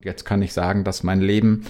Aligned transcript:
Jetzt 0.00 0.24
kann 0.24 0.42
ich 0.42 0.52
sagen, 0.52 0.84
dass 0.84 1.02
mein 1.02 1.20
Leben 1.20 1.64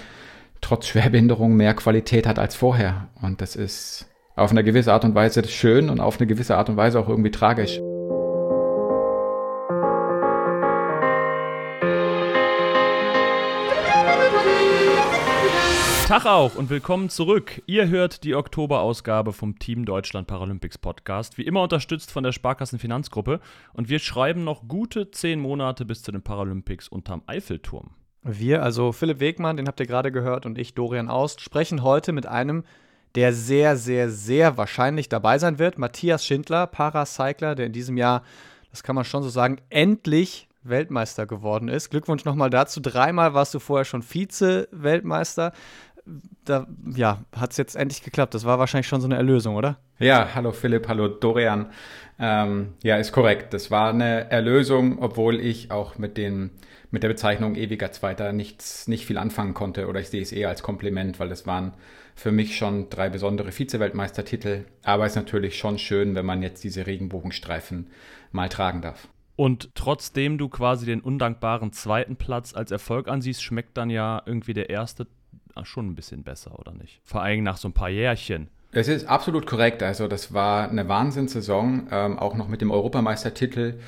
trotz 0.61 0.87
Schwerbehinderung 0.87 1.57
mehr 1.57 1.73
Qualität 1.73 2.27
hat 2.27 2.39
als 2.39 2.55
vorher. 2.55 3.09
Und 3.23 3.41
das 3.41 3.57
ist 3.57 4.07
auf 4.37 4.51
eine 4.51 4.63
gewisse 4.63 4.93
Art 4.93 5.07
und 5.07 5.15
Weise 5.15 5.49
schön 5.49 5.89
und 5.89 5.99
auf 5.99 6.19
eine 6.19 6.27
gewisse 6.27 6.59
Art 6.59 6.69
und 6.69 6.77
Weise 6.77 7.01
auch 7.01 7.09
irgendwie 7.09 7.31
tragisch. 7.31 7.81
Tag 16.07 16.27
auch 16.27 16.55
und 16.55 16.69
willkommen 16.69 17.09
zurück. 17.09 17.63
Ihr 17.65 17.89
hört 17.89 18.25
die 18.25 18.35
Oktoberausgabe 18.35 19.33
vom 19.33 19.59
Team 19.59 19.87
Deutschland 19.87 20.27
Paralympics 20.27 20.77
Podcast, 20.77 21.39
wie 21.39 21.47
immer 21.47 21.63
unterstützt 21.63 22.11
von 22.11 22.25
der 22.25 22.33
Sparkassen 22.33 22.79
Finanzgruppe. 22.79 23.41
Und 23.73 23.89
wir 23.89 24.01
schreiben 24.01 24.45
noch 24.45 24.69
gute 24.69 25.11
zehn 25.11 25.41
Monate 25.41 25.87
bis 25.87 26.03
zu 26.03 26.13
den 26.13 26.21
Paralympics 26.21 26.89
unterm 26.89 27.23
Eiffelturm. 27.27 27.98
Wir, 28.23 28.63
also 28.63 28.93
Philipp 28.93 29.21
Wegmann, 29.21 29.57
den 29.57 29.69
habt 29.69 29.81
ihr 29.81 29.87
gerade 29.87 30.13
gehört, 30.13 30.47
und 30.47 30.59
ich, 30.59 30.75
Dorian 30.75 31.09
Aust, 31.09 31.41
sprechen 31.41 31.83
heute 31.83 32.13
mit 32.13 32.27
einem, 32.27 32.65
der 33.15 33.33
sehr, 33.33 33.77
sehr, 33.77 34.11
sehr 34.11 34.57
wahrscheinlich 34.57 35.09
dabei 35.09 35.39
sein 35.39 35.59
wird. 35.59 35.79
Matthias 35.79 36.27
Schindler, 36.27 36.67
Paracycler, 36.67 37.55
der 37.55 37.67
in 37.67 37.73
diesem 37.73 37.97
Jahr, 37.97 38.23
das 38.71 38.83
kann 38.83 38.95
man 38.95 39.05
schon 39.05 39.23
so 39.23 39.29
sagen, 39.29 39.59
endlich 39.71 40.49
Weltmeister 40.63 41.27
geworden 41.27 41.69
ist. 41.69 41.91
Glückwunsch 41.91 42.25
nochmal 42.25 42.51
dazu. 42.51 42.81
Dreimal 42.81 43.33
warst 43.33 43.55
du 43.55 43.59
vorher 43.59 43.85
schon 43.85 44.03
Vize-Weltmeister 44.03 45.53
da 46.45 46.67
ja, 46.95 47.23
hat 47.37 47.53
es 47.53 47.57
jetzt 47.57 47.77
endlich 47.77 48.03
geklappt. 48.03 48.35
Das 48.35 48.45
war 48.45 48.59
wahrscheinlich 48.59 48.89
schon 48.89 49.01
so 49.01 49.07
eine 49.07 49.17
Erlösung, 49.17 49.57
oder? 49.57 49.79
Ja, 49.99 50.29
hallo 50.35 50.53
Philipp, 50.53 50.89
hallo 50.89 51.09
Dorian. 51.09 51.67
Ähm, 52.19 52.75
ja, 52.83 52.97
ist 52.97 53.13
korrekt. 53.13 53.53
Das 53.53 53.71
war 53.71 53.91
eine 53.91 54.31
Erlösung, 54.31 54.99
obwohl 55.01 55.41
ich 55.41 55.71
auch 55.71 55.99
mit, 55.99 56.17
den, 56.17 56.51
mit 56.91 57.03
der 57.03 57.09
Bezeichnung 57.09 57.55
ewiger 57.55 57.93
Zweiter 57.93 58.33
nichts, 58.33 58.89
nicht 58.89 59.07
viel 59.07 59.19
anfangen 59.19 59.55
konnte. 59.55 59.89
Oder 59.89 60.01
ich 60.01 60.09
sehe 60.09 60.23
es 60.23 60.33
eher 60.33 60.49
als 60.49 60.63
Kompliment, 60.63 61.21
weil 61.21 61.29
das 61.29 61.47
waren 61.47 61.75
für 62.15 62.33
mich 62.33 62.57
schon 62.57 62.91
drei 62.91 63.09
besondere 63.09 63.53
Vize-Weltmeistertitel. 63.53 64.65
Aber 64.83 65.05
es 65.05 65.13
ist 65.13 65.17
natürlich 65.17 65.59
schon 65.59 65.79
schön, 65.79 66.15
wenn 66.15 66.27
man 66.27 66.43
jetzt 66.43 66.65
diese 66.65 66.87
Regenbogenstreifen 66.87 67.89
mal 68.33 68.49
tragen 68.49 68.83
darf. 68.83 69.09
Und 69.37 69.71
trotzdem 69.75 70.37
du 70.37 70.49
quasi 70.49 70.85
den 70.85 71.01
undankbaren 71.01 71.73
zweiten 71.73 72.17
Platz 72.17 72.55
als 72.55 72.73
Erfolg 72.73 73.07
ansiehst, 73.07 73.43
schmeckt 73.43 73.77
dann 73.77 73.91
ja 73.91 74.23
irgendwie 74.27 74.55
der 74.55 74.69
erste 74.69 75.07
schon 75.63 75.89
ein 75.89 75.95
bisschen 75.95 76.23
besser, 76.23 76.59
oder 76.59 76.73
nicht? 76.73 77.01
Vor 77.05 77.23
allem 77.23 77.43
nach 77.43 77.57
so 77.57 77.69
ein 77.69 77.73
paar 77.73 77.89
Jährchen. 77.89 78.49
Es 78.71 78.89
ist 78.89 79.07
absolut 79.07 79.47
korrekt. 79.47 79.83
Also 79.83 80.09
das 80.09 80.35
war 80.35 80.69
eine 80.69 80.89
Wahnsinnssaison, 80.89 81.89
ähm, 81.91 82.19
auch 82.19 82.35
noch 82.35 82.49
mit 82.49 82.61
dem 82.61 82.71
Europameistertitel 82.71 83.81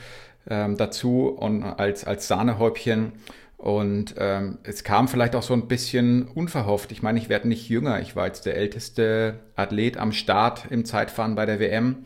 ähm, 0.49 0.77
dazu 0.77 1.29
und 1.29 1.63
als, 1.63 2.05
als 2.05 2.29
Sahnehäubchen. 2.29 3.13
Und 3.57 4.15
ähm, 4.17 4.59
es 4.63 4.85
kam 4.85 5.07
vielleicht 5.07 5.37
auch 5.37 5.43
so 5.43 5.53
ein 5.53 5.69
bisschen 5.69 6.27
unverhofft. 6.29 6.93
Ich 6.93 7.03
meine, 7.03 7.19
ich 7.19 7.29
werde 7.29 7.47
nicht 7.47 7.69
jünger. 7.69 8.01
Ich 8.01 8.17
war 8.17 8.27
jetzt 8.27 8.47
der 8.47 8.57
älteste 8.57 9.41
Athlet 9.55 9.99
am 9.99 10.13
Start 10.13 10.65
im 10.71 10.87
Zeitfahren 10.87 11.35
bei 11.35 11.45
der 11.45 11.61
WM. 11.61 12.05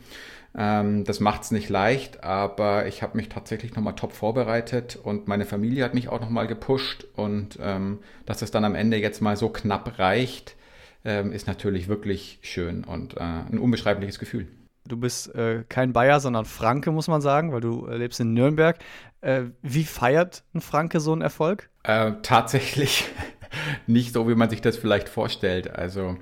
Ähm, 0.57 1.03
das 1.03 1.19
macht 1.19 1.43
es 1.43 1.51
nicht 1.51 1.69
leicht, 1.69 2.23
aber 2.23 2.87
ich 2.87 3.01
habe 3.01 3.17
mich 3.17 3.29
tatsächlich 3.29 3.75
nochmal 3.75 3.95
top 3.95 4.13
vorbereitet 4.13 4.97
und 5.01 5.27
meine 5.27 5.45
Familie 5.45 5.83
hat 5.83 5.93
mich 5.93 6.09
auch 6.09 6.21
nochmal 6.21 6.47
gepusht 6.47 7.05
und 7.15 7.59
ähm, 7.61 7.99
dass 8.25 8.41
es 8.41 8.51
dann 8.51 8.63
am 8.63 8.75
Ende 8.75 8.97
jetzt 8.97 9.21
mal 9.21 9.35
so 9.35 9.49
knapp 9.49 9.99
reicht, 9.99 10.55
ähm, 11.03 11.33
ist 11.33 11.47
natürlich 11.47 11.87
wirklich 11.87 12.39
schön 12.41 12.85
und 12.85 13.17
äh, 13.17 13.19
ein 13.19 13.59
unbeschreibliches 13.59 14.17
Gefühl. 14.17 14.47
Du 14.87 14.97
bist 14.97 15.33
äh, 15.33 15.63
kein 15.67 15.93
Bayer, 15.93 16.19
sondern 16.19 16.45
Franke, 16.45 16.91
muss 16.91 17.07
man 17.07 17.21
sagen, 17.21 17.51
weil 17.51 17.61
du 17.61 17.87
äh, 17.87 17.97
lebst 17.97 18.19
in 18.19 18.33
Nürnberg. 18.33 18.77
Äh, 19.21 19.45
wie 19.63 19.83
feiert 19.83 20.43
ein 20.53 20.61
Franke 20.61 20.99
so 20.99 21.11
einen 21.11 21.21
Erfolg? 21.21 21.69
Äh, 21.83 22.13
tatsächlich 22.21 23.05
nicht 23.87 24.13
so, 24.13 24.27
wie 24.29 24.35
man 24.35 24.49
sich 24.49 24.61
das 24.61 24.77
vielleicht 24.77 25.09
vorstellt. 25.09 25.73
Also 25.73 26.17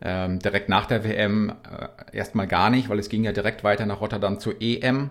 ähm, 0.00 0.40
direkt 0.40 0.68
nach 0.68 0.86
der 0.86 1.04
WM 1.04 1.50
äh, 1.50 2.16
erstmal 2.16 2.48
gar 2.48 2.70
nicht, 2.70 2.88
weil 2.88 2.98
es 2.98 3.08
ging 3.08 3.22
ja 3.22 3.32
direkt 3.32 3.62
weiter 3.62 3.86
nach 3.86 4.00
Rotterdam 4.00 4.40
zur 4.40 4.60
EM. 4.60 5.10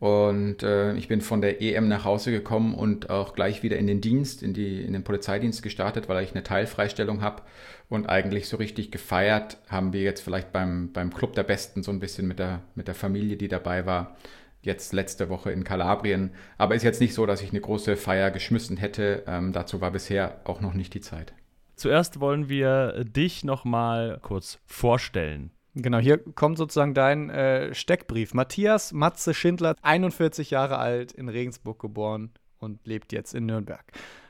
Und 0.00 0.62
äh, 0.62 0.94
ich 0.94 1.08
bin 1.08 1.20
von 1.20 1.42
der 1.42 1.60
EM 1.60 1.86
nach 1.86 2.06
Hause 2.06 2.32
gekommen 2.32 2.74
und 2.74 3.10
auch 3.10 3.34
gleich 3.34 3.62
wieder 3.62 3.76
in 3.76 3.86
den 3.86 4.00
Dienst, 4.00 4.42
in, 4.42 4.54
die, 4.54 4.80
in 4.80 4.94
den 4.94 5.04
Polizeidienst 5.04 5.62
gestartet, 5.62 6.08
weil 6.08 6.24
ich 6.24 6.32
eine 6.32 6.42
Teilfreistellung 6.42 7.20
habe. 7.20 7.42
Und 7.90 8.08
eigentlich 8.08 8.48
so 8.48 8.56
richtig 8.56 8.90
gefeiert 8.90 9.58
haben 9.68 9.92
wir 9.92 10.00
jetzt 10.00 10.22
vielleicht 10.22 10.52
beim, 10.52 10.90
beim 10.92 11.12
Club 11.12 11.34
der 11.34 11.42
Besten 11.42 11.82
so 11.82 11.92
ein 11.92 12.00
bisschen 12.00 12.26
mit 12.26 12.38
der, 12.38 12.62
mit 12.74 12.88
der 12.88 12.94
Familie, 12.94 13.36
die 13.36 13.48
dabei 13.48 13.84
war. 13.84 14.16
Jetzt 14.62 14.94
letzte 14.94 15.28
Woche 15.28 15.52
in 15.52 15.64
Kalabrien. 15.64 16.30
Aber 16.56 16.74
ist 16.74 16.82
jetzt 16.82 17.02
nicht 17.02 17.12
so, 17.12 17.26
dass 17.26 17.42
ich 17.42 17.50
eine 17.50 17.60
große 17.60 17.96
Feier 17.96 18.30
geschmissen 18.30 18.78
hätte. 18.78 19.24
Ähm, 19.26 19.52
dazu 19.52 19.82
war 19.82 19.90
bisher 19.90 20.40
auch 20.44 20.62
noch 20.62 20.72
nicht 20.72 20.94
die 20.94 21.00
Zeit. 21.02 21.34
Zuerst 21.76 22.20
wollen 22.20 22.48
wir 22.48 23.04
dich 23.04 23.44
noch 23.44 23.66
mal 23.66 24.18
kurz 24.22 24.60
vorstellen. 24.64 25.50
Genau, 25.74 25.98
hier 25.98 26.18
kommt 26.18 26.58
sozusagen 26.58 26.94
dein 26.94 27.30
äh, 27.30 27.74
Steckbrief. 27.74 28.34
Matthias 28.34 28.92
Matze 28.92 29.34
Schindler, 29.34 29.76
41 29.82 30.50
Jahre 30.50 30.78
alt, 30.78 31.12
in 31.12 31.28
Regensburg 31.28 31.78
geboren 31.78 32.32
und 32.58 32.84
lebt 32.86 33.12
jetzt 33.12 33.34
in 33.34 33.46
Nürnberg. 33.46 33.84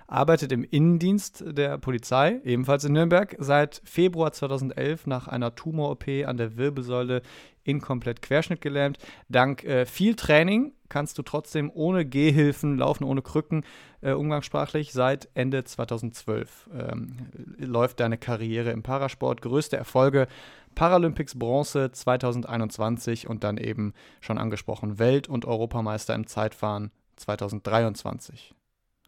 Arbeitet 0.06 0.52
im 0.52 0.64
Innendienst 0.64 1.44
der 1.46 1.78
Polizei, 1.78 2.40
ebenfalls 2.44 2.84
in 2.84 2.92
Nürnberg, 2.92 3.36
seit 3.38 3.80
Februar 3.84 4.32
2011 4.32 5.06
nach 5.06 5.28
einer 5.28 5.54
Tumor-OP 5.54 6.08
an 6.26 6.36
der 6.36 6.56
Wirbelsäule 6.56 7.22
inkomplett 7.62 8.20
querschnittgelähmt. 8.20 8.98
Dank 9.28 9.64
äh, 9.64 9.86
viel 9.86 10.16
Training 10.16 10.72
kannst 10.88 11.16
du 11.16 11.22
trotzdem 11.22 11.70
ohne 11.72 12.04
Gehhilfen 12.04 12.76
laufen, 12.76 13.04
ohne 13.04 13.22
Krücken, 13.22 13.64
äh, 14.00 14.12
umgangssprachlich. 14.12 14.92
Seit 14.92 15.28
Ende 15.34 15.64
2012 15.64 16.68
ähm, 16.74 17.16
läuft 17.56 18.00
deine 18.00 18.18
Karriere 18.18 18.72
im 18.72 18.82
Parasport. 18.82 19.40
Größte 19.40 19.76
Erfolge 19.76 20.26
Paralympics 20.74 21.38
Bronze 21.38 21.90
2021 21.92 23.28
und 23.28 23.44
dann 23.44 23.58
eben 23.58 23.92
schon 24.20 24.38
angesprochen 24.38 24.98
Welt- 24.98 25.28
und 25.28 25.44
Europameister 25.44 26.14
im 26.14 26.26
Zeitfahren 26.26 26.90
2023. 27.16 28.54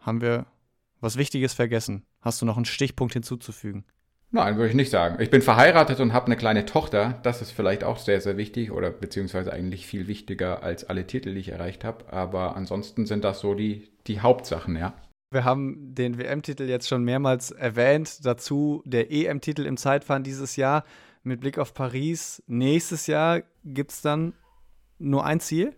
Haben 0.01 0.21
wir 0.21 0.47
was 1.01 1.17
Wichtiges 1.17 1.55
vergessen? 1.55 2.05
Hast 2.21 2.41
du 2.41 2.47
noch 2.47 2.57
einen 2.57 2.65
Stichpunkt 2.65 3.15
hinzuzufügen? 3.15 3.85
Nein, 4.35 4.57
würde 4.57 4.71
ich 4.71 4.75
nicht 4.75 4.91
sagen. 4.91 5.21
Ich 5.21 5.29
bin 5.29 5.43
verheiratet 5.43 6.01
und 6.01 6.15
habe 6.15 6.27
eine 6.27 6.37
kleine 6.37 6.65
Tochter. 6.65 7.21
Das 7.23 7.43
ist 7.43 7.51
vielleicht 7.51 7.85
auch 7.85 7.99
sehr, 7.99 8.21
sehr 8.23 8.39
wichtig 8.39 8.71
oder 8.71 8.91
beziehungsweise 8.91 9.53
eigentlich 9.53 9.87
viel 9.87 10.09
wichtiger 10.09 10.63
als 10.63 10.85
alle 10.85 11.07
Titel, 11.07 11.35
die 11.35 11.41
ich 11.41 11.51
erreicht 11.51 11.85
habe. 11.85 12.11
Aber 12.11 12.57
ansonsten 12.57 13.05
sind 13.05 13.25
das 13.25 13.41
so 13.41 13.55
die, 13.55 13.91
die 14.07 14.21
Hauptsachen, 14.21 14.75
ja. 14.77 14.95
Wir 15.31 15.45
haben 15.45 15.95
den 15.95 16.19
WM-Titel 16.19 16.65
jetzt 16.65 16.89
schon 16.89 17.05
mehrmals 17.05 17.51
erwähnt. 17.51 18.25
Dazu 18.25 18.83
der 18.87 19.11
EM-Titel 19.11 19.67
im 19.67 19.77
Zeitfahren 19.77 20.23
dieses 20.23 20.57
Jahr. 20.57 20.85
Mit 21.25 21.41
Blick 21.41 21.59
auf 21.59 21.73
Paris 21.73 22.43
nächstes 22.49 23.07
Jahr 23.07 23.43
gibt 23.65 23.93
es 23.93 24.03
dann 24.03 24.35
nur 24.99 25.25
ein 25.25 25.39
Ziel? 25.39 25.77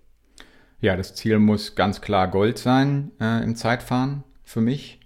Ja, 0.80 0.96
das 0.96 1.14
Ziel 1.14 1.38
muss 1.38 1.74
ganz 1.74 2.00
klar 2.00 2.28
Gold 2.28 2.58
sein 2.58 3.10
äh, 3.20 3.42
im 3.42 3.54
Zeitfahren 3.54 4.24
für 4.42 4.62
mich. 4.62 5.00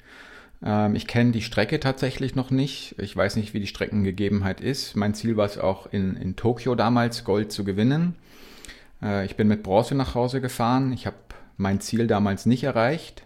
Ähm, 0.62 0.94
ich 0.94 1.09
kenne 1.09 1.32
die 1.32 1.43
Strecke 1.43 1.81
tatsächlich 1.81 2.37
noch 2.37 2.50
nicht. 2.50 2.94
Ich 2.98 3.16
weiß 3.16 3.34
nicht, 3.34 3.53
wie 3.53 3.60
die 3.60 3.66
Streckengegebenheit 3.66 4.60
ist. 4.60 4.94
Mein 4.94 5.15
Ziel 5.15 5.37
war 5.37 5.47
es 5.47 5.59
auch 5.59 5.87
in, 5.93 6.16
in 6.16 6.37
Tokio 6.37 6.77
damals, 6.77 7.25
Gold 7.25 7.50
zu 7.50 7.65
gewinnen. 7.65 8.15
Äh, 9.03 9.25
ich 9.27 9.34
bin 9.37 9.48
mit 9.48 9.65
Bronze 9.65 9.97
nach 9.97 10.15
Hause 10.15 10.41
gefahren. 10.41 10.93
Ich 10.93 11.06
habe 11.06 11.16
mein 11.56 11.81
Ziel 11.81 12.06
damals 12.06 12.47
nicht 12.47 12.62
erreicht. 12.62 13.25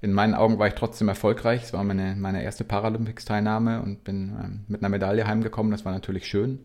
In 0.00 0.12
meinen 0.12 0.34
Augen 0.34 0.58
war 0.58 0.68
ich 0.68 0.74
trotzdem 0.74 1.08
erfolgreich. 1.08 1.64
Es 1.64 1.72
war 1.72 1.82
meine, 1.82 2.14
meine 2.16 2.42
erste 2.42 2.64
Paralympics-Teilnahme 2.64 3.82
und 3.82 4.04
bin 4.04 4.36
ähm, 4.42 4.64
mit 4.68 4.82
einer 4.82 4.90
Medaille 4.90 5.26
heimgekommen. 5.26 5.72
Das 5.72 5.84
war 5.84 5.92
natürlich 5.92 6.26
schön. 6.26 6.60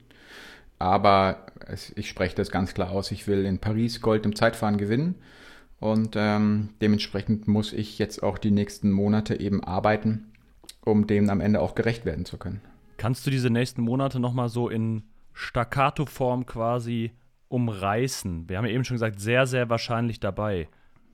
Aber 0.80 1.46
es, 1.68 1.94
ich 1.96 2.09
spreche 2.09 2.36
das 2.36 2.52
ganz 2.52 2.74
klar 2.74 2.92
aus. 2.92 3.12
Ich 3.12 3.28
will 3.28 3.46
in 3.46 3.59
Paris 3.59 4.02
Gold 4.02 4.25
im 4.25 4.36
Zeitfahren 4.36 4.78
gewinnen. 4.78 5.16
Und 5.80 6.16
ähm, 6.16 6.69
dementsprechend 6.81 7.47
muss 7.47 7.74
ich 7.74 7.97
jetzt 7.97 8.22
auch 8.22 8.38
die 8.38 8.52
nächsten 8.52 8.92
Monate 8.92 9.40
eben 9.40 9.63
arbeiten, 9.63 10.31
um 10.86 11.07
dem 11.07 11.30
am 11.30 11.42
Ende 11.42 11.62
auch 11.62 11.74
gerecht 11.74 12.06
werden 12.06 12.25
zu 12.25 12.38
können. 12.38 12.62
Kannst 12.98 13.25
du 13.25 13.31
diese 13.31 13.50
nächsten 13.50 13.81
Monate 13.81 14.19
nochmal 14.19 14.50
so 14.50 14.69
in 14.69 15.04
Staccato-Form 15.33 16.45
quasi 16.45 17.12
umreißen? 17.48 18.48
Wir 18.48 18.57
haben 18.57 18.66
ja 18.66 18.74
eben 18.74 18.83
schon 18.83 18.95
gesagt, 18.95 19.19
sehr, 19.19 19.48
sehr 19.48 19.69
wahrscheinlich 19.69 20.19
dabei. 20.19 20.68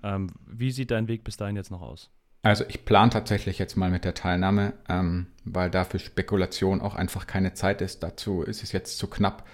Ähm, 0.03 0.31
wie 0.45 0.71
sieht 0.71 0.91
dein 0.91 1.07
Weg 1.07 1.23
bis 1.23 1.37
dahin 1.37 1.55
jetzt 1.55 1.71
noch 1.71 1.81
aus? 1.81 2.09
Also 2.43 2.63
ich 2.67 2.85
plane 2.85 3.09
tatsächlich 3.09 3.59
jetzt 3.59 3.75
mal 3.75 3.89
mit 3.89 4.05
der 4.05 4.13
Teilnahme, 4.13 4.73
ähm, 4.87 5.27
weil 5.43 5.69
dafür 5.69 5.99
Spekulation 5.99 6.81
auch 6.81 6.95
einfach 6.95 7.27
keine 7.27 7.53
Zeit 7.53 7.81
ist. 7.81 8.03
Dazu 8.03 8.41
ist 8.41 8.63
es 8.63 8.71
jetzt 8.71 8.97
zu 8.97 9.07
knapp. 9.07 9.45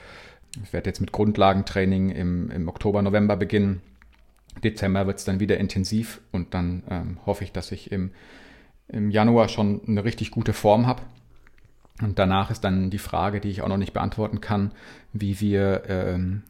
Ich 0.63 0.74
werde 0.74 0.90
jetzt 0.90 1.00
mit 1.00 1.12
Grundlagentraining 1.12 2.10
im, 2.12 2.51
im 2.51 2.68
Oktober, 2.68 3.01
November 3.01 3.36
beginnen 3.36 3.81
Dezember 4.62 5.07
wird 5.07 5.19
es 5.19 5.25
dann 5.25 5.40
wieder 5.40 5.57
intensiv 5.57 6.22
und 6.31 6.54
dann 6.54 6.84
ähm, 6.89 7.18
hoffe 7.25 7.44
ich, 7.44 7.51
dass 7.51 7.72
ich 7.72 7.92
im, 7.92 8.12
im 8.88 9.10
Januar 9.10 9.50
schon 9.50 9.81
eine 9.88 10.04
richtig 10.04 10.31
gute 10.31 10.54
Form 10.54 10.86
habe. 10.86 11.04
Und 12.01 12.19
danach 12.19 12.51
ist 12.51 12.63
dann 12.63 12.89
die 12.89 12.98
Frage, 12.98 13.39
die 13.39 13.50
ich 13.50 13.62
auch 13.62 13.68
noch 13.68 13.78
nicht 13.78 13.94
beantworten 13.94 14.42
kann, 14.42 14.72
wie 15.13 15.39
wir 15.39 15.84
ähm, 15.88 16.44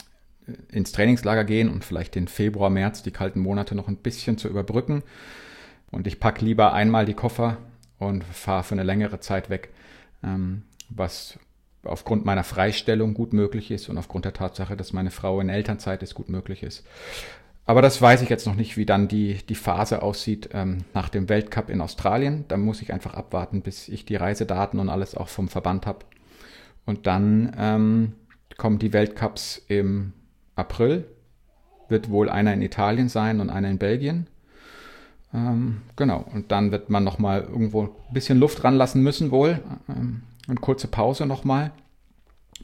ins 0.72 0.92
Trainingslager 0.92 1.44
gehen 1.44 1.70
und 1.70 1.84
vielleicht 1.86 2.16
den 2.16 2.28
Februar, 2.28 2.70
März, 2.70 3.04
die 3.04 3.12
kalten 3.12 3.40
Monate 3.40 3.76
noch 3.76 3.88
ein 3.88 3.98
bisschen 3.98 4.38
zu 4.38 4.48
überbrücken. 4.48 5.04
Und 5.92 6.08
ich 6.08 6.20
packe 6.20 6.44
lieber 6.44 6.74
einmal 6.74 7.06
die 7.06 7.14
Koffer 7.14 7.58
und 8.00 8.24
fahre 8.24 8.64
für 8.64 8.76
eine 8.76 8.84
längere 8.84 9.20
Zeit 9.20 9.50
weg, 9.50 9.70
ähm, 10.24 10.64
was 10.90 11.40
aufgrund 11.84 12.26
meiner 12.26 12.44
Freistellung 12.44 13.14
gut 13.14 13.34
möglich 13.34 13.70
ist 13.72 13.90
und 13.90 13.98
aufgrund 13.98 14.26
der 14.26 14.34
Tatsache, 14.34 14.76
dass 14.76 14.94
meine 14.94 15.12
Frau 15.12 15.40
in 15.40 15.50
Elternzeit 15.50 16.02
ist, 16.02 16.16
gut 16.16 16.30
möglich 16.30 16.64
ist. 16.64 16.86
Aber 17.66 17.82
das 17.82 18.02
weiß 18.02 18.22
ich 18.22 18.30
jetzt 18.30 18.46
noch 18.46 18.56
nicht, 18.56 18.76
wie 18.76 18.86
dann 18.86 19.08
die, 19.08 19.40
die 19.48 19.56
Phase 19.56 20.02
aussieht 20.02 20.50
ähm, 20.54 20.80
nach 20.94 21.08
dem 21.08 21.30
Weltcup 21.30 21.70
in 21.70 21.80
Australien. 21.80 22.44
Da 22.50 22.58
muss 22.58 22.82
ich 22.82 22.92
einfach 22.92 23.14
abwarten, 23.14 23.62
bis 23.62 23.88
ich 23.88 24.04
die 24.06 24.18
Reisedaten 24.18 24.80
und 24.80 24.90
alles 24.90 25.16
auch 25.16 25.30
vom 25.30 25.48
Verband 25.48 25.86
habe. 25.86 26.00
Und 26.86 27.08
dann 27.08 27.56
ähm, 27.58 28.14
kommen 28.58 28.80
die 28.80 28.92
Weltcups 28.92 29.64
im 29.70 30.12
April. 30.56 31.06
Wird 31.90 32.10
wohl 32.10 32.30
einer 32.30 32.54
in 32.54 32.62
Italien 32.62 33.10
sein 33.10 33.40
und 33.40 33.50
einer 33.50 33.70
in 33.70 33.78
Belgien. 33.78 34.28
Ähm, 35.34 35.82
genau, 35.96 36.26
und 36.34 36.52
dann 36.52 36.72
wird 36.72 36.90
man 36.90 37.04
nochmal 37.04 37.42
irgendwo 37.42 37.84
ein 37.84 38.14
bisschen 38.14 38.40
Luft 38.40 38.64
ranlassen 38.64 39.02
müssen 39.02 39.32
wohl. 39.32 39.60
Ähm, 39.90 40.24
eine 40.48 40.60
kurze 40.60 40.88
Pause 40.88 41.26
nochmal, 41.26 41.72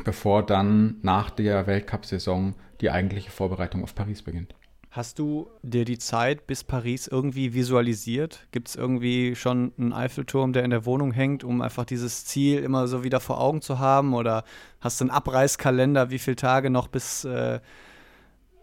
bevor 0.03 0.45
dann 0.45 0.97
nach 1.01 1.30
der 1.30 1.65
Weltcup-Saison 1.68 2.53
die 2.81 2.91
eigentliche 2.91 3.31
Vorbereitung 3.31 3.83
auf 3.83 3.95
Paris 3.95 4.21
beginnt. 4.21 4.53
Hast 4.91 5.19
du 5.19 5.51
dir 5.62 5.86
die 5.86 6.00
Zeit 6.00 6.47
bis 6.47 6.63
Paris 6.63 7.07
irgendwie 7.07 7.53
visualisiert? 7.53 8.47
Gibt 8.51 8.69
es 8.69 8.75
irgendwie 8.75 9.36
schon 9.36 9.71
einen 9.77 9.94
Eiffelturm, 9.94 10.51
der 10.51 10.63
in 10.63 10.71
der 10.71 10.83
Wohnung 10.83 11.12
hängt, 11.12 11.44
um 11.44 11.62
einfach 11.62 11.86
dieses 11.86 12.25
Ziel 12.25 12.57
immer 12.63 12.88
so 12.88 13.03
wieder 13.03 13.19
vor 13.19 13.39
Augen 13.39 13.62
zu 13.62 13.77
haben? 13.77 14.15
Oder 14.15 14.44
hast 14.81 15.00
du 15.00 15.03
einen 15.03 15.12
Abreißkalender, 15.12 16.09
wie 16.09 16.18
viele 16.18 16.38
Tage 16.38 16.71
noch 16.71 16.88
bis, 16.88 17.24
äh, 17.24 17.59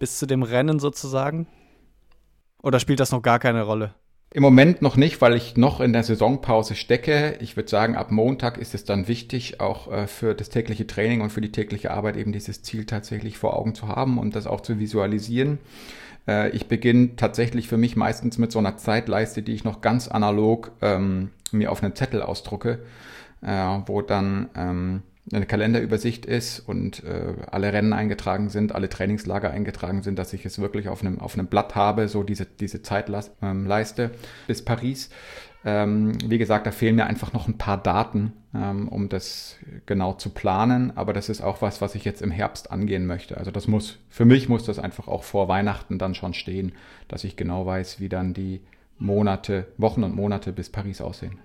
bis 0.00 0.18
zu 0.18 0.26
dem 0.26 0.42
Rennen 0.42 0.80
sozusagen? 0.80 1.46
Oder 2.60 2.80
spielt 2.80 2.98
das 2.98 3.12
noch 3.12 3.22
gar 3.22 3.38
keine 3.38 3.62
Rolle? 3.62 3.94
Im 4.34 4.42
Moment 4.42 4.82
noch 4.82 4.96
nicht, 4.96 5.20
weil 5.20 5.34
ich 5.34 5.56
noch 5.56 5.80
in 5.80 5.92
der 5.92 6.02
Saisonpause 6.02 6.74
stecke. 6.74 7.38
Ich 7.40 7.56
würde 7.56 7.70
sagen, 7.70 7.94
ab 7.94 8.10
Montag 8.10 8.58
ist 8.58 8.74
es 8.74 8.84
dann 8.84 9.06
wichtig, 9.06 9.60
auch 9.60 9.90
äh, 9.92 10.08
für 10.08 10.34
das 10.34 10.48
tägliche 10.48 10.88
Training 10.88 11.20
und 11.20 11.30
für 11.30 11.40
die 11.40 11.52
tägliche 11.52 11.92
Arbeit 11.92 12.16
eben 12.16 12.32
dieses 12.32 12.62
Ziel 12.62 12.84
tatsächlich 12.84 13.38
vor 13.38 13.56
Augen 13.56 13.76
zu 13.76 13.86
haben 13.86 14.18
und 14.18 14.34
das 14.34 14.48
auch 14.48 14.60
zu 14.60 14.80
visualisieren. 14.80 15.60
Äh, 16.26 16.50
ich 16.50 16.68
beginne 16.68 17.16
tatsächlich 17.16 17.68
für 17.68 17.76
mich 17.76 17.96
meistens 17.96 18.38
mit 18.38 18.52
so 18.52 18.58
einer 18.58 18.76
Zeitleiste, 18.76 19.42
die 19.42 19.54
ich 19.54 19.64
noch 19.64 19.80
ganz 19.80 20.08
analog 20.08 20.72
ähm, 20.82 21.30
mir 21.52 21.70
auf 21.70 21.82
einen 21.82 21.94
Zettel 21.94 22.22
ausdrucke, 22.22 22.80
äh, 23.42 23.78
wo 23.86 24.02
dann 24.02 24.48
ähm, 24.56 25.02
eine 25.32 25.46
Kalenderübersicht 25.46 26.24
ist 26.24 26.60
und 26.60 27.02
äh, 27.02 27.34
alle 27.50 27.72
Rennen 27.72 27.92
eingetragen 27.92 28.48
sind, 28.48 28.72
alle 28.72 28.88
Trainingslager 28.88 29.50
eingetragen 29.50 30.02
sind, 30.02 30.18
dass 30.18 30.32
ich 30.32 30.46
es 30.46 30.60
wirklich 30.60 30.88
auf 30.88 31.00
einem, 31.00 31.18
auf 31.18 31.34
einem 31.34 31.48
Blatt 31.48 31.74
habe, 31.74 32.06
so 32.06 32.22
diese, 32.22 32.46
diese 32.46 32.82
Zeitleiste 32.82 34.02
ähm, 34.02 34.10
bis 34.46 34.64
Paris. 34.64 35.10
Ähm, 35.64 36.12
wie 36.24 36.38
gesagt, 36.38 36.66
da 36.66 36.70
fehlen 36.70 36.96
mir 36.96 37.06
einfach 37.06 37.32
noch 37.32 37.48
ein 37.48 37.58
paar 37.58 37.82
Daten, 37.82 38.32
ähm, 38.54 38.88
um 38.88 39.08
das 39.08 39.56
genau 39.84 40.12
zu 40.12 40.30
planen, 40.30 40.96
aber 40.96 41.12
das 41.12 41.28
ist 41.28 41.40
auch 41.40 41.60
was, 41.60 41.80
was 41.80 41.94
ich 41.94 42.04
jetzt 42.04 42.22
im 42.22 42.30
Herbst 42.30 42.70
angehen 42.70 43.06
möchte. 43.06 43.36
Also 43.36 43.50
das 43.50 43.66
muss, 43.66 43.98
für 44.08 44.24
mich 44.24 44.48
muss 44.48 44.64
das 44.64 44.78
einfach 44.78 45.08
auch 45.08 45.24
vor 45.24 45.48
Weihnachten 45.48 45.98
dann 45.98 46.14
schon 46.14 46.34
stehen, 46.34 46.72
dass 47.08 47.24
ich 47.24 47.36
genau 47.36 47.66
weiß, 47.66 47.98
wie 48.00 48.08
dann 48.08 48.32
die 48.32 48.60
Monate, 48.98 49.66
Wochen 49.76 50.04
und 50.04 50.14
Monate 50.14 50.52
bis 50.52 50.70
Paris 50.70 51.00
aussehen. 51.00 51.38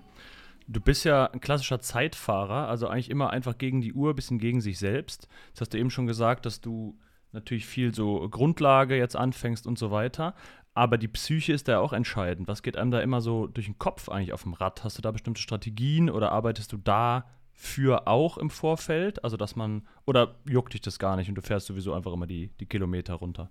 Du 0.68 0.80
bist 0.80 1.04
ja 1.04 1.26
ein 1.26 1.42
klassischer 1.42 1.82
Zeitfahrer, 1.82 2.70
also 2.70 2.88
eigentlich 2.88 3.10
immer 3.10 3.32
einfach 3.32 3.58
gegen 3.58 3.82
die 3.82 3.94
Uhr, 3.94 4.12
ein 4.12 4.16
bisschen 4.16 4.40
gegen 4.40 4.62
sich 4.62 4.80
selbst. 4.80 5.28
Das 5.54 5.62
hast 5.62 5.74
du 5.74 5.78
eben 5.78 5.90
schon 5.90 6.08
gesagt, 6.08 6.46
dass 6.46 6.62
du 6.62 6.98
natürlich 7.34 7.66
viel 7.66 7.94
so 7.94 8.28
Grundlage 8.30 8.96
jetzt 8.96 9.16
anfängst 9.16 9.68
und 9.68 9.78
so 9.78 9.92
weiter. 9.92 10.34
Aber 10.74 10.98
die 10.98 11.08
Psyche 11.08 11.54
ist 11.54 11.68
da 11.68 11.80
auch 11.80 11.92
entscheidend. 11.92 12.48
Was 12.48 12.64
geht 12.64 12.78
einem 12.78 12.92
da 12.92 13.02
immer 13.02 13.22
so 13.22 13.48
durch 13.48 13.66
den 13.66 13.78
Kopf 13.78 14.08
eigentlich 14.08 14.34
auf 14.34 14.44
dem 14.44 14.54
Rad? 14.54 14.84
Hast 14.84 14.98
du 14.98 15.02
da 15.02 15.12
bestimmte 15.12 15.42
Strategien 15.42 16.10
oder 16.10 16.32
arbeitest 16.32 16.72
du 16.72 16.78
dafür 16.78 18.08
auch 18.08 18.38
im 18.38 18.50
Vorfeld? 18.50 19.24
Also, 19.24 19.36
dass 19.36 19.56
man, 19.56 19.84
oder 20.06 20.36
juckt 20.48 20.74
dich 20.74 20.82
das 20.82 20.98
gar 20.98 21.18
nicht 21.18 21.28
und 21.28 21.36
du 21.36 21.42
fährst 21.42 21.68
sowieso 21.68 21.94
einfach 21.94 22.14
immer 22.14 22.28
die, 22.28 22.52
die 22.60 22.66
Kilometer 22.66 23.16
runter? 23.16 23.50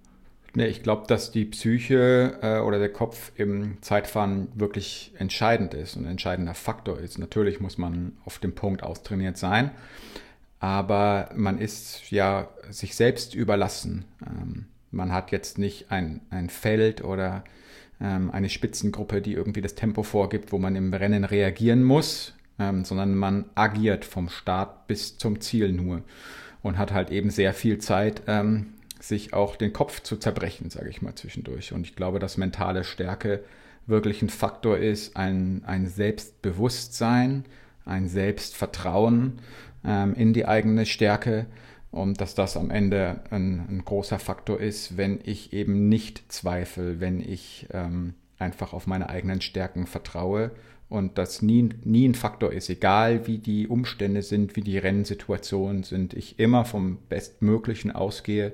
Nee, 0.55 0.67
ich 0.67 0.83
glaube, 0.83 1.07
dass 1.07 1.31
die 1.31 1.45
Psyche 1.45 2.39
äh, 2.43 2.59
oder 2.61 2.79
der 2.79 2.93
Kopf 2.93 3.33
im 3.37 3.81
Zeitfahren 3.83 4.49
wirklich 4.55 5.13
entscheidend 5.17 5.75
ist 5.75 5.97
und 5.97 6.05
ein 6.05 6.13
entscheidender 6.13 6.55
Faktor 6.55 6.99
ist. 6.99 7.19
Natürlich 7.19 7.61
muss 7.61 7.79
man 7.79 8.17
auf 8.25 8.39
dem 8.41 8.55
Punkt 8.55 8.83
austrainiert 8.83 9.37
sein, 9.37 9.71
aber 10.59 11.31
man 11.37 11.59
ist 11.59 12.11
ja 12.11 12.49
sich 12.69 12.97
selbst 12.97 13.35
überlassen. 13.35 14.07
Ähm, 14.27 14.67
man 14.91 15.13
hat 15.13 15.33
jetzt 15.33 15.59
nicht 15.59 15.91
ein, 15.91 16.21
ein 16.31 16.49
Feld 16.51 17.05
oder 17.05 17.45
ähm, 18.01 18.31
eine 18.31 18.49
Spitzengruppe, 18.49 19.21
die 19.21 19.35
irgendwie 19.35 19.61
das 19.61 19.75
Tempo 19.75 20.03
vorgibt, 20.03 20.53
wo 20.53 20.59
man 20.59 20.77
im 20.77 20.93
Rennen 20.93 21.25
reagieren 21.25 21.85
muss, 21.85 22.35
ähm, 22.59 22.85
sondern 22.85 23.15
man 23.15 23.45
agiert 23.55 24.05
vom 24.05 24.29
Start 24.29 24.87
bis 24.87 25.19
zum 25.19 25.41
Ziel 25.41 25.73
nur 25.73 26.03
und 26.63 26.79
hat 26.79 26.93
halt 26.93 27.11
eben 27.11 27.31
sehr 27.31 27.55
viel 27.55 27.79
Zeit, 27.79 28.23
ähm, 28.27 28.75
sich 29.01 29.33
auch 29.33 29.57
den 29.57 29.73
Kopf 29.73 30.03
zu 30.03 30.17
zerbrechen, 30.17 30.71
sage 30.71 30.91
ich 30.91 31.01
mal 31.01 31.15
zwischendurch. 31.15 31.73
Und 31.73 31.87
ich 31.87 31.97
glaube, 31.97 32.19
dass 32.19 32.37
mentale 32.37 32.85
Stärke 32.85 33.43
wirklich 33.87 34.23
ein 34.23 34.29
Faktor 34.29 34.77
ist, 34.77 35.17
ein, 35.17 35.63
ein 35.67 35.87
Selbstbewusstsein, 35.87 37.45
ein 37.87 38.09
Selbstvertrauen 38.09 39.41
ähm, 39.85 40.15
in 40.15 40.33
die 40.33 40.47
eigene 40.47 40.85
Stärke 40.85 41.47
und 41.91 42.21
dass 42.21 42.35
das 42.35 42.57
am 42.57 42.71
Ende 42.71 43.21
ein, 43.31 43.67
ein 43.69 43.83
großer 43.85 44.19
Faktor 44.19 44.61
ist, 44.61 44.97
wenn 44.97 45.21
ich 45.25 45.53
eben 45.53 45.89
nicht 45.89 46.31
zweifle, 46.33 47.01
wenn 47.01 47.21
ich 47.21 47.67
ähm, 47.73 48.15
einfach 48.39 48.73
auf 48.73 48.87
meine 48.87 49.09
eigenen 49.09 49.41
Stärken 49.41 49.87
vertraue 49.87 50.53
und 50.89 51.19
das 51.19 51.43
nie, 51.43 51.71
nie 51.85 52.09
ein 52.09 52.15
Faktor 52.15 52.53
ist, 52.53 52.71
egal 52.71 53.27
wie 53.27 53.39
die 53.39 53.69
Umstände 53.69 54.23
sind, 54.23 54.57
wie 54.57 54.63
die 54.63 54.79
Rennsituationen 54.79 55.83
sind, 55.83 56.15
ich 56.15 56.39
immer 56.39 56.65
vom 56.65 56.99
Bestmöglichen 57.09 57.91
ausgehe 57.91 58.53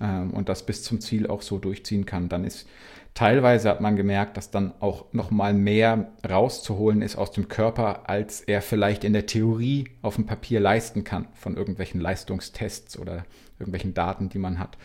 ähm, 0.00 0.30
und 0.32 0.48
das 0.48 0.64
bis 0.64 0.82
zum 0.82 1.00
Ziel 1.00 1.26
auch 1.26 1.42
so 1.42 1.58
durchziehen 1.58 2.06
kann, 2.06 2.28
dann 2.28 2.44
ist 2.44 2.66
teilweise 3.14 3.68
hat 3.68 3.80
man 3.80 3.96
gemerkt, 3.96 4.36
dass 4.36 4.50
dann 4.50 4.72
auch 4.80 5.06
noch 5.12 5.30
mal 5.30 5.54
mehr 5.54 6.12
rauszuholen 6.28 7.02
ist 7.02 7.16
aus 7.16 7.30
dem 7.30 7.48
Körper, 7.48 8.08
als 8.08 8.40
er 8.40 8.62
vielleicht 8.62 9.04
in 9.04 9.12
der 9.12 9.26
Theorie 9.26 9.88
auf 10.02 10.16
dem 10.16 10.26
Papier 10.26 10.60
leisten 10.60 11.04
kann 11.04 11.28
von 11.34 11.56
irgendwelchen 11.56 12.00
Leistungstests 12.00 12.98
oder 12.98 13.24
irgendwelchen 13.58 13.94
Daten, 13.94 14.28
die 14.28 14.38
man 14.38 14.58
hat. 14.58 14.78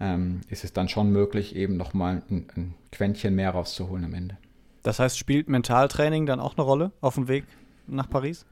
Ähm, 0.00 0.42
ist 0.48 0.64
es 0.64 0.72
dann 0.72 0.88
schon 0.88 1.10
möglich, 1.10 1.56
eben 1.56 1.76
noch 1.76 1.92
mal 1.92 2.22
ein, 2.30 2.46
ein 2.56 2.74
Quäntchen 2.92 3.34
mehr 3.34 3.50
rauszuholen 3.50 4.04
am 4.04 4.14
Ende. 4.14 4.36
Das 4.82 5.00
heißt, 5.00 5.18
spielt 5.18 5.48
Mentaltraining 5.48 6.24
dann 6.26 6.40
auch 6.40 6.56
eine 6.56 6.64
Rolle 6.64 6.92
auf 7.00 7.14
dem 7.16 7.26
Weg 7.28 7.44
nach 7.86 8.08
Paris? 8.08 8.46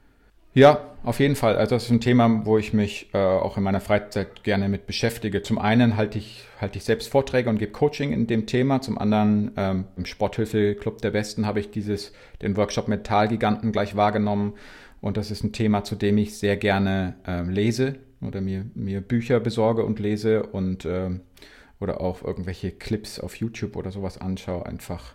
Ja, 0.57 0.89
auf 1.03 1.19
jeden 1.19 1.35
Fall. 1.35 1.55
Also 1.55 1.75
das 1.75 1.83
ist 1.83 1.91
ein 1.91 2.01
Thema, 2.01 2.43
wo 2.43 2.57
ich 2.57 2.73
mich 2.73 3.11
äh, 3.13 3.19
auch 3.19 3.57
in 3.57 3.63
meiner 3.63 3.79
Freizeit 3.79 4.43
gerne 4.43 4.69
mit 4.69 4.87
beschäftige. 4.87 5.43
Zum 5.43 5.59
einen 5.59 5.97
halte 5.97 6.17
ich, 6.17 6.45
halte 6.59 6.79
ich 6.79 6.83
selbst 6.83 7.09
Vorträge 7.09 7.47
und 7.47 7.59
gebe 7.59 7.71
Coaching 7.71 8.11
in 8.11 8.25
dem 8.25 8.47
Thema. 8.47 8.81
Zum 8.81 8.97
anderen 8.97 9.51
ähm, 9.55 9.85
im 9.97 10.05
Sporthilfe-Club 10.07 11.03
der 11.03 11.11
Besten 11.11 11.45
habe 11.45 11.59
ich 11.59 11.69
dieses, 11.69 12.11
den 12.41 12.57
Workshop 12.57 12.87
Metallgiganten 12.87 13.71
gleich 13.71 13.95
wahrgenommen. 13.95 14.53
Und 14.99 15.17
das 15.17 15.29
ist 15.29 15.43
ein 15.43 15.53
Thema, 15.53 15.83
zu 15.83 15.93
dem 15.93 16.17
ich 16.17 16.39
sehr 16.39 16.57
gerne 16.57 17.17
äh, 17.27 17.43
lese 17.43 17.97
oder 18.19 18.41
mir, 18.41 18.65
mir 18.73 19.01
Bücher 19.01 19.39
besorge 19.39 19.85
und 19.85 19.99
lese 19.99 20.41
und 20.41 20.85
äh, 20.85 21.11
oder 21.79 22.01
auch 22.01 22.23
irgendwelche 22.23 22.71
Clips 22.71 23.19
auf 23.19 23.35
YouTube 23.35 23.75
oder 23.75 23.91
sowas 23.91 24.19
anschaue. 24.19 24.65
Einfach 24.65 25.13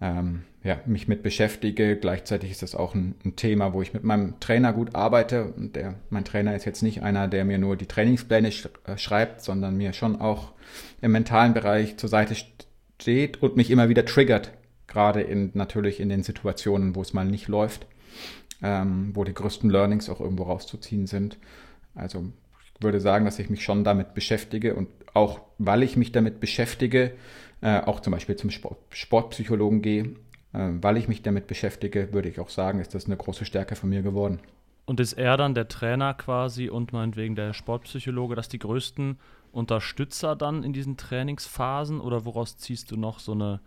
ähm, 0.00 0.42
ja, 0.62 0.80
mich 0.86 1.08
mit 1.08 1.22
beschäftige. 1.22 1.96
Gleichzeitig 1.96 2.50
ist 2.50 2.62
das 2.62 2.74
auch 2.74 2.94
ein, 2.94 3.14
ein, 3.24 3.36
Thema, 3.36 3.72
wo 3.72 3.82
ich 3.82 3.94
mit 3.94 4.04
meinem 4.04 4.38
Trainer 4.40 4.72
gut 4.72 4.94
arbeite. 4.94 5.44
Und 5.44 5.76
der, 5.76 5.94
mein 6.10 6.24
Trainer 6.24 6.54
ist 6.54 6.64
jetzt 6.64 6.82
nicht 6.82 7.02
einer, 7.02 7.28
der 7.28 7.44
mir 7.44 7.58
nur 7.58 7.76
die 7.76 7.86
Trainingspläne 7.86 8.52
sch 8.52 8.68
äh, 8.86 8.98
schreibt, 8.98 9.42
sondern 9.42 9.76
mir 9.76 9.92
schon 9.92 10.20
auch 10.20 10.52
im 11.00 11.12
mentalen 11.12 11.54
Bereich 11.54 11.96
zur 11.96 12.08
Seite 12.08 12.34
steht 12.98 13.42
und 13.42 13.56
mich 13.56 13.70
immer 13.70 13.88
wieder 13.88 14.04
triggert. 14.04 14.52
Gerade 14.86 15.20
in, 15.22 15.50
natürlich 15.54 16.00
in 16.00 16.08
den 16.08 16.22
Situationen, 16.22 16.94
wo 16.94 17.02
es 17.02 17.12
mal 17.12 17.24
nicht 17.24 17.48
läuft, 17.48 17.86
ähm, 18.62 19.10
wo 19.14 19.24
die 19.24 19.34
größten 19.34 19.70
Learnings 19.70 20.10
auch 20.10 20.20
irgendwo 20.20 20.44
rauszuziehen 20.44 21.06
sind. 21.06 21.38
Also 21.94 22.26
ich 22.74 22.82
würde 22.82 23.00
sagen, 23.00 23.24
dass 23.24 23.38
ich 23.38 23.50
mich 23.50 23.62
schon 23.62 23.84
damit 23.84 24.14
beschäftige 24.14 24.74
und 24.74 24.88
auch 25.14 25.40
weil 25.58 25.82
ich 25.82 25.96
mich 25.96 26.12
damit 26.12 26.40
beschäftige, 26.40 27.12
äh, 27.60 27.80
auch 27.80 28.00
zum 28.00 28.12
Beispiel 28.12 28.36
zum 28.36 28.50
Sport, 28.50 28.78
Sportpsychologen 28.90 29.82
gehe, 29.82 30.04
äh, 30.52 30.70
weil 30.80 30.96
ich 30.96 31.08
mich 31.08 31.22
damit 31.22 31.46
beschäftige, 31.46 32.12
würde 32.12 32.28
ich 32.28 32.40
auch 32.40 32.48
sagen, 32.48 32.80
ist 32.80 32.94
das 32.94 33.06
eine 33.06 33.16
große 33.16 33.44
Stärke 33.44 33.76
von 33.76 33.90
mir 33.90 34.02
geworden. 34.02 34.40
Und 34.86 34.98
ist 34.98 35.12
er 35.12 35.36
dann 35.36 35.54
der 35.54 35.68
Trainer 35.68 36.14
quasi 36.14 36.68
und 36.68 36.92
meinetwegen 36.92 37.36
der 37.36 37.52
Sportpsychologe, 37.52 38.34
dass 38.34 38.48
die 38.48 38.58
größten 38.58 39.18
Unterstützer 39.52 40.36
dann 40.36 40.64
in 40.64 40.72
diesen 40.72 40.96
Trainingsphasen 40.96 42.00
oder 42.00 42.24
woraus 42.24 42.56
ziehst 42.56 42.90
du 42.90 42.96
noch 42.96 43.18
so 43.18 43.32
eine, 43.32 43.60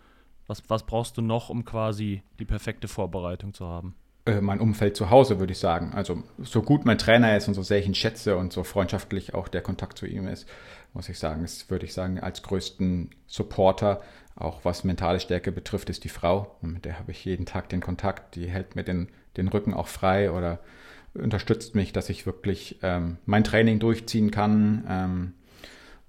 was, 0.47 0.63
was 0.69 0.83
brauchst 0.83 1.17
du 1.17 1.21
noch, 1.21 1.49
um 1.49 1.65
quasi 1.65 2.23
die 2.39 2.45
perfekte 2.45 2.87
Vorbereitung 2.87 3.53
zu 3.53 3.67
haben? 3.67 3.95
Äh, 4.25 4.41
mein 4.41 4.61
Umfeld 4.61 4.95
zu 4.95 5.09
Hause, 5.09 5.39
würde 5.39 5.51
ich 5.51 5.59
sagen. 5.59 5.91
Also 5.93 6.23
so 6.39 6.61
gut 6.61 6.85
mein 6.85 6.97
Trainer 6.97 7.35
ist 7.35 7.47
und 7.47 7.53
so 7.53 7.63
sehr 7.63 7.79
ich 7.79 7.87
ihn 7.87 7.95
schätze 7.95 8.37
und 8.37 8.53
so 8.53 8.63
freundschaftlich 8.63 9.33
auch 9.33 9.47
der 9.47 9.61
Kontakt 9.61 9.97
zu 9.97 10.05
ihm 10.05 10.27
ist, 10.27 10.47
muss 10.93 11.09
ich 11.09 11.17
sagen, 11.17 11.43
ist, 11.43 11.69
würde 11.69 11.85
ich 11.85 11.93
sagen, 11.93 12.19
als 12.19 12.43
größten 12.43 13.09
Supporter 13.27 14.01
Auch 14.35 14.65
was 14.65 14.83
mentale 14.83 15.19
Stärke 15.19 15.51
betrifft, 15.51 15.89
ist 15.89 16.03
die 16.03 16.09
Frau. 16.09 16.55
Und 16.61 16.73
mit 16.73 16.85
der 16.85 16.97
habe 16.97 17.11
ich 17.11 17.23
jeden 17.23 17.45
Tag 17.45 17.69
den 17.69 17.81
Kontakt. 17.81 18.35
Die 18.35 18.47
hält 18.49 18.75
mir 18.75 18.83
den, 18.83 19.09
den 19.37 19.47
Rücken 19.47 19.73
auch 19.73 19.87
frei 19.87 20.31
oder 20.31 20.59
unterstützt 21.13 21.75
mich, 21.75 21.93
dass 21.93 22.09
ich 22.09 22.25
wirklich 22.25 22.79
ähm, 22.81 23.17
mein 23.25 23.43
Training 23.43 23.79
durchziehen 23.79 24.31
kann 24.31 24.83
ähm, 24.89 25.33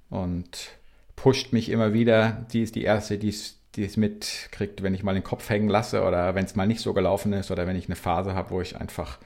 und 0.09 0.71
pusht 1.17 1.53
mich 1.53 1.69
immer 1.69 1.93
wieder. 1.93 2.47
Die 2.53 2.63
ist 2.63 2.75
die 2.75 2.85
Erste, 2.85 3.19
die 3.19 3.29
es, 3.29 3.61
die 3.75 3.85
es 3.85 3.99
mitkriegt, 3.99 4.83
wenn 4.83 4.95
ich 4.95 5.03
mal 5.03 5.15
den 5.15 5.25
Kopf 5.25 5.49
hängen 5.51 5.69
lasse 5.69 6.03
oder 6.03 6.35
wenn 6.35 6.47
es 6.47 6.57
mal 6.57 6.67
nicht 6.67 6.81
so 6.81 6.95
gelaufen 6.95 7.35
ist 7.35 7.51
oder 7.51 7.67
wenn 7.67 7.77
ich 7.77 7.87
eine 7.87 7.97
Phase 7.97 8.35
habe, 8.35 8.51
wo 8.51 8.61
ich 8.63 8.81
einfach, 8.81 9.19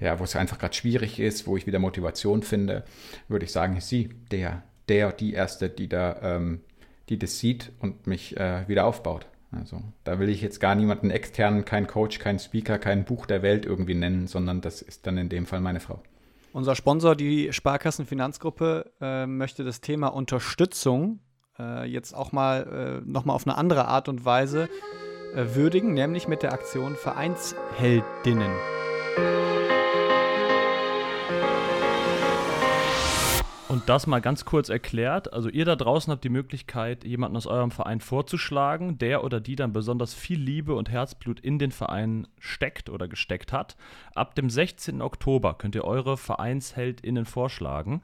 ja, 0.00 0.18
wo 0.18 0.24
es 0.24 0.36
einfach 0.36 0.58
gerade 0.58 0.74
schwierig 0.74 1.20
ist, 1.20 1.46
wo 1.46 1.56
ich 1.58 1.66
wieder 1.66 1.78
Motivation 1.78 2.42
finde, 2.42 2.84
würde 3.28 3.44
ich 3.44 3.52
sagen, 3.52 3.76
ist 3.76 3.90
sie 3.90 4.08
der, 4.30 4.62
der, 4.88 5.12
die 5.12 5.32
Erste, 5.32 5.68
die 5.68 5.88
da, 5.88 6.16
ähm, 6.22 6.60
die 7.08 7.18
das 7.18 7.38
sieht 7.38 7.72
und 7.80 8.06
mich 8.06 8.36
äh, 8.36 8.66
wieder 8.68 8.86
aufbaut. 8.86 9.26
Also 9.52 9.82
da 10.04 10.18
will 10.18 10.30
ich 10.30 10.40
jetzt 10.40 10.60
gar 10.60 10.74
niemanden 10.74 11.10
externen, 11.10 11.64
keinen 11.64 11.86
Coach, 11.86 12.18
keinen 12.18 12.38
Speaker, 12.38 12.78
kein 12.78 13.04
Buch 13.04 13.26
der 13.26 13.42
Welt 13.42 13.66
irgendwie 13.66 13.94
nennen, 13.94 14.26
sondern 14.26 14.62
das 14.62 14.80
ist 14.80 15.06
dann 15.06 15.18
in 15.18 15.28
dem 15.28 15.46
Fall 15.46 15.60
meine 15.60 15.80
Frau. 15.80 16.02
Unser 16.52 16.74
Sponsor, 16.74 17.16
die 17.16 17.52
Sparkassenfinanzgruppe, 17.52 18.92
äh, 19.00 19.26
möchte 19.26 19.64
das 19.64 19.80
Thema 19.80 20.08
Unterstützung 20.08 21.20
äh, 21.58 21.86
jetzt 21.86 22.14
auch 22.14 22.32
mal 22.32 23.02
äh, 23.04 23.10
nochmal 23.10 23.36
auf 23.36 23.46
eine 23.46 23.56
andere 23.56 23.86
Art 23.86 24.08
und 24.08 24.24
Weise 24.24 24.68
äh, 25.34 25.54
würdigen, 25.54 25.94
nämlich 25.94 26.28
mit 26.28 26.42
der 26.42 26.52
Aktion 26.52 26.94
Vereinsheldinnen. 26.96 28.52
Das 33.92 34.06
mal 34.06 34.20
ganz 34.20 34.46
kurz 34.46 34.70
erklärt. 34.70 35.34
Also 35.34 35.50
ihr 35.50 35.66
da 35.66 35.76
draußen 35.76 36.10
habt 36.10 36.24
die 36.24 36.30
Möglichkeit, 36.30 37.04
jemanden 37.04 37.36
aus 37.36 37.46
eurem 37.46 37.70
Verein 37.70 38.00
vorzuschlagen, 38.00 38.96
der 38.96 39.22
oder 39.22 39.38
die 39.38 39.54
dann 39.54 39.74
besonders 39.74 40.14
viel 40.14 40.40
Liebe 40.40 40.74
und 40.74 40.90
Herzblut 40.90 41.40
in 41.40 41.58
den 41.58 41.72
Verein 41.72 42.26
steckt 42.38 42.88
oder 42.88 43.06
gesteckt 43.06 43.52
hat. 43.52 43.76
Ab 44.14 44.34
dem 44.34 44.48
16. 44.48 45.02
Oktober 45.02 45.52
könnt 45.58 45.74
ihr 45.74 45.84
eure 45.84 46.16
VereinsheldInnen 46.16 47.26
vorschlagen. 47.26 48.00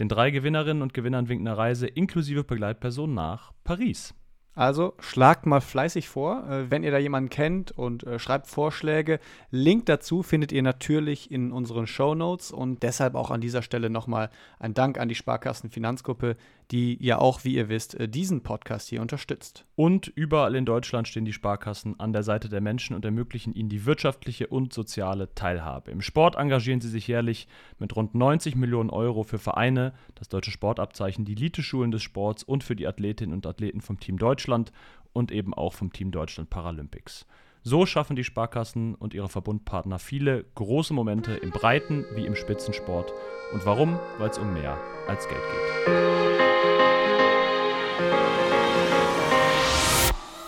Den 0.00 0.08
drei 0.08 0.30
Gewinnerinnen 0.30 0.82
und 0.82 0.94
Gewinnern 0.94 1.28
winkt 1.28 1.46
eine 1.46 1.58
Reise 1.58 1.86
inklusive 1.86 2.42
Begleitperson 2.42 3.12
nach 3.12 3.52
Paris. 3.62 4.14
Also 4.56 4.94
schlagt 5.00 5.44
mal 5.44 5.60
fleißig 5.60 6.08
vor, 6.08 6.48
äh, 6.48 6.70
wenn 6.70 6.82
ihr 6.82 6.90
da 6.90 6.96
jemanden 6.96 7.28
kennt 7.28 7.72
und 7.72 8.04
äh, 8.04 8.18
schreibt 8.18 8.46
Vorschläge. 8.46 9.20
Link 9.50 9.84
dazu 9.84 10.22
findet 10.22 10.50
ihr 10.50 10.62
natürlich 10.62 11.30
in 11.30 11.52
unseren 11.52 11.86
Show 11.86 12.14
Notes 12.14 12.52
und 12.52 12.82
deshalb 12.82 13.16
auch 13.16 13.30
an 13.30 13.42
dieser 13.42 13.60
Stelle 13.60 13.90
nochmal 13.90 14.30
ein 14.58 14.72
Dank 14.72 14.98
an 14.98 15.10
die 15.10 15.14
Sparkassen 15.14 15.68
Finanzgruppe, 15.68 16.38
die 16.70 16.96
ja 17.04 17.18
auch, 17.18 17.44
wie 17.44 17.54
ihr 17.54 17.68
wisst, 17.68 17.94
äh, 17.94 18.08
diesen 18.08 18.42
Podcast 18.42 18.88
hier 18.88 19.00
unterstützt. 19.00 19.64
Und 19.76 20.08
überall 20.08 20.54
in 20.54 20.64
Deutschland 20.64 21.06
stehen 21.06 21.24
die 21.24 21.32
Sparkassen 21.32 21.98
an 22.00 22.12
der 22.12 22.22
Seite 22.22 22.48
der 22.48 22.60
Menschen 22.60 22.96
und 22.96 23.04
ermöglichen 23.04 23.54
ihnen 23.54 23.68
die 23.68 23.86
wirtschaftliche 23.86 24.48
und 24.48 24.72
soziale 24.72 25.34
Teilhabe. 25.34 25.90
Im 25.90 26.02
Sport 26.02 26.36
engagieren 26.36 26.80
sie 26.80 26.88
sich 26.88 27.06
jährlich 27.06 27.46
mit 27.78 27.94
rund 27.94 28.14
90 28.14 28.56
Millionen 28.56 28.90
Euro 28.90 29.22
für 29.22 29.38
Vereine, 29.38 29.92
das 30.16 30.28
deutsche 30.28 30.50
Sportabzeichen, 30.50 31.24
die 31.24 31.32
Elite-Schulen 31.32 31.90
des 31.90 32.02
Sports 32.02 32.42
und 32.42 32.64
für 32.64 32.74
die 32.74 32.86
Athletinnen 32.86 33.34
und 33.34 33.46
Athleten 33.46 33.80
vom 33.80 34.00
Team 34.00 34.18
Deutschland 34.18 34.72
und 35.12 35.30
eben 35.30 35.54
auch 35.54 35.72
vom 35.72 35.92
Team 35.92 36.10
Deutschland 36.10 36.50
Paralympics. 36.50 37.26
So 37.62 37.84
schaffen 37.84 38.14
die 38.14 38.22
Sparkassen 38.22 38.94
und 38.94 39.12
ihre 39.12 39.28
Verbundpartner 39.28 39.98
viele 39.98 40.44
große 40.54 40.94
Momente 40.94 41.32
im 41.32 41.50
Breiten 41.50 42.04
wie 42.14 42.24
im 42.24 42.36
Spitzensport. 42.36 43.12
Und 43.52 43.66
warum? 43.66 43.98
Weil 44.18 44.30
es 44.30 44.38
um 44.38 44.52
mehr 44.52 44.78
als 45.08 45.26
Geld 45.26 45.40
geht. 45.40 46.55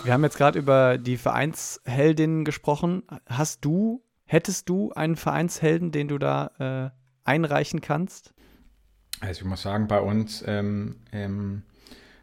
Wir 0.09 0.15
haben 0.15 0.23
jetzt 0.23 0.39
gerade 0.39 0.57
über 0.57 0.97
die 0.97 1.17
Vereinsheldinnen 1.17 2.43
gesprochen. 2.43 3.03
Hast 3.27 3.63
du, 3.63 4.03
hättest 4.25 4.67
du 4.67 4.91
einen 4.91 5.15
Vereinshelden, 5.15 5.91
den 5.91 6.07
du 6.07 6.17
da 6.17 6.93
äh, 6.95 7.29
einreichen 7.29 7.79
kannst? 7.79 8.33
Also 9.19 9.41
ich 9.41 9.45
muss 9.45 9.61
sagen, 9.61 9.87
bei 9.87 10.01
uns 10.01 10.43
ähm, 10.47 10.95
im 11.11 11.61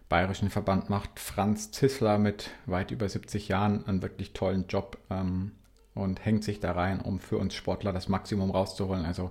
Bayerischen 0.09 0.51
Verband 0.51 0.91
macht 0.91 1.21
Franz 1.21 1.71
Zissler 1.71 2.19
mit 2.19 2.51
weit 2.67 2.91
über 2.91 3.09
70 3.09 3.47
Jahren 3.47 3.87
einen 3.87 4.03
wirklich 4.03 4.33
tollen 4.33 4.67
Job 4.67 4.99
ähm, 5.09 5.53
und 5.95 6.25
hängt 6.25 6.43
sich 6.43 6.59
da 6.59 6.73
rein, 6.73 7.01
um 7.01 7.21
für 7.21 7.39
uns 7.39 7.55
Sportler 7.55 7.93
das 7.93 8.09
Maximum 8.09 8.51
rauszuholen. 8.51 9.05
Also 9.05 9.31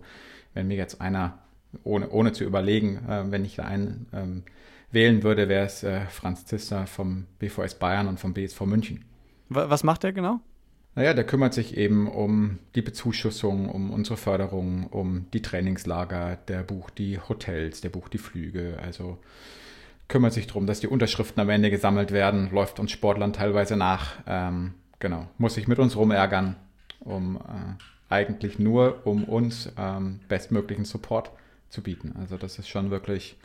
wenn 0.53 0.69
mir 0.69 0.77
jetzt 0.77 1.01
einer, 1.01 1.39
ohne, 1.83 2.09
ohne 2.09 2.31
zu 2.31 2.45
überlegen, 2.45 3.05
äh, 3.05 3.29
wenn 3.29 3.43
ich 3.43 3.57
da 3.57 3.65
einen 3.65 4.07
ähm, 4.13 4.43
wählen 4.95 5.21
würde, 5.21 5.47
wäre 5.47 5.65
es 5.65 5.83
äh, 5.83 6.07
Franz 6.07 6.45
Zissler 6.45 6.87
vom 6.87 7.27
BVS 7.37 7.75
Bayern 7.75 8.07
und 8.07 8.19
vom 8.19 8.33
BSV 8.33 8.61
München. 8.61 9.05
Was 9.49 9.83
macht 9.83 10.01
der 10.01 10.11
genau? 10.11 10.39
Naja, 10.95 11.13
der 11.13 11.25
kümmert 11.25 11.53
sich 11.53 11.77
eben 11.77 12.07
um 12.07 12.57
die 12.73 12.81
Bezuschussung, 12.81 13.69
um 13.69 13.91
unsere 13.91 14.17
Förderung, 14.17 14.87
um 14.87 15.27
die 15.33 15.41
Trainingslager, 15.41 16.37
der 16.47 16.63
bucht 16.63 16.97
die 16.97 17.19
Hotels, 17.19 17.81
der 17.81 17.89
bucht 17.89 18.13
die 18.13 18.17
Flüge, 18.17 18.79
also 18.81 19.19
kümmert 20.07 20.33
sich 20.33 20.47
darum, 20.47 20.67
dass 20.67 20.79
die 20.79 20.87
Unterschriften 20.87 21.41
am 21.41 21.49
Ende 21.49 21.69
gesammelt 21.69 22.11
werden, 22.11 22.49
läuft 22.51 22.79
uns 22.79 22.91
Sportlern 22.91 23.33
teilweise 23.33 23.75
nach, 23.75 24.13
ähm, 24.25 24.73
genau, 24.99 25.27
muss 25.37 25.55
sich 25.55 25.67
mit 25.67 25.79
uns 25.79 25.97
rumärgern, 25.97 26.55
um 27.01 27.37
äh, 27.37 28.09
eigentlich 28.09 28.57
nur, 28.57 29.05
um 29.05 29.25
uns 29.25 29.71
ähm, 29.77 30.21
bestmöglichen 30.29 30.85
Support 30.85 31.31
zu 31.69 31.81
bieten. 31.81 32.13
Also 32.17 32.37
das 32.37 32.57
ist 32.57 32.69
schon 32.69 32.89
wirklich 32.89 33.35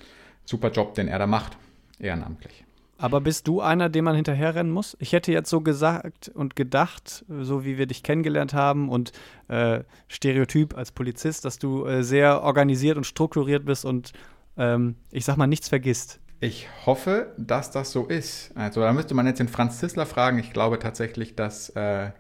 super 0.45 0.71
Job, 0.71 0.95
den 0.95 1.09
er 1.09 1.19
da 1.19 1.27
macht, 1.27 1.57
ehrenamtlich. 1.99 2.65
Aber 3.01 3.23
bist 3.23 3.49
du 3.49 3.63
einer, 3.63 3.89
dem 3.89 4.05
man 4.05 4.15
hinterherrennen 4.15 4.71
muss? 4.71 4.95
Ich 5.01 5.15
hätte 5.15 5.33
jetzt 5.33 5.49
so 5.49 5.63
gesagt 5.63 6.31
und 6.35 6.55
gedacht, 6.55 7.25
so 7.29 7.65
wie 7.65 7.79
wir 7.79 7.87
dich 7.87 8.03
kennengelernt 8.03 8.53
haben 8.53 8.91
und 8.91 9.13
äh, 9.49 9.81
Stereotyp 10.07 10.77
als 10.77 10.93
Polizist, 10.93 11.47
dass 11.47 11.59
du 11.59 11.87
äh, 11.87 12.05
sehr 12.05 12.43
organisiert 12.43 12.99
und 12.99 13.05
strukturiert 13.05 13.65
bist 13.65 13.87
und 13.87 14.13
ähm, 14.59 14.97
ich 15.11 15.25
sag 15.25 15.39
mal 15.39 15.47
nichts 15.47 15.71
vergisst. 15.71 16.21
Ich 16.41 16.69
hoffe, 16.85 17.33
dass 17.39 17.71
das 17.71 17.91
so 17.91 18.07
ist. 18.07 18.55
Also 18.55 18.83
da 18.83 18.93
müsste 18.93 19.15
man 19.15 19.27
jetzt 19.27 19.41
den 19.41 19.49
Franz 19.49 19.79
Zissler 19.79 20.05
fragen. 20.05 20.39
Ich 20.39 20.53
glaube 20.53 20.79
tatsächlich, 20.79 21.37
dass 21.37 21.71
äh, 21.71 22.11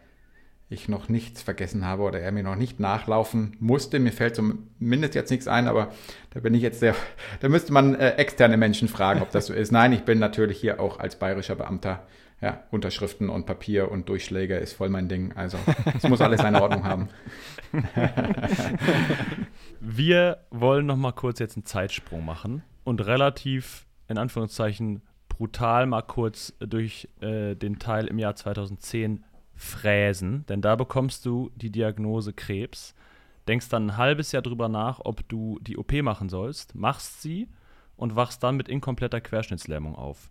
ich 0.70 0.88
noch 0.88 1.08
nichts 1.08 1.42
vergessen 1.42 1.84
habe 1.84 2.04
oder 2.04 2.20
er 2.20 2.30
mir 2.30 2.44
noch 2.44 2.54
nicht 2.54 2.78
nachlaufen 2.78 3.56
musste. 3.58 3.98
Mir 3.98 4.12
fällt 4.12 4.36
zumindest 4.36 5.16
jetzt 5.16 5.30
nichts 5.30 5.48
ein, 5.48 5.66
aber 5.66 5.92
da 6.30 6.38
bin 6.38 6.54
ich 6.54 6.62
jetzt 6.62 6.78
sehr, 6.78 6.94
da 7.40 7.48
müsste 7.48 7.72
man 7.72 7.96
äh, 7.96 8.10
externe 8.12 8.56
Menschen 8.56 8.86
fragen, 8.86 9.20
ob 9.20 9.32
das 9.32 9.46
so 9.46 9.52
ist. 9.52 9.72
Nein, 9.72 9.92
ich 9.92 10.02
bin 10.02 10.20
natürlich 10.20 10.60
hier 10.60 10.80
auch 10.80 11.00
als 11.00 11.16
bayerischer 11.16 11.56
Beamter. 11.56 12.06
Ja, 12.40 12.62
Unterschriften 12.70 13.28
und 13.28 13.44
Papier 13.44 13.90
und 13.90 14.08
Durchschläge 14.08 14.56
ist 14.56 14.72
voll 14.72 14.88
mein 14.88 15.08
Ding. 15.08 15.32
Also 15.34 15.58
es 15.94 16.08
muss 16.08 16.22
alles 16.22 16.40
seine 16.40 16.62
Ordnung 16.62 16.84
haben. 16.84 17.08
Wir 19.80 20.38
wollen 20.50 20.86
noch 20.86 20.96
mal 20.96 21.12
kurz 21.12 21.38
jetzt 21.38 21.56
einen 21.56 21.66
Zeitsprung 21.66 22.24
machen 22.24 22.62
und 22.84 23.04
relativ 23.04 23.86
in 24.08 24.16
Anführungszeichen 24.16 25.02
brutal 25.28 25.86
mal 25.86 26.02
kurz 26.02 26.54
durch 26.60 27.08
äh, 27.20 27.56
den 27.56 27.78
Teil 27.78 28.06
im 28.06 28.18
Jahr 28.18 28.36
2010 28.36 29.24
fräsen, 29.60 30.46
denn 30.48 30.62
da 30.62 30.74
bekommst 30.74 31.26
du 31.26 31.50
die 31.54 31.70
Diagnose 31.70 32.32
Krebs, 32.32 32.94
denkst 33.46 33.68
dann 33.68 33.88
ein 33.88 33.96
halbes 33.98 34.32
Jahr 34.32 34.42
drüber 34.42 34.70
nach, 34.70 35.00
ob 35.04 35.28
du 35.28 35.58
die 35.60 35.76
OP 35.76 35.92
machen 36.02 36.30
sollst, 36.30 36.74
machst 36.74 37.20
sie 37.20 37.46
und 37.96 38.16
wachst 38.16 38.42
dann 38.42 38.56
mit 38.56 38.70
inkompletter 38.70 39.20
Querschnittslähmung 39.20 39.96
auf. 39.96 40.30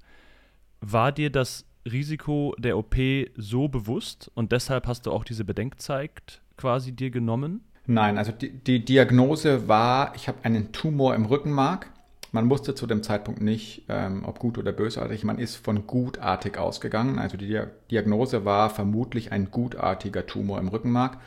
War 0.81 1.11
dir 1.11 1.29
das 1.29 1.65
Risiko 1.85 2.55
der 2.57 2.75
OP 2.75 2.95
so 3.35 3.67
bewusst 3.67 4.31
und 4.33 4.51
deshalb 4.51 4.87
hast 4.87 5.05
du 5.05 5.11
auch 5.11 5.23
diese 5.23 5.45
Bedenkzeit 5.45 6.41
quasi 6.57 6.91
dir 6.91 7.11
genommen? 7.11 7.61
Nein, 7.85 8.17
also 8.17 8.31
die, 8.31 8.51
die 8.51 8.83
Diagnose 8.83 9.67
war, 9.67 10.15
ich 10.15 10.27
habe 10.27 10.43
einen 10.43 10.71
Tumor 10.71 11.13
im 11.13 11.25
Rückenmark 11.25 11.91
man 12.31 12.49
wusste 12.49 12.75
zu 12.75 12.85
dem 12.87 13.03
Zeitpunkt 13.03 13.41
nicht, 13.41 13.83
ähm, 13.89 14.23
ob 14.25 14.39
gut 14.39 14.57
oder 14.57 14.71
bösartig. 14.71 15.23
Man 15.23 15.39
ist 15.39 15.55
von 15.55 15.87
gutartig 15.87 16.57
ausgegangen. 16.57 17.19
Also 17.19 17.37
die 17.37 17.61
Diagnose 17.89 18.45
war 18.45 18.69
vermutlich 18.69 19.31
ein 19.31 19.51
gutartiger 19.51 20.25
Tumor 20.25 20.59
im 20.59 20.67
Rückenmark. 20.67 21.17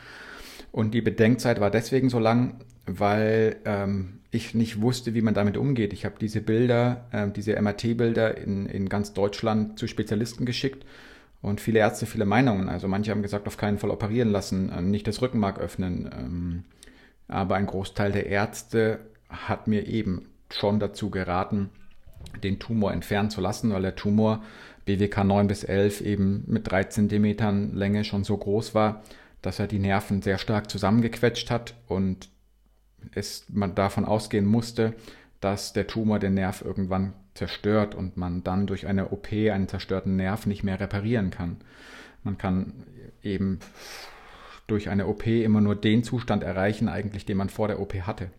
Und 0.70 0.94
die 0.94 1.02
Bedenkzeit 1.02 1.60
war 1.60 1.70
deswegen 1.70 2.08
so 2.08 2.18
lang, 2.18 2.60
weil 2.86 3.56
ähm, 3.64 4.20
ich 4.30 4.54
nicht 4.54 4.80
wusste, 4.80 5.14
wie 5.14 5.22
man 5.22 5.34
damit 5.34 5.56
umgeht. 5.56 5.92
Ich 5.92 6.04
habe 6.04 6.14
diese 6.20 6.40
Bilder, 6.40 7.04
äh, 7.12 7.30
diese 7.30 7.60
MRT-Bilder 7.60 8.38
in, 8.38 8.66
in 8.66 8.88
ganz 8.88 9.12
Deutschland 9.12 9.78
zu 9.78 9.86
Spezialisten 9.86 10.46
geschickt 10.46 10.86
und 11.42 11.60
viele 11.60 11.80
Ärzte, 11.80 12.06
viele 12.06 12.24
Meinungen. 12.24 12.68
Also 12.68 12.88
manche 12.88 13.10
haben 13.10 13.22
gesagt, 13.22 13.46
auf 13.46 13.58
keinen 13.58 13.78
Fall 13.78 13.90
operieren 13.90 14.30
lassen, 14.30 14.70
äh, 14.70 14.80
nicht 14.80 15.06
das 15.06 15.20
Rückenmark 15.20 15.58
öffnen. 15.58 16.10
Ähm, 16.16 16.64
aber 17.28 17.56
ein 17.56 17.66
Großteil 17.66 18.12
der 18.12 18.26
Ärzte 18.26 19.00
hat 19.28 19.66
mir 19.66 19.86
eben 19.86 20.26
schon 20.54 20.80
dazu 20.80 21.10
geraten, 21.10 21.70
den 22.42 22.58
Tumor 22.58 22.92
entfernen 22.92 23.30
zu 23.30 23.40
lassen, 23.40 23.72
weil 23.72 23.82
der 23.82 23.96
Tumor 23.96 24.42
BWK 24.84 25.24
9 25.24 25.46
bis 25.46 25.64
11 25.64 26.00
eben 26.00 26.44
mit 26.46 26.70
3 26.70 26.84
cm 26.84 27.72
Länge 27.74 28.04
schon 28.04 28.24
so 28.24 28.36
groß 28.36 28.74
war, 28.74 29.02
dass 29.42 29.58
er 29.58 29.66
die 29.66 29.78
Nerven 29.78 30.22
sehr 30.22 30.38
stark 30.38 30.70
zusammengequetscht 30.70 31.50
hat 31.50 31.74
und 31.88 32.28
es 33.14 33.46
man 33.48 33.74
davon 33.74 34.04
ausgehen 34.04 34.46
musste, 34.46 34.94
dass 35.40 35.72
der 35.72 35.88
Tumor 35.88 36.20
den 36.20 36.34
Nerv 36.34 36.62
irgendwann 36.62 37.14
zerstört 37.34 37.94
und 37.94 38.16
man 38.16 38.44
dann 38.44 38.66
durch 38.66 38.86
eine 38.86 39.08
OP 39.08 39.32
einen 39.32 39.68
zerstörten 39.68 40.16
Nerv 40.16 40.46
nicht 40.46 40.62
mehr 40.62 40.78
reparieren 40.78 41.30
kann. 41.30 41.56
Man 42.22 42.38
kann 42.38 42.84
eben 43.22 43.58
durch 44.66 44.88
eine 44.88 45.06
OP 45.08 45.26
immer 45.26 45.60
nur 45.60 45.74
den 45.74 46.04
Zustand 46.04 46.44
erreichen, 46.44 46.88
eigentlich, 46.88 47.26
den 47.26 47.36
man 47.36 47.48
vor 47.48 47.68
der 47.68 47.80
OP 47.80 47.94
hatte. 47.94 48.30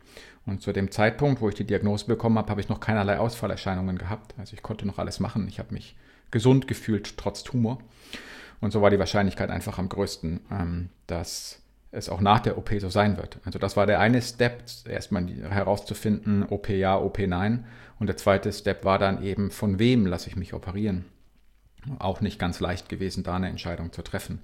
Und 0.46 0.62
zu 0.62 0.74
dem 0.74 0.92
Zeitpunkt, 0.92 1.42
wo 1.42 1.50
ich 1.50 1.56
die 1.56 1.64
Diagnose 1.64 2.06
bekommen 2.06 2.38
habe, 2.38 2.50
habe 2.50 2.60
ich 2.60 2.70
noch 2.70 2.80
keinerlei 2.80 3.18
Ausfallerscheinungen 3.18 3.98
gehabt. 3.98 4.36
Also 4.38 4.54
ich 4.56 4.62
konnte 4.62 4.86
noch 4.86 5.00
alles 5.00 5.20
machen. 5.20 5.48
Ich 5.48 5.60
habe 5.60 5.74
mich 5.74 5.96
gesund 6.32 6.68
gefühlt, 6.68 7.18
trotz 7.18 7.44
Tumor. 7.44 7.80
Und 8.60 8.72
so 8.72 8.82
war 8.82 8.90
die 8.90 9.00
Wahrscheinlichkeit 9.00 9.50
einfach 9.50 9.78
am 9.78 9.90
größten, 9.90 10.42
ähm, 10.52 10.90
dass 11.08 11.62
es 11.92 12.10
auch 12.10 12.22
nach 12.22 12.40
der 12.40 12.58
OP 12.58 12.72
so 12.80 12.90
sein 12.90 13.18
wird. 13.18 13.38
Also 13.46 13.60
das 13.60 13.78
war 13.78 13.86
der 13.86 14.00
eine 14.00 14.22
Step, 14.22 14.64
erstmal 14.88 15.28
herauszufinden, 15.28 16.44
OP 16.44 16.70
ja, 16.70 16.98
OP 16.98 17.20
nein. 17.20 17.66
Und 18.00 18.08
der 18.08 18.18
zweite 18.18 18.52
Step 18.52 18.84
war 18.84 19.00
dann 19.00 19.24
eben, 19.24 19.52
von 19.52 19.80
wem 19.80 20.06
lasse 20.06 20.30
ich 20.30 20.36
mich 20.36 20.54
operieren. 20.54 21.06
Auch 22.00 22.22
nicht 22.22 22.40
ganz 22.40 22.60
leicht 22.60 22.90
gewesen, 22.90 23.24
da 23.24 23.36
eine 23.36 23.50
Entscheidung 23.50 23.94
zu 23.94 24.02
treffen. 24.02 24.40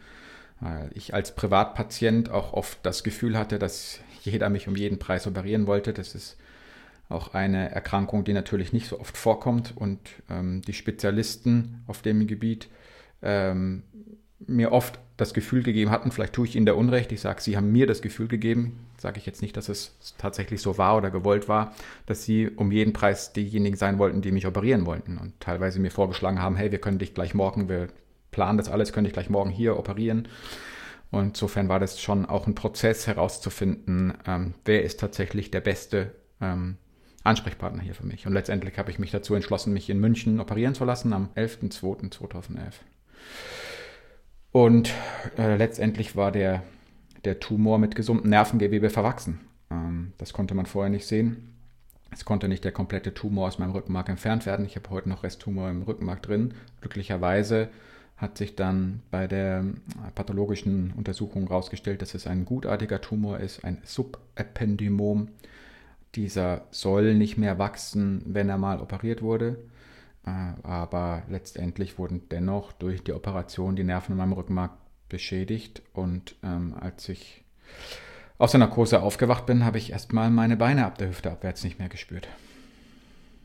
Weil 0.59 0.91
ich 0.93 1.13
als 1.13 1.35
Privatpatient 1.35 2.29
auch 2.29 2.53
oft 2.53 2.77
das 2.83 3.03
Gefühl 3.03 3.37
hatte, 3.37 3.57
dass 3.57 3.99
jeder 4.21 4.49
mich 4.49 4.67
um 4.67 4.75
jeden 4.75 4.99
Preis 4.99 5.27
operieren 5.27 5.67
wollte. 5.67 5.93
Das 5.93 6.15
ist 6.15 6.37
auch 7.09 7.33
eine 7.33 7.71
Erkrankung, 7.71 8.23
die 8.23 8.33
natürlich 8.33 8.71
nicht 8.71 8.87
so 8.87 8.99
oft 8.99 9.17
vorkommt 9.17 9.73
und 9.75 9.99
ähm, 10.29 10.61
die 10.61 10.73
Spezialisten 10.73 11.83
auf 11.87 12.01
dem 12.01 12.27
Gebiet 12.27 12.69
ähm, 13.21 13.83
mir 14.47 14.71
oft 14.71 14.99
das 15.17 15.33
Gefühl 15.33 15.63
gegeben 15.63 15.91
hatten, 15.91 16.11
vielleicht 16.11 16.33
tue 16.33 16.47
ich 16.47 16.55
ihnen 16.55 16.65
da 16.65 16.73
Unrecht, 16.73 17.11
ich 17.11 17.19
sage, 17.19 17.41
sie 17.41 17.57
haben 17.57 17.71
mir 17.71 17.87
das 17.87 18.01
Gefühl 18.01 18.27
gegeben, 18.29 18.79
sage 18.97 19.17
ich 19.17 19.25
jetzt 19.25 19.41
nicht, 19.41 19.57
dass 19.57 19.67
es 19.67 19.95
tatsächlich 20.17 20.61
so 20.61 20.77
war 20.77 20.95
oder 20.95 21.11
gewollt 21.11 21.49
war, 21.49 21.73
dass 22.05 22.23
sie 22.23 22.49
um 22.49 22.71
jeden 22.71 22.93
Preis 22.93 23.33
diejenigen 23.33 23.75
sein 23.75 23.99
wollten, 23.99 24.21
die 24.21 24.31
mich 24.31 24.47
operieren 24.47 24.85
wollten 24.85 25.17
und 25.17 25.37
teilweise 25.41 25.79
mir 25.79 25.91
vorgeschlagen 25.91 26.41
haben, 26.41 26.55
hey, 26.55 26.71
wir 26.71 26.79
können 26.79 26.99
dich 26.99 27.13
gleich 27.13 27.33
morgen, 27.33 27.67
wir 27.67 27.89
planen 28.31 28.57
das 28.57 28.69
alles, 28.69 28.93
können 28.93 29.05
dich 29.05 29.13
gleich 29.13 29.29
morgen 29.29 29.49
hier 29.49 29.77
operieren. 29.77 30.27
Und 31.11 31.29
insofern 31.29 31.69
war 31.69 31.79
das 31.79 31.99
schon 31.99 32.25
auch 32.25 32.45
ein 32.45 32.55
Prozess 32.55 33.07
herauszufinden, 33.07 34.13
ähm, 34.27 34.53
wer 34.65 34.83
ist 34.83 34.99
tatsächlich 34.99 35.49
der 35.49 35.61
beste 35.61 36.13
ähm, 36.39 36.77
Ansprechpartner 37.23 37.81
hier 37.81 37.95
für 37.95 38.05
mich. 38.05 38.27
Und 38.27 38.33
letztendlich 38.33 38.77
habe 38.77 38.91
ich 38.91 38.99
mich 38.99 39.11
dazu 39.11 39.33
entschlossen, 39.33 39.73
mich 39.73 39.89
in 39.89 39.99
München 39.99 40.39
operieren 40.39 40.75
zu 40.75 40.85
lassen 40.85 41.13
am 41.13 41.29
11.02.2011. 41.35 42.73
Und 44.51 44.93
äh, 45.37 45.55
letztendlich 45.57 46.15
war 46.15 46.31
der, 46.31 46.63
der 47.25 47.39
Tumor 47.39 47.77
mit 47.77 47.95
gesundem 47.95 48.29
Nervengewebe 48.29 48.89
verwachsen. 48.89 49.41
Ähm, 49.69 50.13
das 50.17 50.33
konnte 50.33 50.55
man 50.55 50.65
vorher 50.65 50.89
nicht 50.89 51.07
sehen. 51.07 51.55
Es 52.11 52.25
konnte 52.25 52.47
nicht 52.47 52.63
der 52.63 52.71
komplette 52.71 53.13
Tumor 53.13 53.47
aus 53.47 53.59
meinem 53.59 53.71
Rückenmark 53.71 54.09
entfernt 54.09 54.45
werden. 54.45 54.65
Ich 54.65 54.75
habe 54.75 54.89
heute 54.89 55.09
noch 55.09 55.23
Resttumor 55.23 55.69
im 55.69 55.83
Rückenmark 55.83 56.23
drin. 56.23 56.55
Glücklicherweise 56.81 57.69
hat 58.19 58.37
sich 58.37 58.55
dann 58.55 59.01
bei 59.11 59.27
der 59.27 59.63
pathologischen 60.13 60.91
Untersuchung 60.95 61.47
herausgestellt, 61.47 62.01
dass 62.01 62.13
es 62.13 62.27
ein 62.27 62.43
gutartiger 62.43 62.99
Tumor 62.99 63.39
ist, 63.39 63.63
ein 63.63 63.79
Subependymom. 63.83 65.29
Dieser 66.15 66.65
soll 66.71 67.15
nicht 67.15 67.37
mehr 67.37 67.59
wachsen, 67.59 68.21
wenn 68.25 68.49
er 68.49 68.57
mal 68.57 68.81
operiert 68.81 69.21
wurde. 69.21 69.57
Äh, 70.25 70.29
aber 70.63 71.23
letztendlich 71.29 71.97
wurden 71.97 72.27
dennoch 72.29 72.73
durch 72.73 73.03
die 73.03 73.13
Operation 73.13 73.77
die 73.77 73.85
Nerven 73.85 74.13
in 74.13 74.17
meinem 74.17 74.33
Rückenmark 74.33 74.71
beschädigt. 75.07 75.81
Und 75.93 76.35
ähm, 76.43 76.75
als 76.77 77.07
ich 77.07 77.45
aus 78.37 78.51
der 78.51 78.59
Narkose 78.59 79.01
aufgewacht 79.01 79.45
bin, 79.45 79.63
habe 79.63 79.77
ich 79.77 79.91
erstmal 79.91 80.29
meine 80.29 80.57
Beine 80.57 80.85
ab 80.85 80.97
der 80.97 81.07
Hüfte 81.07 81.31
abwärts 81.31 81.63
nicht 81.63 81.79
mehr 81.79 81.89
gespürt. 81.89 82.27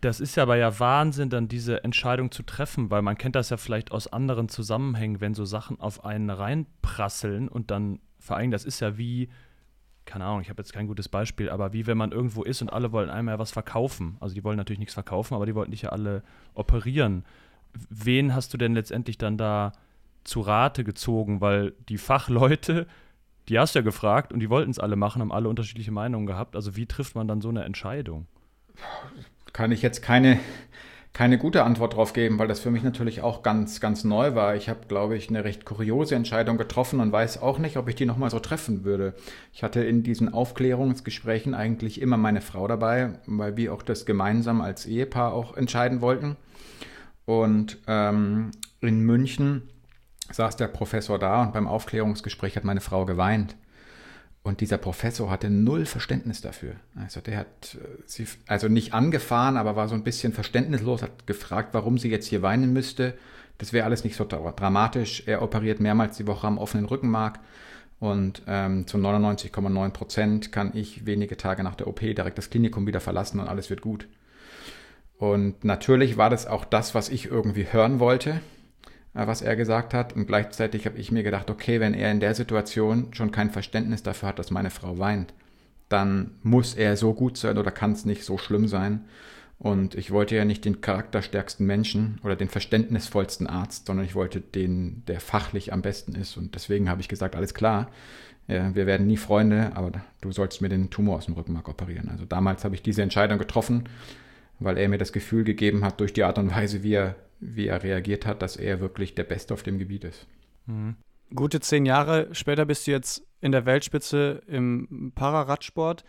Das 0.05 0.21
ist 0.21 0.37
ja 0.37 0.43
aber 0.43 0.57
ja 0.57 0.79
Wahnsinn, 0.81 1.31
dann 1.31 1.49
diese 1.49 1.83
Entscheidung 1.83 2.31
zu 2.31 2.43
treffen, 2.43 2.91
weil 2.91 3.01
man 3.01 3.17
kennt 3.17 3.37
das 3.37 3.49
ja 3.49 3.57
vielleicht 3.57 3.91
aus 3.91 4.07
anderen 4.07 4.51
Zusammenhängen, 4.51 5.23
wenn 5.23 5.33
so 5.33 5.47
Sachen 5.47 5.81
auf 5.81 6.05
einen 6.05 6.29
reinprasseln 6.29 7.49
und 7.49 7.71
dann, 7.71 8.01
vor 8.19 8.37
allem, 8.37 8.51
das 8.51 8.67
ist 8.67 8.81
ja 8.81 8.99
wie, 8.99 9.31
keine 10.05 10.27
Ahnung, 10.27 10.43
ich 10.43 10.51
habe 10.51 10.61
jetzt 10.61 10.75
kein 10.75 10.89
gutes 10.89 11.09
Beispiel, 11.09 11.49
aber 11.49 11.73
wie 11.73 11.87
wenn 11.87 11.97
man 11.97 12.13
irgendwo 12.13 12.43
ist 12.43 12.61
und 12.61 12.71
alle 12.71 12.93
wollen 12.93 13.09
einmal 13.09 13.39
was 13.39 13.51
verkaufen. 13.51 14.19
Also 14.21 14.35
die 14.35 14.45
wollen 14.45 14.59
natürlich 14.59 14.79
nichts 14.79 14.93
verkaufen, 14.93 15.33
aber 15.33 15.47
die 15.47 15.55
wollten 15.55 15.71
dich 15.71 15.81
ja 15.81 15.89
alle 15.89 16.23
operieren. 16.53 17.25
Wen 17.89 18.35
hast 18.35 18.53
du 18.53 18.59
denn 18.59 18.75
letztendlich 18.75 19.17
dann 19.17 19.39
da 19.39 19.73
zu 20.23 20.43
Rate 20.43 20.85
gezogen? 20.85 21.41
Weil 21.41 21.73
die 21.89 21.97
Fachleute, 21.97 22.87
die 23.49 23.59
hast 23.59 23.75
du 23.75 23.79
ja 23.79 23.83
gefragt 23.83 24.35
und 24.35 24.41
die 24.41 24.51
wollten 24.51 24.71
es 24.71 24.79
alle 24.79 24.97
machen, 24.97 25.23
haben 25.23 25.33
alle 25.33 25.49
unterschiedliche 25.49 25.93
Meinungen 25.93 26.27
gehabt. 26.27 26.57
Also 26.57 26.77
wie 26.77 26.85
trifft 26.85 27.15
man 27.15 27.27
dann 27.27 27.41
so 27.41 27.49
eine 27.49 27.65
Entscheidung? 27.65 28.27
Kann 29.55 29.73
ich 29.73 29.81
jetzt 29.81 30.03
keine 30.03 30.39
keine 31.15 31.39
gute 31.39 31.63
Antwort 31.63 31.93
darauf 31.93 32.13
geben, 32.13 32.41
weil 32.41 32.49
das 32.49 32.59
für 32.59 32.73
mich 32.73 32.83
natürlich 32.83 33.23
auch 33.23 33.45
ganz, 33.45 33.81
ganz 33.81 34.03
neu 34.03 34.35
war. 34.35 34.57
Ich 34.57 34.69
habe, 34.69 34.81
glaube 34.89 35.17
ich, 35.17 35.29
eine 35.29 35.45
recht 35.45 35.65
kuriose 35.65 36.17
Entscheidung 36.17 36.59
getroffen 36.59 36.99
und 36.99 37.13
weiß 37.13 37.41
auch 37.41 37.61
nicht, 37.61 37.77
ob 37.77 37.89
ich 37.89 37.95
die 37.95 38.05
nochmal 38.05 38.31
so 38.31 38.41
treffen 38.41 38.85
würde. 38.85 39.15
Ich 39.53 39.63
hatte 39.63 39.85
in 39.85 40.03
diesen 40.03 40.35
Aufklärungsgesprächen 40.35 41.55
eigentlich 41.55 42.03
immer 42.03 42.17
meine 42.17 42.41
Frau 42.41 42.67
dabei, 42.67 43.21
weil 43.27 43.57
wir 43.57 43.73
auch 43.73 43.83
das 43.83 44.07
gemeinsam 44.07 44.61
als 44.61 44.87
Ehepaar 44.87 45.33
auch 45.33 45.57
entscheiden 45.57 46.01
wollten. 46.01 46.37
Und 47.27 47.79
ähm, 47.87 48.51
in 48.81 49.01
München 49.01 49.71
saß 50.33 50.57
der 50.57 50.67
Professor 50.67 51.21
da 51.21 51.43
und 51.43 51.53
beim 51.53 51.69
Aufklärungsgespräch 51.69 52.57
hat 52.57 52.65
meine 52.65 52.81
Frau 52.81 53.07
geweint. 53.07 53.55
Und 54.45 54.61
dieser 54.61 54.77
Professor 54.77 55.31
hatte 55.31 55.49
null 55.49 55.87
Verständnis 55.87 56.43
dafür. 56.43 56.75
Also 56.95 57.21
der 57.21 57.39
hat 57.39 57.77
äh, 57.81 58.03
sie 58.05 58.27
also 58.47 58.69
nicht 58.69 58.93
angefahren, 58.93 59.57
aber 59.57 59.75
war 59.75 59.89
so 59.89 59.95
ein 59.95 60.05
bisschen 60.05 60.33
verständnislos, 60.33 61.03
hat 61.03 61.27
gefragt, 61.27 61.71
warum 61.73 61.99
sie 61.99 62.11
jetzt 62.11 62.27
hier 62.27 62.43
weinen 62.43 62.73
müsste. 62.73 63.15
Das 63.59 63.73
wäre 63.73 63.87
alles 63.87 64.05
nicht 64.05 64.17
so 64.17 64.25
dramatisch. 64.25 65.23
Er 65.27 65.43
operiert 65.43 65.81
mehrmals 65.81 66.19
die 66.19 66.27
Woche 66.27 66.47
am 66.47 66.59
offenen 66.59 66.85
Rückenmark 66.85 67.41
und 68.01 68.43
ähm, 68.47 68.87
zu 68.87 68.99
99,9 68.99 69.91
Prozent 69.91 70.53
kann 70.53 70.73
ich 70.75 71.07
wenige 71.07 71.39
Tage 71.39 71.63
nach 71.63 71.75
der 71.75 71.87
OP 71.87 72.01
direkt 72.01 72.37
das 72.37 72.51
Klinikum 72.51 72.87
wieder 72.87 73.01
verlassen 73.01 73.41
und 73.41 73.49
alles 73.49 73.71
wird 73.71 73.81
gut. 73.81 74.09
Und 75.17 75.65
natürlich 75.65 76.19
war 76.19 76.29
das 76.29 76.47
auch 76.47 76.67
das, 76.67 76.95
was 76.95 77.09
ich 77.09 77.27
irgendwie 77.27 77.73
hören 77.73 78.01
wollte. 78.01 78.41
Äh, 79.15 79.27
was 79.27 79.43
er 79.43 79.57
gesagt 79.57 79.95
hat. 79.95 80.15
Und 80.15 80.27
gleichzeitig 80.27 80.87
habe 80.87 80.99
ich 80.99 81.13
mir 81.13 81.23
gedacht, 81.23 81.51
okay, 81.51 81.81
wenn 81.81 81.95
er 81.95 82.11
in 82.11 82.21
der 82.21 82.35
Situation 82.35 83.09
schon 83.13 83.31
kein 83.31 83.51
Verständnis 83.51 84.03
dafür 84.03 84.31
hat, 84.31 84.39
dass 84.39 84.51
meine 84.51 84.71
Frau 84.71 84.99
weint, 84.99 85.33
dann 85.89 86.33
muss 86.43 86.75
er 86.75 86.97
so 86.97 87.15
gut 87.15 87.37
sein 87.37 87.59
oder 87.59 87.71
kann 87.71 87.93
es 87.93 88.05
nicht 88.05 88.25
so 88.25 88.39
schlimm 88.39 88.67
sein. 88.69 89.05
Und 89.59 89.95
ich 89.95 90.11
wollte 90.11 90.35
ja 90.35 90.45
nicht 90.45 90.65
den 90.65 90.81
charakterstärksten 90.81 91.65
Menschen 91.65 92.19
oder 92.25 92.37
den 92.37 92.49
verständnisvollsten 92.49 93.47
Arzt, 93.47 93.87
sondern 93.87 94.05
ich 94.05 94.15
wollte 94.15 94.41
den, 94.41 95.05
der 95.07 95.21
fachlich 95.21 95.73
am 95.73 95.81
besten 95.81 96.17
ist. 96.17 96.37
Und 96.37 96.55
deswegen 96.55 96.91
habe 96.91 97.01
ich 97.01 97.09
gesagt, 97.09 97.37
alles 97.37 97.55
klar, 97.55 97.91
wir 98.47 98.75
werden 98.75 99.07
nie 99.07 99.17
Freunde, 99.17 99.71
aber 99.75 99.93
du 100.21 100.33
sollst 100.33 100.61
mir 100.61 100.69
den 100.69 100.91
Tumor 100.91 101.17
aus 101.17 101.27
dem 101.27 101.35
Rückenmark 101.35 101.69
operieren. 101.69 102.09
Also 102.11 102.25
damals 102.27 102.65
habe 102.65 102.75
ich 102.75 102.83
diese 102.83 103.03
Entscheidung 103.03 103.39
getroffen, 103.39 103.85
weil 104.59 104.77
er 104.77 104.89
mir 104.89 104.99
das 104.99 105.13
Gefühl 105.13 105.45
gegeben 105.45 105.85
hat, 105.85 106.01
durch 106.01 106.13
die 106.13 106.25
Art 106.25 106.39
und 106.39 106.55
Weise, 106.55 106.83
wie 106.83 106.95
er 106.95 107.15
wie 107.45 107.69
er 107.69 107.83
reagiert 107.83 108.27
hat, 108.27 108.43
dass 108.43 108.57
er 108.57 108.81
wirklich 108.81 109.15
der 109.15 109.25
Beste 109.25 109.55
auf 109.55 109.63
dem 109.63 109.79
Gebiet 109.79 110.05
ist. 110.05 110.27
Mhm. 110.67 110.97
Gute 111.35 111.61
zehn 111.61 111.85
Jahre 111.85 112.35
später 112.35 112.65
bist 112.65 112.87
du 112.87 112.91
jetzt 112.91 113.27
in 113.41 113.53
der 113.53 113.67
Weltspitze 113.67 114.43
im 114.47 115.13
Pararadsport. 115.15 116.05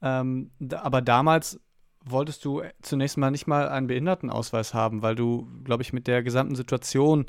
Ähm, 0.00 0.50
aber 0.70 1.02
damals 1.02 1.60
wolltest 2.04 2.44
du 2.44 2.62
zunächst 2.82 3.16
mal 3.16 3.30
nicht 3.30 3.46
mal 3.46 3.68
einen 3.68 3.86
Behindertenausweis 3.86 4.74
haben, 4.74 5.02
weil 5.02 5.14
du, 5.14 5.48
glaube 5.64 5.82
ich, 5.82 5.92
mit 5.92 6.06
der 6.06 6.22
gesamten 6.22 6.54
Situation 6.54 7.26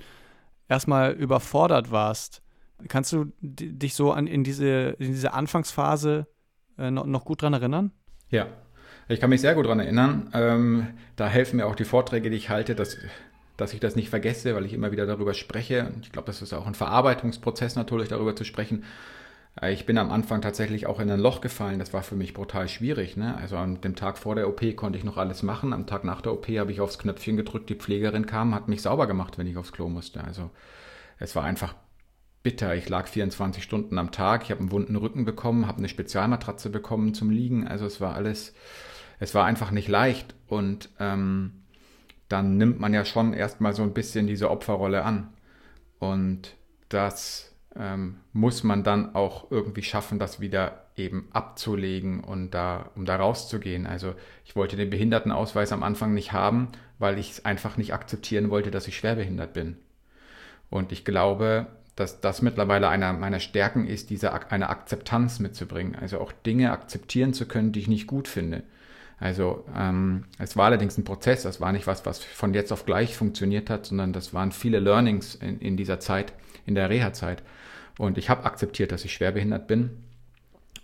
erstmal 0.68 1.14
überfordert 1.14 1.92
warst. 1.92 2.42
Kannst 2.88 3.14
du 3.14 3.32
dich 3.42 3.96
so 3.96 4.12
an, 4.12 4.28
in, 4.28 4.44
diese, 4.44 4.96
in 5.00 5.12
diese 5.12 5.34
Anfangsphase 5.34 6.28
äh, 6.78 6.92
noch, 6.92 7.06
noch 7.06 7.26
gut 7.26 7.42
dran 7.42 7.54
erinnern? 7.54 7.92
Ja, 8.30 8.48
ich 9.08 9.20
kann 9.20 9.30
mich 9.30 9.42
sehr 9.42 9.56
gut 9.56 9.66
daran 9.66 9.80
erinnern. 9.80 10.30
Ähm, 10.34 10.88
da 11.16 11.28
helfen 11.28 11.58
mir 11.58 11.68
auch 11.68 11.76
die 11.76 11.86
Vorträge, 11.86 12.30
die 12.30 12.38
ich 12.38 12.50
halte, 12.50 12.76
dass, 12.76 12.98
dass 13.58 13.74
ich 13.74 13.80
das 13.80 13.96
nicht 13.96 14.10
vergesse, 14.10 14.56
weil 14.56 14.66
ich 14.66 14.74
immer 14.74 14.92
wieder 14.92 15.06
darüber 15.06 15.34
spreche. 15.34 15.92
Ich 16.02 16.12
glaube, 16.12 16.28
das 16.28 16.42
ist 16.42 16.54
auch 16.54 16.66
ein 16.66 16.76
Verarbeitungsprozess 16.76 17.76
natürlich, 17.76 18.10
darüber 18.10 18.36
zu 18.36 18.44
sprechen. 18.44 18.84
Äh, 19.62 19.74
ich 19.74 19.86
bin 19.86 19.98
am 19.98 20.12
Anfang 20.12 20.42
tatsächlich 20.42 20.88
auch 20.88 21.00
in 21.00 21.10
ein 21.10 21.20
Loch 21.20 21.42
gefallen. 21.42 21.80
Das 21.80 21.94
war 21.94 22.04
für 22.04 22.16
mich 22.16 22.34
brutal 22.34 22.68
schwierig. 22.68 23.18
Ne? 23.18 23.38
Also 23.38 23.58
an 23.58 23.82
dem 23.82 23.96
Tag 23.96 24.18
vor 24.18 24.36
der 24.36 24.48
OP 24.48 24.76
konnte 24.76 24.98
ich 24.98 25.04
noch 25.04 25.18
alles 25.18 25.44
machen. 25.44 25.74
Am 25.74 25.88
Tag 25.88 26.04
nach 26.04 26.22
der 26.22 26.34
OP 26.34 26.48
habe 26.50 26.72
ich 26.72 26.82
aufs 26.82 27.00
Knöpfchen 27.00 27.38
gedrückt. 27.38 27.70
Die 27.70 27.76
Pflegerin 27.76 28.26
kam, 28.26 28.56
hat 28.56 28.68
mich 28.68 28.82
sauber 28.82 29.08
gemacht, 29.08 29.38
wenn 29.38 29.48
ich 29.48 29.58
aufs 29.58 29.72
Klo 29.72 29.88
musste. 29.88 30.24
Also 30.24 30.50
es 31.20 31.36
war 31.36 31.44
einfach 31.44 31.76
bitter. 32.44 32.76
Ich 32.76 32.90
lag 32.90 33.08
24 33.08 33.64
Stunden 33.64 33.98
am 33.98 34.12
Tag. 34.12 34.44
Ich 34.44 34.52
habe 34.52 34.62
einen 34.62 34.72
wunden 34.72 34.96
Rücken 34.96 35.26
bekommen, 35.26 35.68
habe 35.68 35.80
eine 35.80 35.90
Spezialmatratze 35.90 36.70
bekommen 36.70 37.14
zum 37.14 37.30
Liegen. 37.30 37.68
Also 37.68 37.86
es 37.86 38.00
war 38.02 38.16
alles 38.16 38.54
es 39.20 39.34
war 39.34 39.46
einfach 39.46 39.72
nicht 39.72 39.88
leicht 39.88 40.36
und 40.48 40.90
ähm, 41.00 41.64
dann 42.30 42.58
nimmt 42.58 42.80
man 42.80 42.94
ja 42.94 43.06
schon 43.06 43.34
erstmal 43.34 43.74
so 43.74 43.84
ein 43.84 43.94
bisschen 43.94 44.28
diese 44.28 44.50
Opferrolle 44.50 45.04
an. 45.04 45.30
Und 46.00 46.56
das 46.90 47.54
ähm, 47.76 48.18
muss 48.34 48.64
man 48.64 48.84
dann 48.84 49.16
auch 49.16 49.52
irgendwie 49.52 49.84
schaffen, 49.84 50.20
das 50.20 50.40
wieder 50.40 50.86
eben 50.98 51.28
abzulegen 51.34 52.22
und 52.24 52.52
da, 52.52 52.90
um 52.96 53.06
da 53.06 53.18
rauszugehen. 53.18 53.86
Also 53.86 54.16
ich 54.46 54.56
wollte 54.56 54.76
den 54.76 54.90
Behindertenausweis 54.90 55.72
am 55.72 55.84
Anfang 55.84 56.14
nicht 56.14 56.32
haben, 56.32 56.70
weil 57.00 57.20
ich 57.20 57.32
es 57.32 57.46
einfach 57.46 57.78
nicht 57.78 57.94
akzeptieren 57.94 58.50
wollte, 58.50 58.72
dass 58.72 58.88
ich 58.88 58.98
schwerbehindert 58.98 59.54
bin. 59.54 59.78
Und 60.70 60.92
ich 60.92 61.06
glaube, 61.06 61.68
dass 61.96 62.22
das 62.22 62.42
mittlerweile 62.42 62.90
einer 62.90 63.14
meiner 63.14 63.40
Stärken 63.40 63.88
ist, 63.88 64.10
diese 64.10 64.34
eine 64.52 64.70
Akzeptanz 64.70 65.40
mitzubringen. 65.40 65.96
Also 65.96 66.20
auch 66.20 66.32
Dinge 66.32 66.72
akzeptieren 66.72 67.34
zu 67.34 67.48
können, 67.48 67.72
die 67.72 67.82
ich 67.82 67.88
nicht 67.88 68.08
gut 68.08 68.28
finde. 68.28 68.64
Also 69.20 69.64
ähm, 69.76 70.26
es 70.40 70.58
war 70.58 70.66
allerdings 70.66 70.98
ein 70.98 71.06
Prozess, 71.06 71.44
das 71.44 71.62
war 71.62 71.72
nicht 71.72 71.88
was, 71.88 72.06
was 72.06 72.24
von 72.24 72.54
jetzt 72.54 72.72
auf 72.72 72.86
gleich 72.86 73.16
funktioniert 73.16 73.70
hat, 73.70 73.86
sondern 73.86 74.12
das 74.14 74.34
waren 74.34 74.52
viele 74.52 74.80
Learnings 74.80 75.36
in, 75.36 75.60
in 75.60 75.78
dieser 75.78 76.00
Zeit, 76.00 76.34
in 76.66 76.76
der 76.76 76.90
Reha-Zeit. 76.90 77.42
Und 77.98 78.18
ich 78.18 78.30
habe 78.30 78.44
akzeptiert, 78.44 78.92
dass 78.92 79.06
ich 79.06 79.14
schwerbehindert 79.14 79.68
bin. 79.68 79.92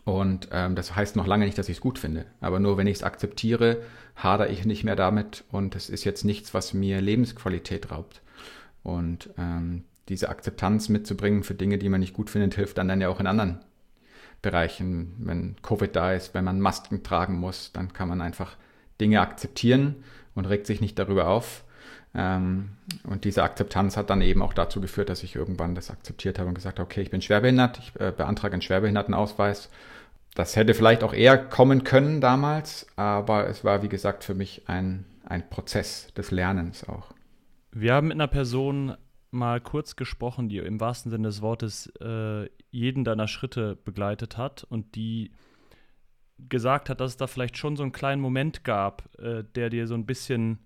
Und 0.05 0.47
ähm, 0.51 0.75
das 0.75 0.95
heißt 0.95 1.15
noch 1.15 1.27
lange 1.27 1.45
nicht, 1.45 1.57
dass 1.57 1.69
ich 1.69 1.77
es 1.77 1.81
gut 1.81 1.99
finde. 1.99 2.25
Aber 2.39 2.59
nur 2.59 2.77
wenn 2.77 2.87
ich 2.87 2.97
es 2.97 3.03
akzeptiere, 3.03 3.81
hadere 4.15 4.49
ich 4.49 4.65
nicht 4.65 4.83
mehr 4.83 4.95
damit 4.95 5.43
und 5.51 5.75
es 5.75 5.89
ist 5.89 6.05
jetzt 6.05 6.23
nichts, 6.23 6.53
was 6.53 6.73
mir 6.73 7.01
Lebensqualität 7.01 7.91
raubt. 7.91 8.21
Und 8.83 9.29
ähm, 9.37 9.83
diese 10.09 10.29
Akzeptanz 10.29 10.89
mitzubringen 10.89 11.43
für 11.43 11.53
Dinge, 11.53 11.77
die 11.77 11.89
man 11.89 11.99
nicht 11.99 12.13
gut 12.13 12.29
findet, 12.29 12.53
hilft 12.55 12.77
dann, 12.77 12.87
dann 12.87 13.01
ja 13.01 13.09
auch 13.09 13.19
in 13.19 13.27
anderen 13.27 13.59
Bereichen. 14.41 15.15
Wenn 15.19 15.55
Covid 15.61 15.95
da 15.95 16.13
ist, 16.13 16.33
wenn 16.33 16.43
man 16.43 16.59
Masken 16.59 17.03
tragen 17.03 17.39
muss, 17.39 17.71
dann 17.73 17.93
kann 17.93 18.09
man 18.09 18.21
einfach 18.21 18.55
Dinge 18.99 19.21
akzeptieren 19.21 20.03
und 20.35 20.45
regt 20.45 20.67
sich 20.67 20.81
nicht 20.81 20.97
darüber 20.97 21.27
auf. 21.27 21.63
Ähm, 22.13 22.71
und 23.03 23.23
diese 23.23 23.43
Akzeptanz 23.43 23.95
hat 23.95 24.09
dann 24.09 24.21
eben 24.21 24.41
auch 24.41 24.53
dazu 24.53 24.81
geführt, 24.81 25.09
dass 25.09 25.23
ich 25.23 25.35
irgendwann 25.35 25.75
das 25.75 25.89
akzeptiert 25.89 26.39
habe 26.39 26.49
und 26.49 26.55
gesagt 26.55 26.79
habe, 26.79 26.85
okay, 26.85 27.01
ich 27.01 27.09
bin 27.09 27.21
schwerbehindert, 27.21 27.79
ich 27.79 27.99
äh, 27.99 28.11
beantrage 28.15 28.53
einen 28.53 28.61
Schwerbehindertenausweis. 28.61 29.69
Das 30.35 30.55
hätte 30.55 30.73
vielleicht 30.73 31.03
auch 31.03 31.13
eher 31.13 31.37
kommen 31.37 31.83
können 31.83 32.21
damals, 32.21 32.87
aber 32.95 33.47
es 33.47 33.63
war, 33.63 33.83
wie 33.83 33.89
gesagt, 33.89 34.23
für 34.23 34.33
mich 34.33 34.63
ein, 34.67 35.05
ein 35.25 35.49
Prozess 35.49 36.13
des 36.13 36.31
Lernens 36.31 36.87
auch. 36.87 37.13
Wir 37.71 37.93
haben 37.93 38.07
mit 38.07 38.15
einer 38.15 38.27
Person 38.27 38.95
mal 39.31 39.61
kurz 39.61 39.95
gesprochen, 39.95 40.49
die 40.49 40.57
im 40.57 40.79
wahrsten 40.79 41.11
Sinne 41.11 41.29
des 41.29 41.41
Wortes 41.41 41.87
äh, 42.01 42.49
jeden 42.69 43.03
deiner 43.03 43.27
Schritte 43.27 43.77
begleitet 43.77 44.37
hat 44.37 44.63
und 44.63 44.95
die 44.95 45.31
gesagt 46.49 46.89
hat, 46.89 46.99
dass 46.99 47.11
es 47.11 47.17
da 47.17 47.27
vielleicht 47.27 47.57
schon 47.57 47.75
so 47.75 47.83
einen 47.83 47.91
kleinen 47.91 48.21
Moment 48.21 48.63
gab, 48.63 49.09
äh, 49.19 49.43
der 49.55 49.69
dir 49.69 49.87
so 49.87 49.93
ein 49.93 50.05
bisschen, 50.05 50.59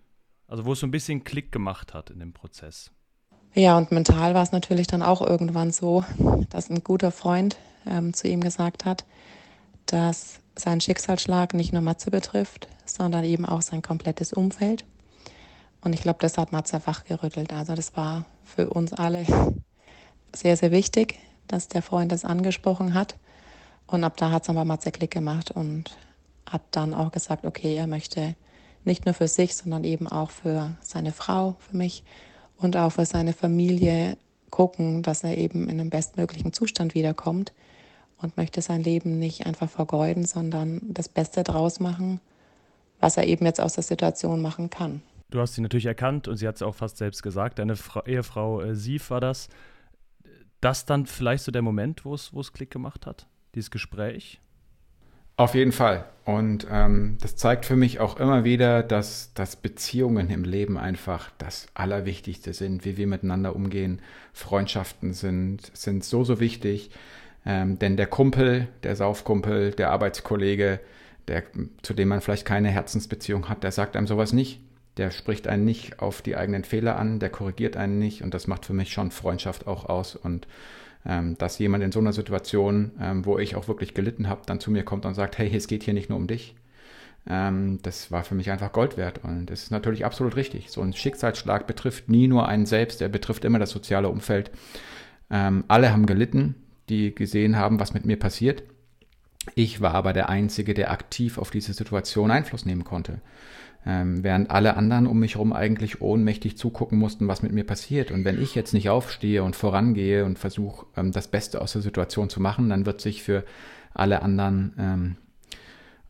also 0.48 0.66
wo 0.66 0.74
es 0.74 0.80
so 0.80 0.88
ein 0.88 0.92
bisschen 0.92 1.24
Klick 1.24 1.52
gemacht 1.52 1.94
hat 1.94 2.10
in 2.10 2.20
dem 2.20 2.34
Prozess. 2.34 2.92
Ja, 3.54 3.78
und 3.78 3.92
mental 3.92 4.34
war 4.34 4.44
es 4.44 4.52
natürlich 4.52 4.88
dann 4.88 5.02
auch 5.02 5.22
irgendwann 5.22 5.72
so, 5.72 6.04
dass 6.50 6.70
ein 6.70 6.84
guter 6.84 7.12
Freund 7.12 7.58
ähm, 7.86 8.14
zu 8.14 8.28
ihm 8.28 8.42
gesagt 8.42 8.84
hat, 8.84 9.06
dass 9.86 10.40
sein 10.56 10.82
Schicksalsschlag 10.82 11.54
nicht 11.54 11.72
nur 11.72 11.82
Matze 11.82 12.12
betrifft, 12.12 12.68
sondern 12.86 13.24
eben 13.24 13.46
auch 13.46 13.62
sein 13.62 13.82
komplettes 13.82 14.34
Umfeld. 14.34 14.86
Und 15.82 15.94
ich 15.94 16.02
glaube, 16.02 16.20
das 16.20 16.38
hat 16.38 16.52
Matze 16.52 16.82
wachgerüttelt. 16.86 17.54
Also 17.54 17.76
das 17.76 17.96
war 17.96 18.26
für 18.46 18.70
uns 18.70 18.94
alle 18.94 19.26
sehr, 20.34 20.58
sehr 20.58 20.72
wichtig, 20.72 21.20
dass 21.48 21.68
der 21.68 21.82
Freund 21.82 22.12
das 22.12 22.26
angesprochen 22.26 22.94
hat. 22.94 23.16
Und 23.88 24.04
ab 24.04 24.18
da 24.18 24.32
hat 24.32 24.44
es 24.44 24.50
aber 24.50 24.66
Matze 24.66 24.92
Klick 24.92 25.12
gemacht 25.12 25.52
und 25.52 25.98
hat 26.46 26.62
dann 26.72 26.94
auch 26.94 27.12
gesagt, 27.12 27.46
okay, 27.46 27.76
er 27.76 27.88
möchte 27.88 28.36
nicht 28.84 29.06
nur 29.06 29.14
für 29.14 29.28
sich, 29.28 29.56
sondern 29.56 29.84
eben 29.84 30.08
auch 30.08 30.32
für 30.32 30.76
seine 30.82 31.12
Frau, 31.12 31.56
für 31.60 31.76
mich 31.76 32.04
und 32.58 32.78
auch 32.78 32.92
für 32.92 33.06
seine 33.06 33.34
Familie 33.34 34.18
gucken, 34.50 35.04
dass 35.04 35.24
er 35.24 35.38
eben 35.38 35.64
in 35.64 35.80
einem 35.80 35.90
bestmöglichen 35.90 36.54
Zustand 36.54 36.96
wiederkommt 36.96 37.52
und 38.22 38.38
möchte 38.38 38.62
sein 38.62 38.84
Leben 38.84 39.20
nicht 39.20 39.46
einfach 39.46 39.70
vergeuden, 39.70 40.26
sondern 40.26 40.82
das 40.84 41.10
Beste 41.10 41.44
draus 41.44 41.80
machen, 41.80 42.22
was 43.00 43.18
er 43.18 43.28
eben 43.28 43.46
jetzt 43.46 43.60
aus 43.60 43.74
der 43.74 43.84
Situation 43.84 44.42
machen 44.42 44.70
kann. 44.70 45.02
Du 45.30 45.40
hast 45.40 45.56
sie 45.56 45.62
natürlich 45.62 45.88
erkannt 45.88 46.28
und 46.28 46.38
sie 46.38 46.48
hat 46.48 46.56
es 46.56 46.62
auch 46.62 46.76
fast 46.76 46.98
selbst 46.98 47.24
gesagt. 47.24 47.60
Deine 47.60 47.76
Fra 47.76 48.04
Ehefrau 48.06 48.62
äh, 48.62 48.76
Sief 48.76 49.10
war 49.10 49.22
das. 49.22 49.50
Das 50.62 50.86
dann 50.86 51.06
vielleicht 51.06 51.44
so 51.44 51.52
der 51.52 51.62
Moment, 51.62 52.06
wo 52.06 52.14
es 52.14 52.54
Klick 52.54 52.72
gemacht 52.72 53.06
hat? 53.06 53.28
Dieses 53.54 53.72
Gespräch? 53.72 54.40
Auf 55.38 55.54
jeden 55.54 55.74
Fall. 55.74 56.06
Und 56.24 56.66
ähm, 56.72 57.18
das 57.22 57.36
zeigt 57.36 57.66
für 57.66 57.76
mich 57.76 58.00
auch 58.00 58.20
immer 58.20 58.46
wieder, 58.46 58.84
dass, 58.84 59.34
dass 59.34 59.58
Beziehungen 59.58 60.30
im 60.30 60.46
Leben 60.46 60.78
einfach 60.78 61.30
das 61.38 61.68
Allerwichtigste 61.74 62.54
sind, 62.54 62.86
wie 62.86 62.96
wir 62.96 63.06
miteinander 63.06 63.56
umgehen. 63.56 64.02
Freundschaften 64.32 65.14
sind, 65.14 65.72
sind 65.76 66.06
so, 66.06 66.24
so 66.24 66.40
wichtig. 66.40 66.92
Ähm, 67.46 67.78
denn 67.78 67.98
der 67.98 68.08
Kumpel, 68.08 68.70
der 68.84 68.96
Saufkumpel, 68.96 69.72
der 69.72 69.92
Arbeitskollege, 69.92 70.80
der, 71.28 71.44
zu 71.82 71.94
dem 71.94 72.08
man 72.08 72.22
vielleicht 72.22 72.46
keine 72.46 72.70
Herzensbeziehung 72.70 73.50
hat, 73.50 73.64
der 73.64 73.72
sagt 73.72 73.98
einem 73.98 74.08
sowas 74.08 74.32
nicht 74.32 74.62
der 74.98 75.12
spricht 75.12 75.48
einen 75.48 75.66
nicht 75.66 76.00
auf 76.00 76.22
die 76.22 76.36
eigenen 76.36 76.64
Fehler 76.64 76.98
an, 76.98 77.20
der 77.20 77.30
korrigiert 77.30 77.76
einen 77.76 78.00
nicht 78.00 78.22
und 78.22 78.34
das 78.34 78.48
macht 78.48 78.66
für 78.66 78.74
mich 78.74 78.92
schon 78.92 79.12
Freundschaft 79.12 79.68
auch 79.68 79.86
aus 79.86 80.16
und 80.16 80.48
ähm, 81.06 81.38
dass 81.38 81.60
jemand 81.60 81.84
in 81.84 81.92
so 81.92 82.00
einer 82.00 82.14
Situation, 82.14 82.92
ähm, 83.00 83.26
wo 83.26 83.38
ich 83.38 83.56
auch 83.56 83.68
wirklich 83.68 83.94
gelitten 83.94 84.28
habe, 84.28 84.42
dann 84.46 84.60
zu 84.60 84.72
mir 84.72 84.84
kommt 84.84 85.06
und 85.06 85.14
sagt, 85.14 85.38
hey, 85.38 85.54
es 85.54 85.68
geht 85.68 85.84
hier 85.84 85.94
nicht 85.94 86.10
nur 86.10 86.18
um 86.18 86.28
dich, 86.28 86.56
ähm, 87.28 87.80
das 87.84 88.12
war 88.12 88.24
für 88.24 88.36
mich 88.36 88.50
einfach 88.52 88.72
Gold 88.72 88.98
wert 88.98 89.20
und 89.24 89.48
das 89.48 89.64
ist 89.64 89.72
natürlich 89.72 90.06
absolut 90.06 90.36
richtig. 90.36 90.72
So 90.72 90.82
ein 90.82 90.94
Schicksalsschlag 90.94 91.68
betrifft 91.68 92.10
nie 92.10 92.28
nur 92.28 92.48
einen 92.48 92.66
selbst, 92.66 93.02
er 93.02 93.10
betrifft 93.10 93.46
immer 93.46 93.60
das 93.60 93.72
soziale 93.72 94.10
Umfeld. 94.10 94.50
Ähm, 95.30 95.66
alle 95.68 95.92
haben 95.92 96.06
gelitten, 96.06 96.56
die 96.88 97.14
gesehen 97.14 97.58
haben, 97.58 97.80
was 97.80 97.94
mit 97.94 98.06
mir 98.06 98.18
passiert. 98.18 98.64
Ich 99.54 99.82
war 99.82 99.94
aber 99.94 100.14
der 100.14 100.30
Einzige, 100.30 100.74
der 100.74 100.92
aktiv 100.92 101.38
auf 101.38 101.52
diese 101.52 101.74
Situation 101.74 102.32
Einfluss 102.32 102.66
nehmen 102.66 102.84
konnte 102.84 103.22
ähm, 103.86 104.24
während 104.24 104.50
alle 104.50 104.78
anderen 104.78 105.08
um 105.08 105.20
mich 105.20 105.36
herum 105.36 105.54
eigentlich 105.54 106.02
ohnmächtig 106.02 106.58
zugucken 106.58 106.98
mussten, 106.98 107.28
was 107.28 107.44
mit 107.44 107.52
mir 107.52 107.66
passiert. 107.66 108.12
Und 108.12 108.26
wenn 108.26 108.42
ich 108.42 108.56
jetzt 108.56 108.74
nicht 108.74 108.90
aufstehe 108.90 109.44
und 109.44 109.56
vorangehe 109.56 110.26
und 110.26 110.40
versuche, 110.40 110.86
ähm, 110.98 111.12
das 111.12 111.28
Beste 111.28 111.62
aus 111.62 111.74
der 111.74 111.82
Situation 111.82 112.30
zu 112.30 112.42
machen, 112.42 112.70
dann 112.70 112.86
wird 112.86 113.02
sich 113.02 113.24
für 113.24 113.44
alle 113.94 114.22
anderen 114.22 114.74
ähm, 114.78 115.16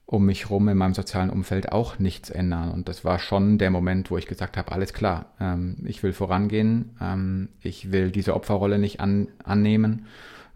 um 0.05 0.25
mich 0.25 0.45
herum 0.45 0.69
in 0.69 0.77
meinem 0.77 0.93
sozialen 0.93 1.29
Umfeld 1.29 1.71
auch 1.71 1.99
nichts 1.99 2.29
ändern. 2.29 2.71
Und 2.71 2.87
das 2.87 3.03
war 3.03 3.19
schon 3.19 3.57
der 3.57 3.71
Moment, 3.71 4.11
wo 4.11 4.17
ich 4.17 4.27
gesagt 4.27 4.55
habe, 4.55 4.71
alles 4.71 4.93
klar, 4.93 5.33
ähm, 5.39 5.77
ich 5.85 6.03
will 6.03 6.13
vorangehen, 6.13 6.95
ähm, 7.01 7.49
ich 7.61 7.91
will 7.91 8.11
diese 8.11 8.35
Opferrolle 8.35 8.77
nicht 8.77 8.99
an, 8.99 9.27
annehmen 9.43 10.05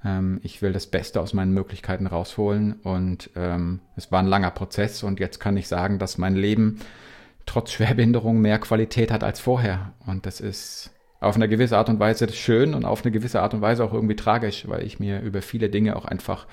ähm, 0.05 0.39
ich 0.43 0.61
will 0.61 0.71
das 0.71 0.87
Beste 0.87 1.19
aus 1.19 1.33
meinen 1.33 1.53
Möglichkeiten 1.53 2.07
rausholen 2.07 2.73
und 2.83 3.29
ähm, 3.35 3.79
es 3.95 4.11
war 4.11 4.19
ein 4.19 4.27
langer 4.27 4.51
Prozess 4.51 5.03
und 5.03 5.19
jetzt 5.19 5.39
kann 5.39 5.57
ich 5.57 5.67
sagen, 5.67 5.99
dass 5.99 6.17
mein 6.17 6.35
Leben 6.35 6.79
trotz 7.49 7.71
Schwerbehinderung 7.71 8.39
mehr 8.39 8.59
Qualität 8.59 9.11
hat 9.11 9.23
als 9.23 9.39
vorher. 9.39 9.93
Und 10.05 10.25
das 10.25 10.39
ist 10.39 10.91
auf 11.19 11.35
eine 11.35 11.49
gewisse 11.49 11.77
Art 11.77 11.89
und 11.89 11.99
Weise 11.99 12.31
schön 12.31 12.73
und 12.73 12.85
auf 12.85 13.03
eine 13.03 13.11
gewisse 13.11 13.41
Art 13.41 13.53
und 13.53 13.61
Weise 13.61 13.83
auch 13.83 13.93
irgendwie 13.93 14.15
tragisch, 14.15 14.67
weil 14.69 14.85
ich 14.85 14.99
mir 14.99 15.19
über 15.21 15.41
viele 15.41 15.69
Dinge 15.69 15.95
auch 15.95 16.05
einfach 16.05 16.47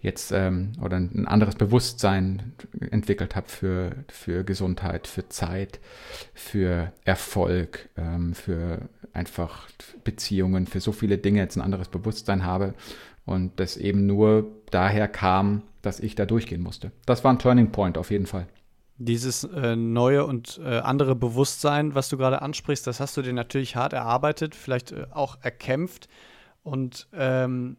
jetzt 0.00 0.32
ähm, 0.32 0.72
oder 0.82 0.96
ein 0.96 1.28
anderes 1.28 1.54
Bewusstsein 1.54 2.54
entwickelt 2.90 3.36
habe 3.36 3.48
für, 3.48 3.92
für 4.08 4.42
Gesundheit, 4.42 5.06
für 5.06 5.28
Zeit, 5.28 5.78
für 6.34 6.92
Erfolg, 7.04 7.90
ähm, 7.96 8.34
für 8.34 8.88
einfach 9.12 9.68
Beziehungen, 10.02 10.66
für 10.66 10.80
so 10.80 10.92
viele 10.92 11.18
Dinge 11.18 11.40
jetzt 11.40 11.56
ein 11.56 11.62
anderes 11.62 11.88
Bewusstsein 11.88 12.44
habe 12.44 12.74
und 13.24 13.60
das 13.60 13.76
eben 13.76 14.06
nur 14.06 14.50
daher 14.70 15.06
kam, 15.08 15.62
dass 15.82 16.00
ich 16.00 16.14
da 16.14 16.26
durchgehen 16.26 16.62
musste. 16.62 16.90
Das 17.06 17.22
war 17.22 17.32
ein 17.32 17.38
Turning 17.38 17.70
Point 17.70 17.98
auf 17.98 18.10
jeden 18.10 18.26
Fall. 18.26 18.46
Dieses 19.00 19.44
äh, 19.44 19.76
neue 19.76 20.26
und 20.26 20.60
äh, 20.62 20.78
andere 20.78 21.14
Bewusstsein, 21.14 21.94
was 21.94 22.08
du 22.08 22.16
gerade 22.16 22.42
ansprichst, 22.42 22.86
das 22.86 22.98
hast 22.98 23.16
du 23.16 23.22
dir 23.22 23.32
natürlich 23.32 23.76
hart 23.76 23.92
erarbeitet, 23.92 24.56
vielleicht 24.56 24.92
äh, 24.92 25.06
auch 25.12 25.38
erkämpft. 25.40 26.08
Und 26.64 27.06
ähm, 27.12 27.76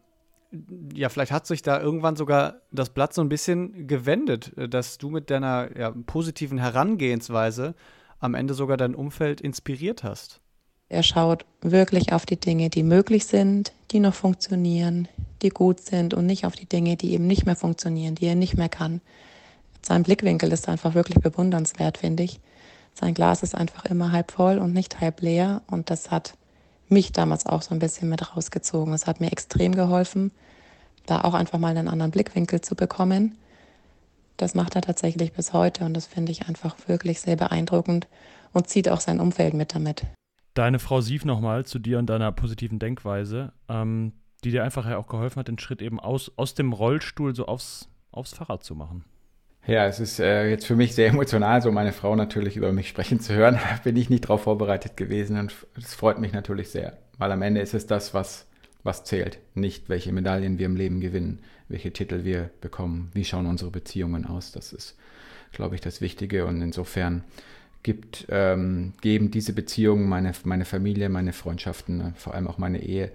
ja, 0.94 1.10
vielleicht 1.10 1.30
hat 1.30 1.46
sich 1.46 1.62
da 1.62 1.80
irgendwann 1.80 2.16
sogar 2.16 2.62
das 2.72 2.90
Blatt 2.90 3.12
so 3.12 3.20
ein 3.20 3.28
bisschen 3.28 3.86
gewendet, 3.86 4.56
äh, 4.56 4.68
dass 4.68 4.96
du 4.98 5.10
mit 5.10 5.30
deiner 5.30 5.68
ja, 5.78 5.90
positiven 5.90 6.58
Herangehensweise 6.58 7.74
am 8.18 8.34
Ende 8.34 8.54
sogar 8.54 8.76
dein 8.76 8.94
Umfeld 8.94 9.40
inspiriert 9.40 10.02
hast. 10.02 10.40
Er 10.88 11.02
schaut 11.02 11.44
wirklich 11.60 12.12
auf 12.12 12.26
die 12.26 12.40
Dinge, 12.40 12.68
die 12.68 12.82
möglich 12.82 13.26
sind, 13.26 13.72
die 13.92 14.00
noch 14.00 14.14
funktionieren, 14.14 15.06
die 15.42 15.50
gut 15.50 15.80
sind 15.80 16.14
und 16.14 16.26
nicht 16.26 16.46
auf 16.46 16.56
die 16.56 16.66
Dinge, 16.66 16.96
die 16.96 17.12
eben 17.12 17.26
nicht 17.26 17.46
mehr 17.46 17.56
funktionieren, 17.56 18.16
die 18.16 18.26
er 18.26 18.34
nicht 18.34 18.56
mehr 18.56 18.68
kann 18.68 19.00
sein 19.82 20.02
Blickwinkel 20.02 20.52
ist 20.52 20.68
einfach 20.68 20.94
wirklich 20.94 21.18
bewundernswert, 21.18 21.98
finde 21.98 22.22
ich. 22.22 22.40
Sein 22.94 23.14
Glas 23.14 23.42
ist 23.42 23.54
einfach 23.54 23.84
immer 23.86 24.12
halb 24.12 24.32
voll 24.32 24.58
und 24.58 24.72
nicht 24.72 25.00
halb 25.00 25.20
leer. 25.20 25.62
Und 25.68 25.90
das 25.90 26.10
hat 26.10 26.34
mich 26.88 27.12
damals 27.12 27.46
auch 27.46 27.62
so 27.62 27.74
ein 27.74 27.78
bisschen 27.78 28.08
mit 28.08 28.36
rausgezogen. 28.36 28.92
Es 28.92 29.06
hat 29.06 29.20
mir 29.20 29.32
extrem 29.32 29.74
geholfen, 29.74 30.32
da 31.06 31.22
auch 31.22 31.34
einfach 31.34 31.58
mal 31.58 31.76
einen 31.76 31.88
anderen 31.88 32.10
Blickwinkel 32.10 32.60
zu 32.60 32.74
bekommen. 32.74 33.36
Das 34.36 34.54
macht 34.54 34.74
er 34.74 34.82
tatsächlich 34.82 35.32
bis 35.32 35.52
heute 35.52 35.84
und 35.84 35.94
das 35.94 36.06
finde 36.06 36.32
ich 36.32 36.48
einfach 36.48 36.76
wirklich 36.86 37.20
sehr 37.20 37.36
beeindruckend 37.36 38.08
und 38.52 38.68
zieht 38.68 38.88
auch 38.88 39.00
sein 39.00 39.20
Umfeld 39.20 39.54
mit 39.54 39.74
damit. 39.74 40.04
Deine 40.54 40.78
Frau 40.78 41.00
Sief 41.00 41.24
nochmal 41.24 41.64
zu 41.64 41.78
dir 41.78 41.98
und 41.98 42.06
deiner 42.06 42.32
positiven 42.32 42.78
Denkweise. 42.78 43.52
Ähm, 43.68 44.12
Die 44.42 44.50
dir 44.50 44.64
einfach 44.64 44.90
auch 44.90 45.06
geholfen 45.06 45.38
hat, 45.38 45.48
den 45.48 45.58
Schritt 45.58 45.82
eben 45.82 46.00
aus, 46.00 46.32
aus 46.36 46.54
dem 46.54 46.72
Rollstuhl 46.72 47.34
so 47.36 47.46
aufs, 47.46 47.88
aufs 48.10 48.32
Fahrrad 48.32 48.64
zu 48.64 48.74
machen. 48.74 49.04
Ja, 49.66 49.86
es 49.86 50.00
ist 50.00 50.18
äh, 50.18 50.48
jetzt 50.48 50.66
für 50.66 50.76
mich 50.76 50.94
sehr 50.94 51.08
emotional, 51.10 51.62
so 51.62 51.70
meine 51.70 51.92
Frau 51.92 52.16
natürlich 52.16 52.56
über 52.56 52.72
mich 52.72 52.88
sprechen 52.88 53.20
zu 53.20 53.34
hören. 53.34 53.58
Bin 53.84 53.96
ich 53.96 54.10
nicht 54.10 54.24
darauf 54.24 54.42
vorbereitet 54.42 54.96
gewesen 54.96 55.38
und 55.38 55.54
es 55.76 55.94
freut 55.94 56.18
mich 56.18 56.32
natürlich 56.32 56.70
sehr, 56.70 56.98
weil 57.18 57.32
am 57.32 57.42
Ende 57.42 57.60
ist 57.60 57.74
es 57.74 57.86
das, 57.86 58.14
was, 58.14 58.46
was 58.82 59.04
zählt. 59.04 59.38
Nicht, 59.54 59.88
welche 59.88 60.12
Medaillen 60.12 60.58
wir 60.58 60.66
im 60.66 60.76
Leben 60.76 61.00
gewinnen, 61.00 61.40
welche 61.68 61.92
Titel 61.92 62.24
wir 62.24 62.50
bekommen, 62.60 63.10
wie 63.14 63.24
schauen 63.24 63.46
unsere 63.46 63.70
Beziehungen 63.70 64.26
aus. 64.26 64.52
Das 64.52 64.72
ist, 64.72 64.96
glaube 65.52 65.74
ich, 65.74 65.80
das 65.80 66.00
Wichtige 66.00 66.46
und 66.46 66.62
insofern 66.62 67.22
gibt, 67.82 68.26
ähm, 68.28 68.94
geben 69.00 69.30
diese 69.30 69.52
Beziehungen, 69.52 70.08
meine, 70.08 70.32
meine 70.44 70.64
Familie, 70.64 71.08
meine 71.08 71.32
Freundschaften, 71.32 72.00
äh, 72.00 72.12
vor 72.14 72.34
allem 72.34 72.48
auch 72.48 72.58
meine 72.58 72.82
Ehe, 72.82 73.12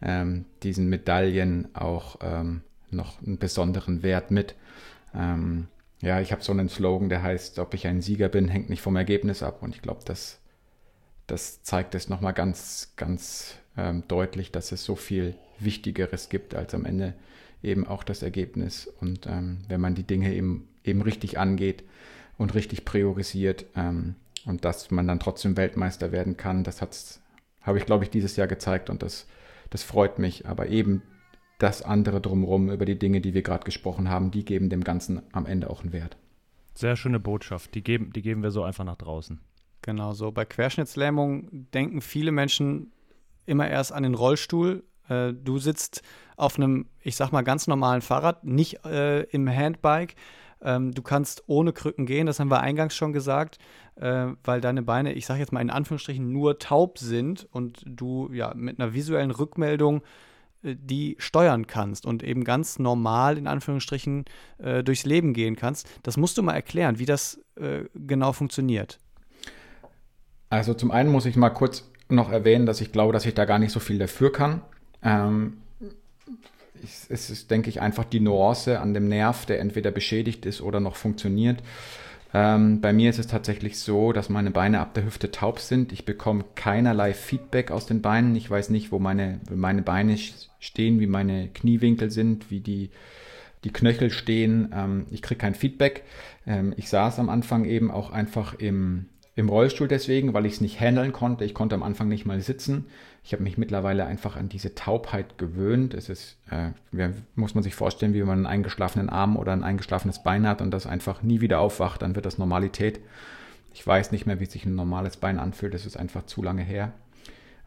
ähm, 0.00 0.44
diesen 0.62 0.88
Medaillen 0.88 1.74
auch 1.74 2.18
ähm, 2.22 2.62
noch 2.90 3.20
einen 3.22 3.38
besonderen 3.38 4.02
Wert 4.02 4.30
mit. 4.30 4.54
Ähm, 5.14 5.68
ja, 6.00 6.20
ich 6.20 6.30
habe 6.32 6.42
so 6.42 6.52
einen 6.52 6.68
Slogan, 6.68 7.08
der 7.08 7.22
heißt, 7.22 7.58
ob 7.58 7.74
ich 7.74 7.86
ein 7.86 8.02
Sieger 8.02 8.28
bin, 8.28 8.48
hängt 8.48 8.70
nicht 8.70 8.82
vom 8.82 8.96
Ergebnis 8.96 9.42
ab. 9.42 9.62
Und 9.62 9.74
ich 9.74 9.82
glaube, 9.82 10.00
das, 10.04 10.38
das 11.26 11.62
zeigt 11.62 11.94
es 11.94 12.08
nochmal 12.08 12.34
ganz, 12.34 12.92
ganz 12.96 13.56
ähm, 13.76 14.04
deutlich, 14.06 14.52
dass 14.52 14.70
es 14.70 14.84
so 14.84 14.94
viel 14.94 15.34
Wichtigeres 15.58 16.28
gibt 16.28 16.54
als 16.54 16.72
am 16.74 16.84
Ende 16.84 17.14
eben 17.62 17.86
auch 17.86 18.04
das 18.04 18.22
Ergebnis. 18.22 18.86
Und 19.00 19.26
ähm, 19.26 19.58
wenn 19.68 19.80
man 19.80 19.96
die 19.96 20.04
Dinge 20.04 20.32
eben, 20.32 20.68
eben 20.84 21.02
richtig 21.02 21.38
angeht 21.38 21.82
und 22.36 22.54
richtig 22.54 22.84
priorisiert 22.84 23.66
ähm, 23.74 24.14
und 24.46 24.64
dass 24.64 24.92
man 24.92 25.08
dann 25.08 25.18
trotzdem 25.18 25.56
Weltmeister 25.56 26.12
werden 26.12 26.36
kann, 26.36 26.62
das 26.62 26.80
habe 27.62 27.78
ich, 27.78 27.86
glaube 27.86 28.04
ich, 28.04 28.10
dieses 28.10 28.36
Jahr 28.36 28.46
gezeigt 28.46 28.88
und 28.88 29.02
das, 29.02 29.26
das 29.70 29.82
freut 29.82 30.20
mich. 30.20 30.46
Aber 30.46 30.68
eben 30.68 31.02
das 31.58 31.82
andere 31.82 32.20
drumherum, 32.20 32.70
über 32.70 32.84
die 32.84 32.98
Dinge, 32.98 33.20
die 33.20 33.34
wir 33.34 33.42
gerade 33.42 33.64
gesprochen 33.64 34.08
haben, 34.08 34.30
die 34.30 34.44
geben 34.44 34.70
dem 34.70 34.84
Ganzen 34.84 35.22
am 35.32 35.44
Ende 35.44 35.70
auch 35.70 35.82
einen 35.82 35.92
Wert. 35.92 36.16
Sehr 36.74 36.96
schöne 36.96 37.18
Botschaft. 37.18 37.74
Die 37.74 37.82
geben, 37.82 38.12
die 38.12 38.22
geben 38.22 38.42
wir 38.42 38.52
so 38.52 38.62
einfach 38.62 38.84
nach 38.84 38.96
draußen. 38.96 39.40
Genau 39.82 40.12
so. 40.12 40.30
Bei 40.30 40.44
Querschnittslähmung 40.44 41.68
denken 41.74 42.00
viele 42.00 42.30
Menschen 42.30 42.92
immer 43.46 43.68
erst 43.68 43.92
an 43.92 44.04
den 44.04 44.14
Rollstuhl. 44.14 44.84
Äh, 45.08 45.32
du 45.32 45.58
sitzt 45.58 46.02
auf 46.36 46.56
einem, 46.56 46.86
ich 47.00 47.16
sag 47.16 47.32
mal, 47.32 47.42
ganz 47.42 47.66
normalen 47.66 48.02
Fahrrad, 48.02 48.44
nicht 48.44 48.84
äh, 48.84 49.22
im 49.22 49.48
Handbike. 49.48 50.14
Ähm, 50.60 50.92
du 50.92 51.02
kannst 51.02 51.44
ohne 51.48 51.72
Krücken 51.72 52.06
gehen, 52.06 52.26
das 52.26 52.38
haben 52.38 52.50
wir 52.50 52.60
eingangs 52.60 52.94
schon 52.94 53.12
gesagt, 53.12 53.58
äh, 53.96 54.28
weil 54.44 54.60
deine 54.60 54.82
Beine, 54.82 55.12
ich 55.12 55.26
sage 55.26 55.40
jetzt 55.40 55.52
mal 55.52 55.60
in 55.60 55.70
Anführungsstrichen, 55.70 56.32
nur 56.32 56.58
taub 56.58 56.98
sind 56.98 57.48
und 57.52 57.82
du 57.86 58.28
ja 58.32 58.52
mit 58.54 58.80
einer 58.80 58.92
visuellen 58.92 59.30
Rückmeldung 59.30 59.98
äh, 59.98 60.04
die 60.62 61.16
steuern 61.18 61.66
kannst 61.66 62.06
und 62.06 62.22
eben 62.22 62.44
ganz 62.44 62.78
normal 62.78 63.38
in 63.38 63.46
Anführungsstrichen 63.46 64.24
äh, 64.58 64.82
durchs 64.82 65.04
Leben 65.04 65.32
gehen 65.32 65.56
kannst. 65.56 65.88
Das 66.02 66.16
musst 66.16 66.36
du 66.38 66.42
mal 66.42 66.54
erklären, 66.54 66.98
wie 66.98 67.06
das 67.06 67.40
äh, 67.56 67.84
genau 67.94 68.32
funktioniert. 68.32 68.98
Also 70.50 70.74
zum 70.74 70.90
einen 70.90 71.10
muss 71.10 71.26
ich 71.26 71.36
mal 71.36 71.50
kurz 71.50 71.90
noch 72.08 72.30
erwähnen, 72.30 72.66
dass 72.66 72.80
ich 72.80 72.92
glaube, 72.92 73.12
dass 73.12 73.26
ich 73.26 73.34
da 73.34 73.44
gar 73.44 73.58
nicht 73.58 73.72
so 73.72 73.80
viel 73.80 73.98
dafür 73.98 74.32
kann. 74.32 74.62
Ähm, 75.02 75.58
es 76.82 77.28
ist, 77.28 77.50
denke 77.50 77.68
ich, 77.68 77.80
einfach 77.80 78.04
die 78.04 78.20
Nuance 78.20 78.80
an 78.80 78.94
dem 78.94 79.08
Nerv, 79.08 79.46
der 79.46 79.60
entweder 79.60 79.90
beschädigt 79.90 80.46
ist 80.46 80.60
oder 80.60 80.80
noch 80.80 80.96
funktioniert. 80.96 81.62
Ähm, 82.34 82.80
bei 82.80 82.92
mir 82.92 83.08
ist 83.10 83.18
es 83.18 83.26
tatsächlich 83.26 83.78
so, 83.78 84.12
dass 84.12 84.28
meine 84.28 84.50
Beine 84.50 84.80
ab 84.80 84.94
der 84.94 85.04
Hüfte 85.04 85.30
taub 85.30 85.60
sind. 85.60 85.92
Ich 85.92 86.04
bekomme 86.04 86.44
keinerlei 86.54 87.14
Feedback 87.14 87.70
aus 87.70 87.86
den 87.86 88.02
Beinen. 88.02 88.36
Ich 88.36 88.50
weiß 88.50 88.70
nicht, 88.70 88.92
wo 88.92 88.98
meine, 88.98 89.40
meine 89.50 89.82
Beine 89.82 90.16
stehen, 90.58 91.00
wie 91.00 91.06
meine 91.06 91.48
Kniewinkel 91.48 92.10
sind, 92.10 92.50
wie 92.50 92.60
die, 92.60 92.90
die 93.64 93.72
Knöchel 93.72 94.10
stehen. 94.10 94.72
Ähm, 94.74 95.06
ich 95.10 95.22
kriege 95.22 95.38
kein 95.38 95.54
Feedback. 95.54 96.04
Ähm, 96.46 96.74
ich 96.76 96.88
saß 96.90 97.18
am 97.18 97.30
Anfang 97.30 97.64
eben 97.64 97.90
auch 97.90 98.10
einfach 98.10 98.54
im, 98.54 99.06
im 99.34 99.48
Rollstuhl 99.48 99.88
deswegen, 99.88 100.34
weil 100.34 100.44
ich 100.44 100.54
es 100.54 100.60
nicht 100.60 100.80
handeln 100.80 101.12
konnte. 101.12 101.44
Ich 101.44 101.54
konnte 101.54 101.76
am 101.76 101.82
Anfang 101.82 102.08
nicht 102.08 102.26
mal 102.26 102.40
sitzen. 102.42 102.86
Ich 103.28 103.34
habe 103.34 103.42
mich 103.42 103.58
mittlerweile 103.58 104.06
einfach 104.06 104.36
an 104.36 104.48
diese 104.48 104.74
Taubheit 104.74 105.36
gewöhnt. 105.36 105.92
Es 105.92 106.08
ist, 106.08 106.38
äh, 106.50 106.70
muss 107.34 107.54
man 107.54 107.62
sich 107.62 107.74
vorstellen, 107.74 108.14
wie 108.14 108.22
man 108.22 108.38
einen 108.38 108.46
eingeschlafenen 108.46 109.10
Arm 109.10 109.36
oder 109.36 109.52
ein 109.52 109.64
eingeschlafenes 109.64 110.22
Bein 110.22 110.48
hat 110.48 110.62
und 110.62 110.70
das 110.70 110.86
einfach 110.86 111.22
nie 111.22 111.42
wieder 111.42 111.60
aufwacht, 111.60 112.00
dann 112.00 112.14
wird 112.14 112.24
das 112.24 112.38
Normalität. 112.38 113.00
Ich 113.74 113.86
weiß 113.86 114.12
nicht 114.12 114.24
mehr, 114.24 114.40
wie 114.40 114.46
sich 114.46 114.64
ein 114.64 114.74
normales 114.74 115.18
Bein 115.18 115.38
anfühlt. 115.38 115.74
Das 115.74 115.84
ist 115.84 115.98
einfach 115.98 116.24
zu 116.24 116.42
lange 116.42 116.62
her. 116.62 116.94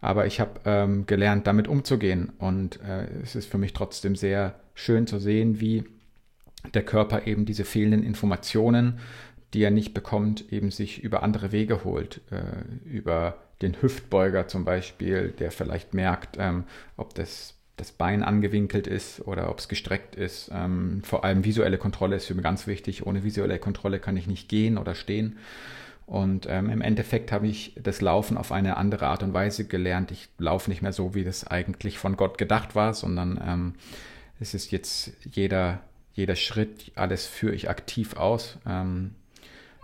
Aber 0.02 0.26
ich 0.26 0.40
habe 0.40 0.62
ähm, 0.66 1.06
gelernt, 1.06 1.46
damit 1.46 1.68
umzugehen. 1.68 2.32
Und 2.40 2.82
äh, 2.82 3.06
es 3.22 3.36
ist 3.36 3.48
für 3.48 3.60
mich 3.60 3.74
trotzdem 3.74 4.16
sehr 4.16 4.56
schön 4.74 5.06
zu 5.06 5.20
sehen, 5.20 5.62
wie 5.62 5.84
der 6.74 6.82
Körper 6.82 7.28
eben 7.28 7.46
diese 7.46 7.66
fehlenden 7.66 8.02
Informationen, 8.02 8.98
die 9.54 9.62
er 9.62 9.70
nicht 9.70 9.94
bekommt, 9.94 10.52
eben 10.52 10.72
sich 10.72 11.04
über 11.04 11.22
andere 11.22 11.52
Wege 11.52 11.84
holt. 11.84 12.22
Äh, 12.32 12.90
über 12.90 13.38
den 13.62 13.82
Hüftbeuger 13.82 14.48
zum 14.48 14.66
Beispiel, 14.66 15.34
der 15.40 15.52
vielleicht 15.52 15.94
merkt, 15.94 16.38
ähm, 16.40 16.64
ob 16.98 17.14
das, 17.14 17.56
das 17.78 17.92
Bein 17.92 18.24
angewinkelt 18.24 18.88
ist 18.88 19.26
oder 19.28 19.50
ob 19.50 19.60
es 19.60 19.68
gestreckt 19.68 20.16
ist. 20.16 20.52
Ähm, 20.54 21.02
vor 21.04 21.24
allem 21.24 21.46
visuelle 21.46 21.78
Kontrolle 21.78 22.16
ist 22.16 22.26
für 22.26 22.36
mich 22.36 22.44
ganz 22.44 22.68
wichtig. 22.68 23.06
Ohne 23.06 23.24
visuelle 23.24 23.60
Kontrolle 23.60 24.00
kann 24.00 24.18
ich 24.18 24.28
nicht 24.28 24.50
gehen 24.50 24.78
oder 24.78 24.96
stehen. 24.96 25.38
Und 26.06 26.46
ähm, 26.50 26.70
im 26.70 26.82
Endeffekt 26.82 27.32
habe 27.32 27.48
ich 27.48 27.74
das 27.82 28.02
Laufen 28.02 28.38
auf 28.38 28.52
eine 28.52 28.76
andere 28.76 29.08
Art 29.08 29.24
und 29.24 29.34
Weise 29.34 29.66
gelernt. 29.66 30.12
Ich 30.12 30.28
laufe 30.38 30.70
nicht 30.70 30.82
mehr 30.82 30.92
so, 30.92 31.16
wie 31.16 31.24
das 31.24 31.48
eigentlich 31.48 32.00
von 32.00 32.18
Gott 32.18 32.38
gedacht 32.38 32.76
war, 32.76 32.94
sondern 32.94 33.40
ähm, 33.46 33.74
es 34.40 34.54
ist 34.54 34.72
jetzt 34.72 35.14
jeder, 35.32 35.80
jeder 36.14 36.36
Schritt, 36.36 36.92
alles 36.96 37.28
führe 37.28 37.56
ich 37.56 37.70
aktiv 37.70 38.18
aus. 38.18 38.58
Ähm, 38.68 39.12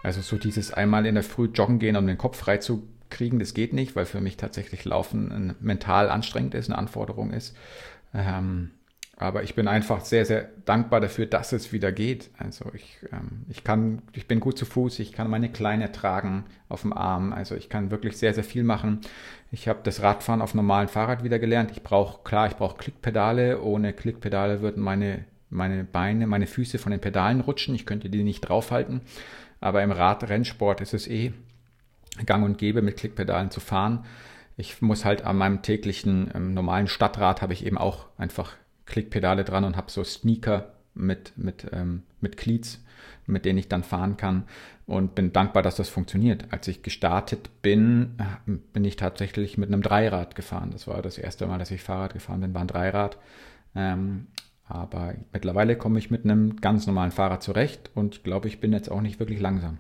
also 0.04 0.22
so 0.22 0.38
dieses 0.38 0.74
einmal 0.74 1.06
in 1.06 1.16
der 1.16 1.24
Früh 1.24 1.46
joggen 1.46 1.80
gehen, 1.80 1.96
um 1.96 2.08
den 2.08 2.18
Kopf 2.18 2.38
frei 2.38 2.58
zu 2.58 2.88
kriegen, 3.10 3.40
das 3.40 3.54
geht 3.54 3.74
nicht, 3.74 3.96
weil 3.96 4.06
für 4.06 4.22
mich 4.22 4.38
tatsächlich 4.38 4.86
Laufen 4.86 5.56
mental 5.60 6.10
anstrengend 6.10 6.54
ist, 6.54 6.70
eine 6.70 6.78
Anforderung 6.78 7.32
ist. 7.32 7.56
Ähm, 8.14 8.72
aber 9.20 9.42
ich 9.42 9.56
bin 9.56 9.68
einfach 9.68 10.02
sehr, 10.02 10.26
sehr 10.26 10.48
dankbar 10.66 11.02
dafür, 11.02 11.26
dass 11.26 11.52
es 11.52 11.74
wieder 11.74 11.92
geht. 11.92 12.30
Also 12.38 12.66
ich, 12.76 13.00
ähm, 13.12 13.46
ich 13.50 13.64
kann, 13.64 14.04
ich 14.14 14.28
bin 14.28 14.40
gut 14.40 14.60
zu 14.60 14.66
Fuß, 14.66 15.00
ich 15.00 15.12
kann 15.12 15.28
meine 15.28 15.52
Kleine 15.52 15.92
tragen 15.92 16.46
auf 16.70 16.84
dem 16.84 16.94
Arm. 16.94 17.34
Also 17.34 17.56
ich 17.56 17.68
kann 17.68 17.90
wirklich 17.90 18.16
sehr, 18.18 18.36
sehr 18.36 18.44
viel 18.44 18.64
machen. 18.64 19.02
Ich 19.52 19.68
habe 19.68 19.80
das 19.82 20.04
Radfahren 20.04 20.42
auf 20.44 20.54
normalen 20.54 20.88
Fahrrad 20.88 21.24
wieder 21.24 21.40
gelernt. 21.40 21.72
Ich 21.72 21.82
brauche, 21.82 22.24
klar, 22.24 22.46
ich 22.46 22.58
brauche 22.58 22.78
Klickpedale. 22.78 23.64
Ohne 23.64 23.92
Klickpedale 23.92 24.62
würden 24.62 24.84
meine, 24.84 25.26
meine 25.50 25.84
Beine, 25.84 26.28
meine 26.28 26.46
Füße 26.46 26.78
von 26.78 26.92
den 26.92 27.02
Pedalen 27.02 27.42
rutschen. 27.42 27.74
Ich 27.74 27.88
könnte 27.88 28.12
die 28.12 28.24
nicht 28.24 28.42
draufhalten. 28.42 29.02
Aber 29.60 29.82
im 29.82 29.92
Radrennsport 29.92 30.80
ist 30.82 30.94
es 30.94 31.08
eh 31.08 31.34
gang 32.26 32.44
und 32.44 32.58
gäbe, 32.58 32.82
mit 32.82 32.98
Klickpedalen 32.98 33.52
zu 33.52 33.60
fahren. 33.60 34.06
Ich 34.56 34.82
muss 34.82 35.06
halt 35.06 35.24
an 35.24 35.38
meinem 35.38 35.62
täglichen 35.62 36.32
ähm, 36.34 36.54
normalen 36.54 36.88
Stadtrad 36.88 37.42
habe 37.42 37.54
ich 37.54 37.66
eben 37.66 37.78
auch 37.78 38.08
einfach 38.18 38.54
Klickpedale 38.86 39.44
dran 39.44 39.64
und 39.64 39.78
habe 39.78 39.92
so 39.92 40.04
Sneaker 40.04 40.74
mit, 40.96 41.34
mit, 41.38 41.68
ähm, 41.72 42.04
mit 42.22 42.38
Cleats, 42.38 42.84
mit 43.26 43.46
denen 43.46 43.60
ich 43.60 43.68
dann 43.68 43.84
fahren 43.84 44.18
kann 44.18 44.46
und 44.88 45.16
bin 45.16 45.34
dankbar, 45.34 45.62
dass 45.62 45.76
das 45.76 45.90
funktioniert. 45.90 46.46
Als 46.52 46.68
ich 46.68 46.82
gestartet 46.82 47.62
bin, 47.62 48.16
äh, 48.18 48.52
bin 48.74 48.86
ich 48.86 48.96
tatsächlich 48.96 49.58
mit 49.58 49.68
einem 49.68 49.82
Dreirad 49.82 50.36
gefahren. 50.36 50.72
Das 50.72 50.88
war 50.88 51.02
das 51.02 51.18
erste 51.18 51.46
Mal, 51.46 51.60
dass 51.60 51.72
ich 51.72 51.84
Fahrrad 51.84 52.14
gefahren 52.14 52.42
bin, 52.42 52.54
war 52.54 52.62
ein 52.62 52.68
Dreirad. 52.68 53.18
Ähm, 53.76 54.28
aber 54.64 55.14
mittlerweile 55.32 55.78
komme 55.78 56.00
ich 56.00 56.10
mit 56.10 56.24
einem 56.24 56.58
ganz 56.58 56.88
normalen 56.88 57.12
Fahrrad 57.12 57.44
zurecht 57.44 57.92
und 57.94 58.24
glaube, 58.24 58.48
ich 58.48 58.60
bin 58.60 58.74
jetzt 58.74 58.90
auch 58.90 59.02
nicht 59.02 59.20
wirklich 59.20 59.40
langsam. 59.40 59.78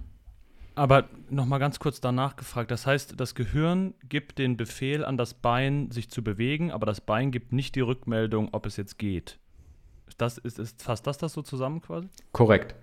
Aber 0.78 1.06
nochmal 1.32 1.58
ganz 1.58 1.80
kurz 1.80 2.02
danach 2.02 2.36
gefragt. 2.36 2.70
Das 2.70 2.86
heißt, 2.86 3.20
das 3.20 3.34
Gehirn 3.34 3.96
gibt 4.08 4.38
den 4.38 4.58
Befehl 4.58 5.04
an 5.04 5.18
das 5.18 5.34
Bein, 5.34 5.90
sich 5.90 6.12
zu 6.12 6.24
bewegen, 6.24 6.70
aber 6.70 6.86
das 6.86 7.02
Bein 7.02 7.32
gibt 7.32 7.52
nicht 7.52 7.74
die 7.74 7.82
Rückmeldung, 7.82 8.50
ob 8.52 8.68
es 8.68 8.78
jetzt 8.78 9.00
geht. 9.00 9.40
Das 10.20 10.38
ist, 10.38 10.60
ist 10.60 10.84
fasst 10.84 11.08
das 11.08 11.18
das 11.18 11.34
so 11.34 11.42
zusammen 11.42 11.82
quasi? 11.82 12.08
Korrekt. 12.32 12.76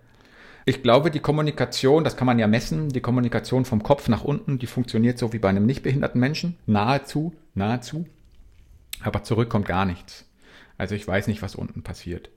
Ich 0.65 0.83
glaube, 0.83 1.13
die 1.13 1.21
Kommunikation, 1.21 2.03
das 2.03 2.17
kann 2.17 2.27
man 2.27 2.41
ja 2.41 2.49
messen, 2.49 2.89
die 2.89 3.01
Kommunikation 3.01 3.65
vom 3.65 3.85
Kopf 3.85 4.09
nach 4.09 4.25
unten, 4.25 4.59
die 4.59 4.67
funktioniert 4.67 5.17
so 5.17 5.33
wie 5.33 5.39
bei 5.39 5.51
einem 5.51 5.65
nicht 5.65 5.85
behinderten 5.85 6.21
Menschen. 6.21 6.57
Nahezu, 6.67 7.33
nahezu. 7.55 8.07
Aber 9.05 9.23
zurück 9.23 9.51
kommt 9.51 9.67
gar 9.67 9.85
nichts. 9.85 10.29
Also 10.79 10.97
ich 10.97 11.07
weiß 11.07 11.29
nicht, 11.29 11.43
was 11.43 11.55
unten 11.55 11.85
passiert. 11.85 12.31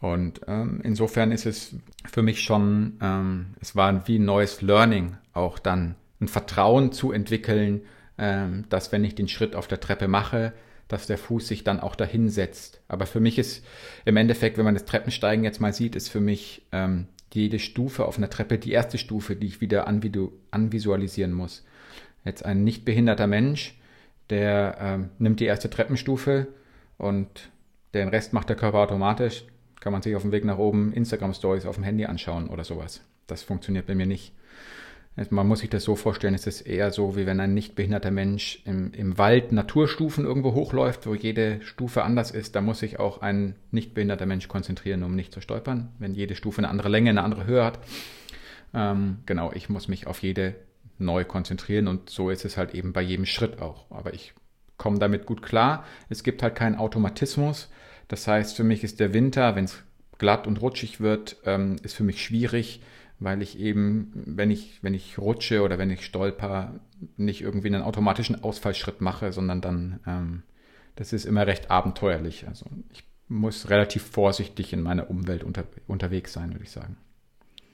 Und 0.00 0.42
ähm, 0.46 0.80
insofern 0.84 1.32
ist 1.32 1.46
es 1.46 1.74
für 2.10 2.22
mich 2.22 2.42
schon, 2.42 2.98
ähm, 3.02 3.54
es 3.60 3.74
war 3.74 4.06
wie 4.06 4.18
ein 4.18 4.24
neues 4.24 4.62
Learning, 4.62 5.16
auch 5.32 5.58
dann 5.58 5.96
ein 6.20 6.28
Vertrauen 6.28 6.92
zu 6.92 7.12
entwickeln, 7.12 7.82
ähm, 8.16 8.64
dass 8.68 8.92
wenn 8.92 9.04
ich 9.04 9.14
den 9.14 9.28
Schritt 9.28 9.56
auf 9.56 9.66
der 9.66 9.80
Treppe 9.80 10.08
mache, 10.08 10.52
dass 10.86 11.06
der 11.06 11.18
Fuß 11.18 11.48
sich 11.48 11.64
dann 11.64 11.80
auch 11.80 11.96
dahin 11.96 12.28
setzt. 12.28 12.80
Aber 12.88 13.06
für 13.06 13.20
mich 13.20 13.38
ist 13.38 13.64
im 14.04 14.16
Endeffekt, 14.16 14.56
wenn 14.56 14.64
man 14.64 14.74
das 14.74 14.86
Treppensteigen 14.86 15.44
jetzt 15.44 15.60
mal 15.60 15.72
sieht, 15.72 15.96
ist 15.96 16.08
für 16.08 16.20
mich 16.20 16.62
ähm, 16.72 17.06
jede 17.32 17.58
Stufe 17.58 18.06
auf 18.06 18.18
einer 18.18 18.30
Treppe 18.30 18.58
die 18.58 18.72
erste 18.72 18.98
Stufe, 18.98 19.36
die 19.36 19.46
ich 19.46 19.60
wieder 19.60 19.86
anvisualisieren 19.86 21.32
muss. 21.32 21.64
Jetzt 22.24 22.44
ein 22.44 22.64
nicht 22.64 22.84
behinderter 22.84 23.26
Mensch, 23.26 23.78
der 24.30 24.78
ähm, 24.80 25.10
nimmt 25.18 25.40
die 25.40 25.44
erste 25.44 25.70
Treppenstufe 25.70 26.48
und 26.96 27.50
den 27.94 28.08
Rest 28.08 28.32
macht 28.32 28.48
der 28.48 28.56
Körper 28.56 28.78
automatisch. 28.78 29.44
Kann 29.80 29.92
man 29.92 30.02
sich 30.02 30.16
auf 30.16 30.22
dem 30.22 30.32
Weg 30.32 30.44
nach 30.44 30.58
oben 30.58 30.92
Instagram 30.92 31.34
Stories 31.34 31.66
auf 31.66 31.76
dem 31.76 31.84
Handy 31.84 32.04
anschauen 32.04 32.48
oder 32.48 32.64
sowas. 32.64 33.02
Das 33.26 33.42
funktioniert 33.42 33.86
bei 33.86 33.94
mir 33.94 34.06
nicht. 34.06 34.32
Man 35.30 35.48
muss 35.48 35.60
sich 35.60 35.70
das 35.70 35.82
so 35.82 35.96
vorstellen, 35.96 36.34
es 36.34 36.46
ist 36.46 36.60
eher 36.60 36.92
so, 36.92 37.16
wie 37.16 37.26
wenn 37.26 37.40
ein 37.40 37.52
nicht 37.52 37.74
behinderter 37.74 38.12
Mensch 38.12 38.62
im, 38.64 38.92
im 38.92 39.18
Wald 39.18 39.50
Naturstufen 39.50 40.24
irgendwo 40.24 40.54
hochläuft, 40.54 41.08
wo 41.08 41.14
jede 41.14 41.60
Stufe 41.62 42.04
anders 42.04 42.30
ist. 42.30 42.54
Da 42.54 42.60
muss 42.60 42.78
sich 42.78 43.00
auch 43.00 43.20
ein 43.20 43.56
nicht 43.72 43.94
behinderter 43.94 44.26
Mensch 44.26 44.46
konzentrieren, 44.46 45.02
um 45.02 45.16
nicht 45.16 45.34
zu 45.34 45.40
stolpern, 45.40 45.88
wenn 45.98 46.14
jede 46.14 46.36
Stufe 46.36 46.58
eine 46.58 46.68
andere 46.68 46.88
Länge, 46.88 47.10
eine 47.10 47.24
andere 47.24 47.46
Höhe 47.46 47.64
hat. 47.64 47.80
Ähm, 48.72 49.18
genau, 49.26 49.50
ich 49.52 49.68
muss 49.68 49.88
mich 49.88 50.06
auf 50.06 50.22
jede 50.22 50.54
neu 50.98 51.24
konzentrieren 51.24 51.88
und 51.88 52.10
so 52.10 52.30
ist 52.30 52.44
es 52.44 52.56
halt 52.56 52.74
eben 52.74 52.92
bei 52.92 53.02
jedem 53.02 53.26
Schritt 53.26 53.60
auch. 53.60 53.90
Aber 53.90 54.14
ich 54.14 54.34
komme 54.76 55.00
damit 55.00 55.26
gut 55.26 55.42
klar. 55.42 55.84
Es 56.08 56.22
gibt 56.22 56.44
halt 56.44 56.54
keinen 56.54 56.76
Automatismus. 56.76 57.68
Das 58.08 58.26
heißt, 58.26 58.56
für 58.56 58.64
mich 58.64 58.84
ist 58.84 59.00
der 59.00 59.12
Winter, 59.12 59.54
wenn 59.54 59.64
es 59.64 59.82
glatt 60.18 60.46
und 60.46 60.60
rutschig 60.60 61.00
wird, 61.00 61.36
ähm, 61.44 61.76
ist 61.82 61.94
für 61.94 62.04
mich 62.04 62.22
schwierig 62.22 62.80
weil 63.20 63.42
ich 63.42 63.58
eben, 63.58 64.12
wenn 64.14 64.50
ich, 64.50 64.82
wenn 64.82 64.94
ich 64.94 65.18
rutsche 65.18 65.62
oder 65.62 65.78
wenn 65.78 65.90
ich 65.90 66.04
stolper, 66.04 66.80
nicht 67.16 67.40
irgendwie 67.40 67.68
einen 67.68 67.82
automatischen 67.82 68.42
Ausfallschritt 68.42 69.00
mache, 69.00 69.32
sondern 69.32 69.60
dann, 69.60 70.00
ähm, 70.06 70.42
das 70.96 71.12
ist 71.12 71.24
immer 71.24 71.46
recht 71.46 71.70
abenteuerlich. 71.70 72.46
Also 72.46 72.66
ich 72.92 73.04
muss 73.28 73.70
relativ 73.70 74.02
vorsichtig 74.02 74.72
in 74.72 74.82
meiner 74.82 75.10
Umwelt 75.10 75.44
unter, 75.44 75.64
unterwegs 75.86 76.32
sein, 76.32 76.52
würde 76.52 76.64
ich 76.64 76.70
sagen. 76.70 76.96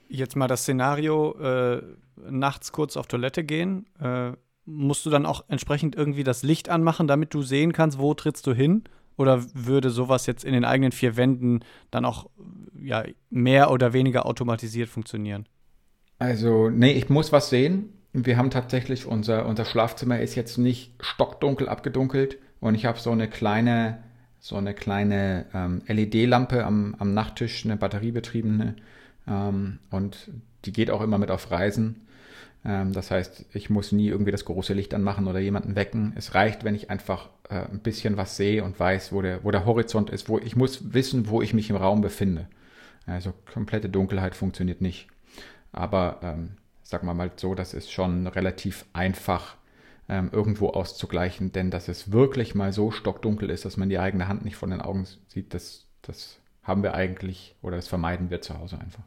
Jetzt 0.07 0.35
mal 0.35 0.47
das 0.47 0.61
Szenario, 0.61 1.37
äh, 1.39 1.81
nachts 2.29 2.71
kurz 2.71 2.97
auf 2.97 3.07
Toilette 3.07 3.43
gehen. 3.43 3.87
Äh, 3.99 4.33
musst 4.65 5.05
du 5.05 5.09
dann 5.09 5.25
auch 5.25 5.43
entsprechend 5.47 5.95
irgendwie 5.95 6.23
das 6.23 6.43
Licht 6.43 6.69
anmachen, 6.69 7.07
damit 7.07 7.33
du 7.33 7.43
sehen 7.43 7.71
kannst, 7.71 7.99
wo 7.99 8.13
trittst 8.13 8.47
du 8.47 8.53
hin? 8.53 8.83
Oder 9.17 9.43
würde 9.53 9.89
sowas 9.89 10.25
jetzt 10.25 10.43
in 10.43 10.53
den 10.53 10.65
eigenen 10.65 10.91
vier 10.91 11.15
Wänden 11.15 11.61
dann 11.91 12.05
auch 12.05 12.29
ja, 12.79 13.03
mehr 13.29 13.71
oder 13.71 13.93
weniger 13.93 14.25
automatisiert 14.25 14.89
funktionieren? 14.89 15.45
Also, 16.19 16.69
nee, 16.69 16.91
ich 16.91 17.09
muss 17.09 17.31
was 17.31 17.49
sehen. 17.49 17.89
Wir 18.13 18.37
haben 18.37 18.49
tatsächlich, 18.49 19.05
unser, 19.05 19.45
unser 19.45 19.65
Schlafzimmer 19.65 20.19
ist 20.19 20.35
jetzt 20.35 20.57
nicht 20.57 20.93
stockdunkel 21.01 21.67
abgedunkelt 21.67 22.37
und 22.61 22.75
ich 22.75 22.85
habe 22.85 22.99
so 22.99 23.11
eine 23.11 23.29
kleine, 23.29 23.99
so 24.39 24.55
eine 24.55 24.73
kleine 24.73 25.45
ähm, 25.53 25.81
LED-Lampe 25.87 26.63
am, 26.63 26.95
am 26.97 27.13
Nachttisch, 27.13 27.65
eine 27.65 27.75
batteriebetriebene. 27.75 28.75
Ähm, 29.27 29.79
und 29.91 30.29
die 30.63 30.71
geht 30.71 30.89
auch 30.91 31.01
immer 31.01 31.17
mit 31.17 31.31
auf 31.31 31.51
Reisen. 31.51 32.07
Ähm, 32.63 32.93
das 32.93 33.11
heißt, 33.11 33.45
ich 33.53 33.69
muss 33.69 33.91
nie 33.91 34.07
irgendwie 34.07 34.31
das 34.31 34.45
große 34.45 34.73
Licht 34.73 34.93
anmachen 34.93 35.27
oder 35.27 35.39
jemanden 35.39 35.75
wecken. 35.75 36.13
Es 36.15 36.33
reicht, 36.35 36.63
wenn 36.63 36.75
ich 36.75 36.89
einfach 36.89 37.29
äh, 37.49 37.65
ein 37.65 37.79
bisschen 37.79 38.17
was 38.17 38.37
sehe 38.37 38.63
und 38.63 38.79
weiß, 38.79 39.11
wo 39.11 39.21
der, 39.21 39.43
wo 39.43 39.51
der 39.51 39.65
Horizont 39.65 40.09
ist, 40.09 40.29
wo 40.29 40.39
ich 40.39 40.55
muss 40.55 40.93
wissen, 40.93 41.27
wo 41.29 41.41
ich 41.41 41.53
mich 41.53 41.69
im 41.69 41.75
Raum 41.75 42.01
befinde. 42.01 42.47
Also 43.05 43.33
komplette 43.51 43.89
Dunkelheit 43.89 44.35
funktioniert 44.35 44.81
nicht. 44.81 45.07
Aber 45.71 46.19
ähm, 46.23 46.57
sagen 46.83 47.07
wir 47.07 47.13
mal 47.13 47.31
so, 47.35 47.55
das 47.55 47.73
ist 47.73 47.91
schon 47.91 48.27
relativ 48.27 48.85
einfach 48.93 49.55
ähm, 50.07 50.29
irgendwo 50.31 50.69
auszugleichen, 50.69 51.51
denn 51.51 51.71
dass 51.71 51.87
es 51.87 52.11
wirklich 52.11 52.55
mal 52.55 52.71
so 52.73 52.91
stockdunkel 52.91 53.49
ist, 53.49 53.65
dass 53.65 53.77
man 53.77 53.89
die 53.89 53.99
eigene 53.99 54.27
Hand 54.27 54.45
nicht 54.45 54.55
von 54.55 54.69
den 54.69 54.81
Augen 54.81 55.07
sieht, 55.27 55.53
das, 55.53 55.87
das 56.01 56.39
haben 56.63 56.83
wir 56.83 56.93
eigentlich 56.93 57.55
oder 57.61 57.75
das 57.75 57.87
vermeiden 57.87 58.29
wir 58.29 58.41
zu 58.41 58.57
Hause 58.57 58.79
einfach. 58.79 59.03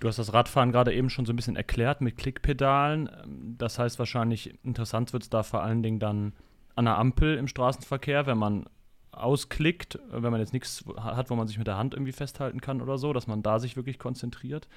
Du 0.00 0.08
hast 0.08 0.18
das 0.18 0.32
Radfahren 0.32 0.72
gerade 0.72 0.92
eben 0.92 1.10
schon 1.10 1.26
so 1.26 1.32
ein 1.32 1.36
bisschen 1.36 1.54
erklärt 1.54 2.00
mit 2.00 2.16
Klickpedalen. 2.16 3.08
Das 3.56 3.78
heißt 3.78 4.00
wahrscheinlich, 4.00 4.58
interessant 4.64 5.12
wird 5.12 5.22
es 5.22 5.30
da 5.30 5.44
vor 5.44 5.62
allen 5.62 5.84
Dingen 5.84 6.00
dann 6.00 6.32
an 6.74 6.84
der 6.84 6.98
Ampel 6.98 7.36
im 7.36 7.48
Straßenverkehr, 7.48 8.26
wenn 8.26 8.38
man 8.38 8.66
ausklickt, 9.12 9.98
wenn 10.10 10.30
man 10.32 10.40
jetzt 10.40 10.52
nichts 10.52 10.84
hat, 10.96 11.30
wo 11.30 11.34
man 11.34 11.46
sich 11.46 11.58
mit 11.58 11.66
der 11.66 11.76
Hand 11.76 11.94
irgendwie 11.94 12.12
festhalten 12.12 12.60
kann 12.60 12.80
oder 12.80 12.98
so, 12.98 13.12
dass 13.12 13.26
man 13.26 13.42
da 13.42 13.58
sich 13.58 13.76
wirklich 13.76 13.98
konzentriert. 13.98 14.68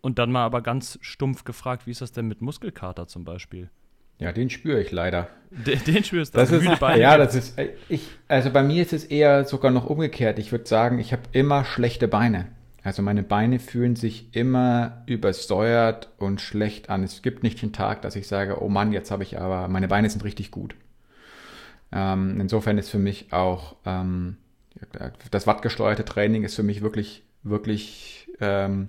Und 0.00 0.18
dann 0.18 0.30
mal 0.30 0.44
aber 0.44 0.60
ganz 0.60 0.98
stumpf 1.00 1.44
gefragt, 1.44 1.86
wie 1.86 1.90
ist 1.90 2.00
das 2.00 2.12
denn 2.12 2.28
mit 2.28 2.40
Muskelkater 2.40 3.08
zum 3.08 3.24
Beispiel? 3.24 3.70
Ja, 4.18 4.32
den 4.32 4.48
spüre 4.48 4.80
ich 4.80 4.92
leider. 4.92 5.28
Den, 5.50 5.82
den 5.84 6.04
spürst 6.04 6.34
du. 6.34 6.38
Das 6.38 6.52
ist, 6.52 6.64
ja, 6.64 7.16
das 7.16 7.34
ist, 7.34 7.58
ich, 7.88 8.08
also 8.28 8.50
bei 8.50 8.62
mir 8.62 8.82
ist 8.82 8.92
es 8.92 9.04
eher 9.04 9.44
sogar 9.44 9.70
noch 9.70 9.86
umgekehrt. 9.86 10.38
Ich 10.38 10.52
würde 10.52 10.66
sagen, 10.66 10.98
ich 10.98 11.12
habe 11.12 11.22
immer 11.32 11.64
schlechte 11.64 12.06
Beine. 12.06 12.46
Also 12.84 13.02
meine 13.02 13.22
Beine 13.22 13.58
fühlen 13.58 13.96
sich 13.96 14.28
immer 14.36 15.02
übersäuert 15.06 16.10
und 16.18 16.40
schlecht 16.40 16.90
an. 16.90 17.02
Es 17.02 17.22
gibt 17.22 17.42
nicht 17.42 17.60
den 17.62 17.72
Tag, 17.72 18.02
dass 18.02 18.14
ich 18.14 18.28
sage, 18.28 18.62
oh 18.62 18.68
Mann, 18.68 18.92
jetzt 18.92 19.10
habe 19.10 19.22
ich 19.22 19.38
aber, 19.40 19.68
meine 19.68 19.88
Beine 19.88 20.10
sind 20.10 20.22
richtig 20.22 20.50
gut. 20.50 20.76
Ähm, 21.94 22.40
insofern 22.40 22.76
ist 22.76 22.90
für 22.90 22.98
mich 22.98 23.32
auch 23.32 23.76
ähm, 23.86 24.36
das 25.30 25.46
wattgesteuerte 25.46 26.04
Training 26.04 26.42
ist 26.42 26.56
für 26.56 26.64
mich 26.64 26.82
wirklich, 26.82 27.22
wirklich 27.44 28.28
ähm, 28.40 28.88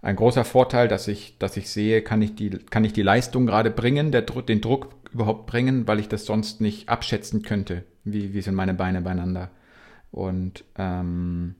ein 0.00 0.16
großer 0.16 0.44
Vorteil, 0.44 0.88
dass 0.88 1.08
ich, 1.08 1.36
dass 1.38 1.56
ich 1.56 1.68
sehe, 1.68 2.02
kann 2.02 2.22
ich 2.22 2.34
die, 2.34 2.50
kann 2.50 2.84
ich 2.84 2.92
die 2.92 3.02
Leistung 3.02 3.44
gerade 3.44 3.70
bringen, 3.70 4.12
der, 4.12 4.22
den 4.22 4.60
Druck 4.60 4.94
überhaupt 5.12 5.46
bringen, 5.46 5.86
weil 5.88 5.98
ich 5.98 6.08
das 6.08 6.24
sonst 6.24 6.60
nicht 6.60 6.88
abschätzen 6.88 7.42
könnte, 7.42 7.84
wie, 8.04 8.32
wie 8.32 8.40
sind 8.40 8.54
meine 8.54 8.74
Beine 8.74 9.02
beieinander. 9.02 9.50
Und 10.12 10.64
ähm, 10.78 11.56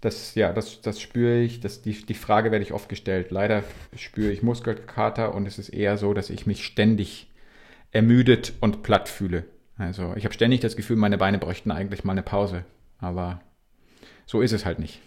das, 0.00 0.34
ja, 0.34 0.52
das, 0.52 0.80
das 0.80 1.00
spüre 1.00 1.40
ich. 1.40 1.60
Das, 1.60 1.82
die, 1.82 1.92
die 1.92 2.14
Frage 2.14 2.52
werde 2.52 2.64
ich 2.64 2.72
oft 2.72 2.88
gestellt. 2.88 3.30
Leider 3.30 3.64
spüre 3.96 4.30
ich 4.30 4.42
Muskelkater 4.42 5.34
und 5.34 5.46
es 5.46 5.58
ist 5.58 5.68
eher 5.68 5.98
so, 5.98 6.14
dass 6.14 6.30
ich 6.30 6.46
mich 6.46 6.64
ständig 6.64 7.28
ermüdet 7.92 8.54
und 8.60 8.82
platt 8.82 9.08
fühle. 9.08 9.44
Also 9.80 10.12
ich 10.14 10.24
habe 10.24 10.34
ständig 10.34 10.60
das 10.60 10.76
Gefühl, 10.76 10.96
meine 10.96 11.16
Beine 11.16 11.38
bräuchten 11.38 11.70
eigentlich 11.70 12.04
mal 12.04 12.12
eine 12.12 12.22
Pause. 12.22 12.64
Aber 12.98 13.40
so 14.26 14.42
ist 14.42 14.52
es 14.52 14.66
halt 14.66 14.78
nicht. 14.78 15.00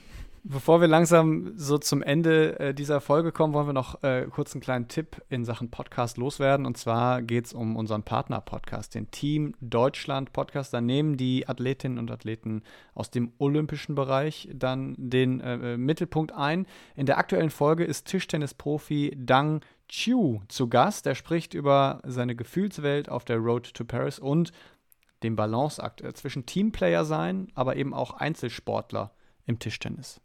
Bevor 0.46 0.82
wir 0.82 0.90
langsam 0.90 1.54
so 1.56 1.78
zum 1.78 2.02
Ende 2.02 2.60
äh, 2.60 2.74
dieser 2.74 3.00
Folge 3.00 3.32
kommen, 3.32 3.54
wollen 3.54 3.68
wir 3.68 3.74
noch 3.74 4.04
äh, 4.04 4.28
kurz 4.30 4.54
einen 4.54 4.62
kleinen 4.62 4.90
Tipp 4.90 5.24
in 5.30 5.46
Sachen 5.46 5.72
Podcast 5.72 6.18
loswerden. 6.18 6.66
Und 6.66 6.78
zwar 6.78 7.22
geht 7.22 7.46
es 7.46 7.54
um 7.54 7.78
unseren 7.78 8.04
Partner-Podcast, 8.04 8.94
den 8.94 9.10
Team 9.10 9.56
Deutschland 9.62 10.34
Podcast. 10.34 10.74
Da 10.74 10.82
nehmen 10.82 11.16
die 11.16 11.48
Athletinnen 11.48 11.98
und 11.98 12.12
Athleten 12.12 12.62
aus 12.94 13.10
dem 13.10 13.32
olympischen 13.38 13.96
Bereich 13.96 14.50
dann 14.54 14.96
den 14.98 15.40
äh, 15.40 15.76
äh 15.76 15.78
Mittelpunkt 15.78 16.34
ein. 16.34 16.68
In 16.98 17.06
der 17.06 17.20
aktuellen 17.20 17.50
Folge 17.50 17.86
ist 17.86 18.10
Tischtennis-Profi 18.10 19.16
Dang 19.18 19.62
Chiu 19.88 20.42
zu 20.50 20.68
Gast. 20.68 21.08
Er 21.08 21.16
spricht 21.16 21.54
über 21.54 22.02
seine 22.04 22.36
Gefühlswelt 22.36 23.08
auf 23.08 23.24
der 23.24 23.38
Road 23.38 23.74
to 23.74 23.86
Paris 23.86 24.20
und 24.20 24.52
den 25.24 25.38
Balanceakt 25.38 26.02
äh, 26.02 26.14
zwischen 26.14 26.46
Teamplayer 26.46 27.06
sein, 27.06 27.48
aber 27.56 27.78
eben 27.78 27.94
auch 27.94 28.16
Einzelsportler 28.16 29.14
im 29.46 29.58
Tischtennis 29.60 30.20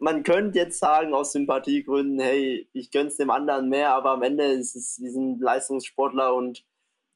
man 0.00 0.22
könnte 0.22 0.58
jetzt 0.58 0.78
sagen, 0.78 1.14
aus 1.14 1.32
Sympathiegründen, 1.32 2.18
hey, 2.18 2.68
ich 2.72 2.90
gönn's 2.90 3.16
dem 3.16 3.30
anderen 3.30 3.68
mehr, 3.68 3.94
aber 3.94 4.12
am 4.12 4.22
Ende 4.22 4.44
ist 4.44 4.74
es, 4.74 4.98
wir 5.00 5.12
sind 5.12 5.40
Leistungssportler 5.40 6.34
und 6.34 6.64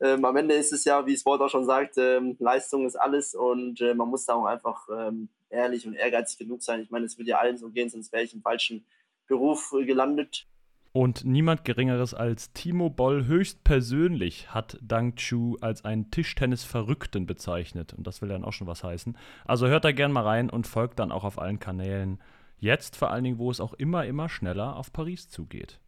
ähm, 0.01 0.25
am 0.25 0.37
Ende 0.37 0.55
ist 0.55 0.73
es 0.73 0.85
ja, 0.85 1.07
wie 1.07 1.15
das 1.15 1.25
Wort 1.25 1.41
auch 1.41 1.49
schon 1.49 1.65
sagt, 1.65 1.97
ähm, 1.97 2.37
Leistung 2.39 2.87
ist 2.87 2.97
alles 2.97 3.35
und 3.35 3.81
äh, 3.81 3.95
man 3.95 4.09
muss 4.09 4.27
da 4.27 4.35
auch 4.35 4.45
einfach 4.45 4.87
ähm, 4.95 5.29
ehrlich 5.49 5.87
und 5.87 5.95
ehrgeizig 5.95 6.39
genug 6.39 6.63
sein. 6.63 6.83
Ich 6.83 6.91
meine, 6.91 7.07
es 7.07 7.17
würde 7.17 7.31
ja 7.31 7.39
allen 7.39 7.57
so 7.57 7.71
gehen, 7.71 7.89
sonst 7.89 8.13
wäre 8.13 8.23
ich 8.23 8.35
im 8.35 8.43
falschen 8.43 8.85
Beruf 9.27 9.73
äh, 9.79 9.87
gelandet. 9.87 10.47
Und 10.93 11.25
niemand 11.25 11.65
Geringeres 11.65 12.15
als 12.15 12.53
Timo 12.53 12.89
Boll 12.89 13.27
höchstpersönlich 13.27 14.55
hat 14.55 14.79
Dang 14.81 15.17
Chu 15.17 15.57
als 15.61 15.85
einen 15.85 16.13
Tischtennis-Verrückten 16.13 17.27
bezeichnet. 17.27 17.95
Und 17.95 18.07
das 18.07 18.23
will 18.23 18.29
dann 18.29 18.45
auch 18.45 18.53
schon 18.53 18.69
was 18.69 18.85
heißen. 18.85 19.19
Also 19.45 19.67
hört 19.67 19.85
da 19.85 19.91
gern 19.91 20.13
mal 20.13 20.23
rein 20.23 20.51
und 20.51 20.69
folgt 20.69 21.01
dann 21.01 21.11
auch 21.11 21.25
auf 21.25 21.41
allen 21.41 21.59
Kanälen 21.59 22.21
Jetzt 22.59 22.97
vor 22.97 23.11
allen 23.11 23.25
Dingen, 23.25 23.39
wo 23.39 23.51
es 23.51 23.61
auch 23.61 23.75
immer, 23.75 24.07
immer 24.07 24.29
schneller 24.29 24.77
auf 24.77 24.93
Paris 24.93 25.29
zugeht. 25.29 25.81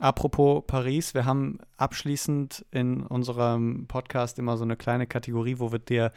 Apropos 0.00 0.62
Paris, 0.66 1.14
wir 1.14 1.24
haben 1.24 1.58
abschließend 1.76 2.64
in 2.70 3.02
unserem 3.02 3.86
Podcast 3.88 4.38
immer 4.38 4.56
so 4.56 4.62
eine 4.62 4.76
kleine 4.76 5.08
Kategorie, 5.08 5.58
wo 5.58 5.72
wir 5.72 5.80
dir 5.80 6.12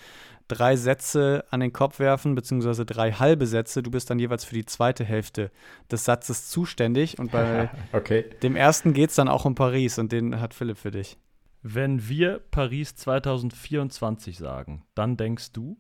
drei 0.47 0.75
Sätze 0.75 1.45
an 1.49 1.61
den 1.61 1.73
Kopf 1.73 1.97
werfen, 1.97 2.35
beziehungsweise 2.35 2.85
drei 2.85 3.11
halbe 3.11 3.47
Sätze. 3.47 3.81
Du 3.81 3.89
bist 3.89 4.09
dann 4.11 4.19
jeweils 4.19 4.43
für 4.43 4.53
die 4.53 4.65
zweite 4.65 5.03
Hälfte 5.03 5.49
des 5.89 6.05
Satzes 6.05 6.47
zuständig. 6.49 7.17
Und 7.17 7.31
bei 7.31 7.71
okay. 7.93 8.25
dem 8.43 8.55
ersten 8.55 8.93
geht 8.93 9.09
es 9.09 9.15
dann 9.15 9.27
auch 9.27 9.45
um 9.45 9.55
Paris 9.55 9.97
und 9.97 10.11
den 10.11 10.39
hat 10.39 10.53
Philipp 10.53 10.77
für 10.77 10.91
dich. 10.91 11.17
Wenn 11.63 12.07
wir 12.07 12.39
Paris 12.51 12.95
2024 12.95 14.37
sagen, 14.37 14.83
dann 14.93 15.17
denkst 15.17 15.53
du? 15.53 15.77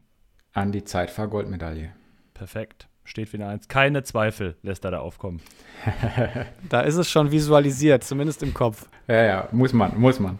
An 0.53 0.71
die 0.71 0.83
Zeitfahrgoldmedaille. 0.83 1.93
Perfekt 2.33 2.90
steht 3.03 3.33
wieder 3.33 3.47
eins. 3.47 3.67
Keine 3.67 4.03
Zweifel 4.03 4.55
lässt 4.63 4.85
er 4.85 4.91
da 4.91 4.99
aufkommen. 4.99 5.41
da 6.69 6.81
ist 6.81 6.95
es 6.95 7.09
schon 7.09 7.31
visualisiert, 7.31 8.03
zumindest 8.03 8.43
im 8.43 8.53
Kopf. 8.53 8.87
Ja, 9.07 9.23
ja, 9.23 9.49
muss 9.51 9.73
man, 9.73 9.99
muss 9.99 10.19
man. 10.19 10.37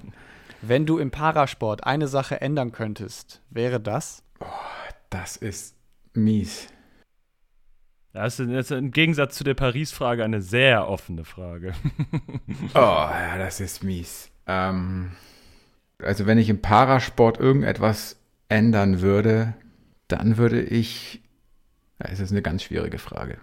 Wenn 0.62 0.86
du 0.86 1.00
im 1.00 1.12
Parasport 1.12 1.86
eine 1.86 2.08
Sache 2.08 2.40
ändern 2.40 2.72
könntest, 2.72 3.42
wäre 3.50 3.80
das? 3.80 4.24
Oh, 4.40 4.46
das 5.10 5.38
ist 5.38 5.76
mies. 6.14 6.68
Das 8.14 8.40
ist 8.40 8.72
im 8.72 8.92
Gegensatz 8.92 9.38
zu 9.38 9.44
der 9.44 9.54
Paris-Frage 9.54 10.24
eine 10.24 10.42
sehr 10.42 10.88
offene 10.88 11.24
Frage. 11.24 11.74
oh, 12.74 12.80
ja, 12.80 13.38
das 13.38 13.62
ist 13.62 13.84
mies. 13.84 14.30
Ähm, 14.48 15.14
also 16.00 16.26
wenn 16.26 16.38
ich 16.38 16.50
im 16.50 16.62
Parasport 16.62 17.40
irgendetwas 17.40 18.20
ändern 18.50 19.02
würde, 19.02 19.54
dann 20.10 20.38
würde 20.38 20.62
ich, 20.62 21.22
es 22.10 22.20
ist 22.20 22.32
eine 22.32 22.42
ganz 22.42 22.64
schwierige 22.64 22.98
Frage. 22.98 23.38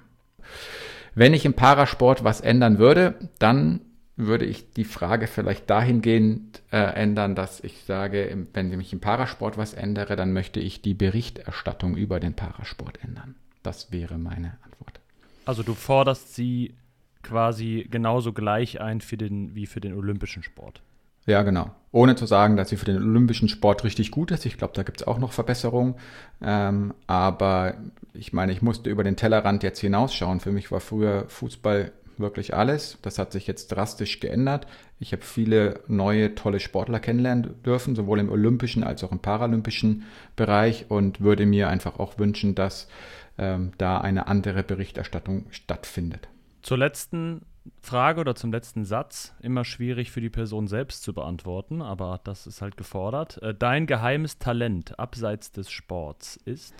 Wenn 1.14 1.34
ich 1.34 1.44
im 1.44 1.54
Parasport 1.54 2.24
was 2.24 2.40
ändern 2.40 2.78
würde, 2.78 3.14
dann 3.38 3.80
würde 4.16 4.44
ich 4.44 4.72
die 4.72 4.84
Frage 4.84 5.28
vielleicht 5.28 5.70
dahingehend 5.70 6.62
äh, 6.72 6.78
ändern, 6.78 7.36
dass 7.36 7.60
ich 7.60 7.82
sage, 7.84 8.46
wenn 8.52 8.80
ich 8.80 8.92
im 8.92 9.00
Parasport 9.00 9.56
was 9.56 9.74
ändere, 9.74 10.16
dann 10.16 10.32
möchte 10.32 10.58
ich 10.58 10.82
die 10.82 10.94
Berichterstattung 10.94 11.96
über 11.96 12.18
den 12.18 12.34
Parasport 12.34 13.02
ändern. 13.02 13.36
Das 13.62 13.92
wäre 13.92 14.18
meine 14.18 14.58
Antwort. 14.64 15.00
Also 15.44 15.62
du 15.62 15.74
forderst 15.74 16.34
sie 16.34 16.74
quasi 17.22 17.86
genauso 17.90 18.32
gleich 18.32 18.80
ein 18.80 19.00
für 19.00 19.16
den, 19.16 19.54
wie 19.54 19.66
für 19.66 19.80
den 19.80 19.94
olympischen 19.94 20.42
Sport. 20.42 20.82
Ja, 21.28 21.42
genau. 21.42 21.70
Ohne 21.92 22.16
zu 22.16 22.24
sagen, 22.24 22.56
dass 22.56 22.70
sie 22.70 22.78
für 22.78 22.86
den 22.86 22.96
olympischen 22.96 23.50
Sport 23.50 23.84
richtig 23.84 24.10
gut 24.10 24.30
ist. 24.30 24.46
Ich 24.46 24.56
glaube, 24.56 24.72
da 24.74 24.82
gibt 24.82 25.02
es 25.02 25.06
auch 25.06 25.18
noch 25.18 25.32
Verbesserungen. 25.32 25.96
Ähm, 26.40 26.94
aber 27.06 27.74
ich 28.14 28.32
meine, 28.32 28.52
ich 28.52 28.62
musste 28.62 28.88
über 28.88 29.04
den 29.04 29.16
Tellerrand 29.16 29.62
jetzt 29.62 29.80
hinausschauen. 29.80 30.40
Für 30.40 30.52
mich 30.52 30.72
war 30.72 30.80
früher 30.80 31.26
Fußball 31.28 31.92
wirklich 32.16 32.54
alles. 32.54 32.96
Das 33.02 33.18
hat 33.18 33.32
sich 33.32 33.46
jetzt 33.46 33.68
drastisch 33.68 34.20
geändert. 34.20 34.66
Ich 35.00 35.12
habe 35.12 35.22
viele 35.22 35.80
neue, 35.86 36.34
tolle 36.34 36.60
Sportler 36.60 36.98
kennenlernen 36.98 37.62
dürfen, 37.62 37.94
sowohl 37.94 38.20
im 38.20 38.30
olympischen 38.30 38.82
als 38.82 39.04
auch 39.04 39.12
im 39.12 39.18
paralympischen 39.18 40.04
Bereich 40.34 40.86
und 40.88 41.20
würde 41.20 41.44
mir 41.44 41.68
einfach 41.68 41.98
auch 41.98 42.18
wünschen, 42.18 42.54
dass 42.54 42.88
ähm, 43.36 43.72
da 43.76 43.98
eine 43.98 44.28
andere 44.28 44.62
Berichterstattung 44.62 45.44
stattfindet. 45.50 46.28
Zur 46.62 46.78
letzten 46.78 47.42
Frage 47.80 48.20
oder 48.20 48.34
zum 48.34 48.52
letzten 48.52 48.84
Satz, 48.84 49.34
immer 49.40 49.64
schwierig 49.64 50.10
für 50.10 50.20
die 50.20 50.30
Person 50.30 50.68
selbst 50.68 51.02
zu 51.02 51.12
beantworten, 51.12 51.82
aber 51.82 52.20
das 52.24 52.46
ist 52.46 52.62
halt 52.62 52.76
gefordert. 52.76 53.42
Äh, 53.42 53.54
dein 53.54 53.86
geheimes 53.86 54.38
Talent 54.38 54.98
abseits 54.98 55.52
des 55.52 55.70
Sports 55.70 56.36
ist? 56.44 56.74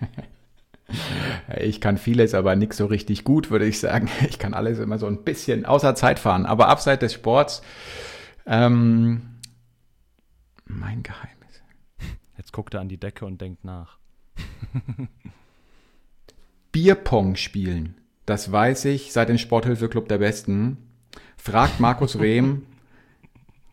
Ich 1.60 1.80
kann 1.80 1.98
vieles, 1.98 2.34
aber 2.34 2.56
nichts 2.56 2.76
so 2.76 2.86
richtig 2.86 3.22
gut, 3.22 3.52
würde 3.52 3.64
ich 3.64 3.78
sagen. 3.78 4.08
Ich 4.28 4.40
kann 4.40 4.54
alles 4.54 4.80
immer 4.80 4.98
so 4.98 5.06
ein 5.06 5.22
bisschen 5.22 5.64
außer 5.64 5.94
Zeit 5.94 6.18
fahren. 6.18 6.46
Aber 6.46 6.68
abseits 6.68 7.00
des 7.00 7.14
Sports, 7.14 7.62
ähm, 8.44 9.38
mein 10.64 11.04
Geheimnis. 11.04 11.62
Jetzt 12.36 12.52
guckt 12.52 12.74
er 12.74 12.80
an 12.80 12.88
die 12.88 12.98
Decke 12.98 13.24
und 13.24 13.40
denkt 13.40 13.64
nach. 13.64 13.98
Bierpong 16.72 17.36
spielen. 17.36 17.99
Das 18.30 18.52
weiß 18.52 18.84
ich 18.84 19.12
seit 19.12 19.28
dem 19.28 19.38
Sporthilfeclub 19.38 20.06
der 20.06 20.18
Besten. 20.18 20.76
Fragt 21.36 21.80
Markus 21.80 22.20
Rehm. 22.20 22.62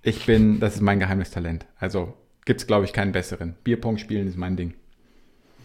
Ich 0.01 0.25
bin, 0.25 0.59
das 0.59 0.75
ist 0.75 0.81
mein 0.81 0.99
Geheimnistalent. 0.99 1.65
Also 1.77 2.13
gibt 2.45 2.61
es, 2.61 2.65
glaube 2.65 2.85
ich, 2.85 2.93
keinen 2.93 3.11
besseren. 3.11 3.55
Bierpong 3.63 3.97
spielen 3.97 4.27
ist 4.27 4.37
mein 4.37 4.55
Ding. 4.55 4.73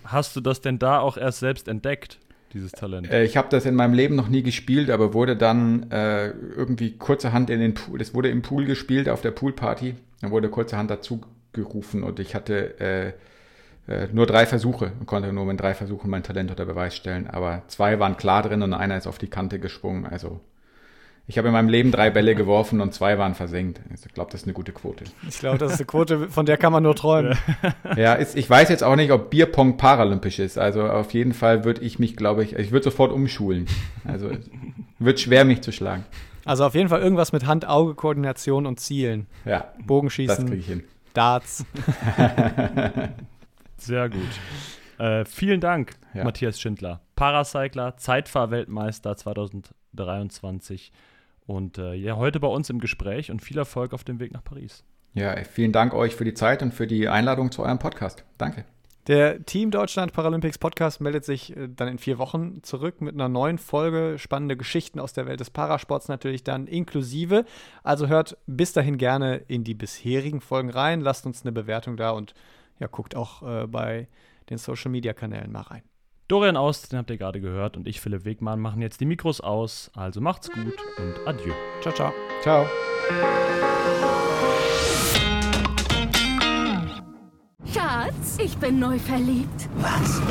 Hast 0.05 0.35
du 0.37 0.41
das 0.41 0.61
denn 0.61 0.79
da 0.81 0.99
auch 0.99 1.17
erst 1.17 1.39
selbst 1.39 1.69
entdeckt, 1.69 2.19
dieses 2.53 2.73
Talent? 2.73 3.09
Äh, 3.09 3.25
ich 3.25 3.37
habe 3.37 3.49
das 3.51 3.67
in 3.67 3.77
meinem 3.77 3.95
Leben 3.95 4.17
noch 4.17 4.29
nie 4.29 4.43
gespielt, 4.43 4.91
aber 4.91 5.15
wurde 5.15 5.37
dann 5.37 5.91
äh, 5.91 6.31
irgendwie 6.31 6.99
kurzerhand 6.99 7.51
in 7.51 7.61
den 7.61 7.75
Pool, 7.75 7.99
das 7.99 8.15
wurde 8.15 8.31
im 8.31 8.43
Pool 8.43 8.65
gespielt, 8.65 9.09
auf 9.09 9.23
der 9.23 9.31
Poolparty. 9.31 9.95
Dann 10.21 10.33
wurde 10.33 10.51
kurzerhand 10.51 10.91
dazu 10.91 11.23
gerufen 11.53 12.03
und 12.03 12.19
ich 12.19 12.35
hatte 12.35 12.81
äh, 12.81 13.13
äh, 13.89 14.09
nur 14.13 14.27
drei 14.27 14.47
Versuche 14.47 14.93
und 14.99 15.07
konnte 15.07 15.33
nur 15.33 15.45
mit 15.45 15.61
drei 15.61 15.75
Versuchen 15.75 16.11
mein 16.11 16.23
Talent 16.23 16.51
unter 16.51 16.65
Beweis 16.65 16.95
stellen. 16.95 17.29
Aber 17.29 17.63
zwei 17.69 17.99
waren 17.99 18.17
klar 18.17 18.43
drin 18.43 18.63
und 18.63 18.75
einer 18.75 18.97
ist 18.97 19.07
auf 19.07 19.19
die 19.19 19.29
Kante 19.29 19.59
gesprungen. 19.59 20.07
Also 20.07 20.41
ich 21.29 21.39
habe 21.39 21.49
in 21.49 21.55
meinem 21.55 21.69
Leben 21.69 21.93
drei 21.93 22.11
Bälle 22.11 22.35
geworfen 22.35 22.81
und 22.81 22.93
zwei 22.93 23.17
waren 23.17 23.35
versenkt. 23.35 23.81
Ich 23.95 24.13
glaube, 24.13 24.31
das 24.33 24.43
ist 24.43 24.47
eine 24.47 24.55
gute 24.55 24.73
Quote. 24.73 25.05
Ich 25.29 25.39
glaube, 25.39 25.59
das 25.59 25.73
ist 25.73 25.79
eine 25.79 25.87
Quote, 25.87 26.29
von 26.29 26.47
der 26.47 26.57
kann 26.57 26.73
man 26.73 26.83
nur 26.83 26.97
träumen. 26.97 27.39
ja, 27.97 28.15
ist, 28.15 28.37
ich 28.37 28.51
weiß 28.51 28.69
jetzt 28.69 28.83
auch 28.83 28.97
nicht, 28.97 29.13
ob 29.13 29.31
Bierpong 29.31 29.77
paralympisch 29.77 30.41
ist. 30.41 30.59
Also 30.59 30.83
auf 30.85 31.13
jeden 31.13 31.33
Fall 31.33 31.65
würde 31.65 31.81
ich 31.83 31.99
mich, 31.99 32.17
glaube 32.17 32.43
ich, 32.43 32.55
ich 32.55 32.73
würde 32.73 32.85
sofort 32.85 33.13
umschulen. 33.13 33.67
Also 34.05 34.31
wird 34.99 35.21
schwer, 35.21 35.45
mich 35.45 35.61
zu 35.61 35.73
schlagen. 35.73 36.05
Also 36.45 36.65
auf 36.65 36.75
jeden 36.75 36.89
Fall 36.89 37.01
irgendwas 37.01 37.33
mit 37.33 37.47
Hand-Auge-Koordination 37.47 38.67
und 38.67 38.81
Zielen. 38.81 39.27
Ja. 39.45 39.73
Bogenschießen. 39.87 40.37
Das 40.37 40.45
kriege 40.45 40.61
ich 40.61 40.67
hin. 40.67 40.85
Darts. 41.15 41.65
Sehr 43.83 44.09
gut. 44.09 44.21
Äh, 44.99 45.25
vielen 45.25 45.61
Dank, 45.61 45.95
ja. 46.15 46.23
Matthias 46.23 46.61
Schindler. 46.61 47.01
Paracycler, 47.17 47.97
Zeitfahrweltmeister 47.97 49.17
2023 49.17 50.93
und 51.47 51.79
äh, 51.79 51.95
ja, 51.95 52.15
heute 52.15 52.39
bei 52.39 52.47
uns 52.47 52.71
im 52.71 52.79
Gespräch 52.79 53.33
und 53.33 53.43
viel 53.43 53.59
Erfolg 53.59 53.93
auf 53.93 54.05
dem 54.05 54.21
Weg 54.21 54.33
nach 54.33 54.45
Paris. 54.45 54.85
Ja, 55.15 55.35
vielen 55.43 55.73
Dank 55.73 55.95
euch 55.95 56.15
für 56.15 56.25
die 56.25 56.35
Zeit 56.35 56.63
und 56.63 56.73
für 56.73 56.87
die 56.87 57.09
Einladung 57.09 57.51
zu 57.51 57.65
eurem 57.65 57.81
Podcast. 57.81 58.25
Danke. 58.39 58.65
Der 59.09 59.45
Team 59.45 59.73
Deutschland 59.73 60.13
Paralympics 60.13 60.59
Podcast 60.59 61.01
meldet 61.01 61.25
sich 61.25 61.57
äh, 61.57 61.69
dann 61.69 61.89
in 61.89 61.99
vier 61.99 62.19
Wochen 62.19 62.63
zurück 62.63 63.01
mit 63.01 63.15
einer 63.15 63.29
neuen 63.29 63.59
Folge. 63.59 64.17
Spannende 64.17 64.57
Geschichten 64.57 65.01
aus 65.01 65.13
der 65.13 65.27
Welt 65.27 65.41
des 65.41 65.51
Parasports 65.51 66.07
natürlich 66.07 66.45
dann 66.45 66.69
inklusive. 66.69 67.45
Also 67.83 68.07
hört 68.07 68.37
bis 68.47 68.73
dahin 68.73 68.99
gerne 68.99 69.39
in 69.49 69.65
die 69.65 69.75
bisherigen 69.75 70.41
Folgen 70.41 70.71
rein, 70.71 71.01
lasst 71.01 71.27
uns 71.27 71.43
eine 71.43 71.51
Bewertung 71.51 71.97
da 71.97 72.11
und 72.11 72.33
ja, 72.79 72.87
guckt 72.87 73.15
auch 73.15 73.43
äh, 73.43 73.67
bei 73.67 74.09
den 74.51 74.59
Social 74.59 74.91
Media 74.91 75.13
Kanälen 75.13 75.53
mal 75.53 75.63
rein. 75.63 75.83
Dorian 76.29 76.57
Aust, 76.57 76.93
den 76.93 76.99
habt 76.99 77.11
ihr 77.11 77.19
gerade 77.19 77.41
gehört, 77.41 77.77
und 77.77 77.87
ich, 77.87 78.01
Philipp 78.01 78.25
Wegmann, 78.25 78.59
machen 78.59 78.81
jetzt 78.81 79.01
die 79.01 79.05
Mikros 79.05 79.41
aus. 79.41 79.91
Also 79.95 80.21
macht's 80.21 80.51
gut 80.51 80.75
und 80.99 81.27
adieu. 81.27 81.53
Ciao, 81.83 81.95
ciao. 81.95 82.13
Ciao. 82.41 82.67
Schatz, 87.73 88.39
ich 88.39 88.57
bin 88.57 88.79
neu 88.79 88.99
verliebt. 88.99 89.69
Was? 89.77 90.23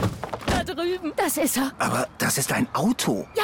Da 0.47 0.63
drüben. 0.63 1.13
Das 1.15 1.37
ist 1.37 1.57
er. 1.57 1.71
Aber 1.77 2.07
das 2.17 2.37
ist 2.37 2.51
ein 2.51 2.67
Auto. 2.73 3.27
Ja, 3.35 3.43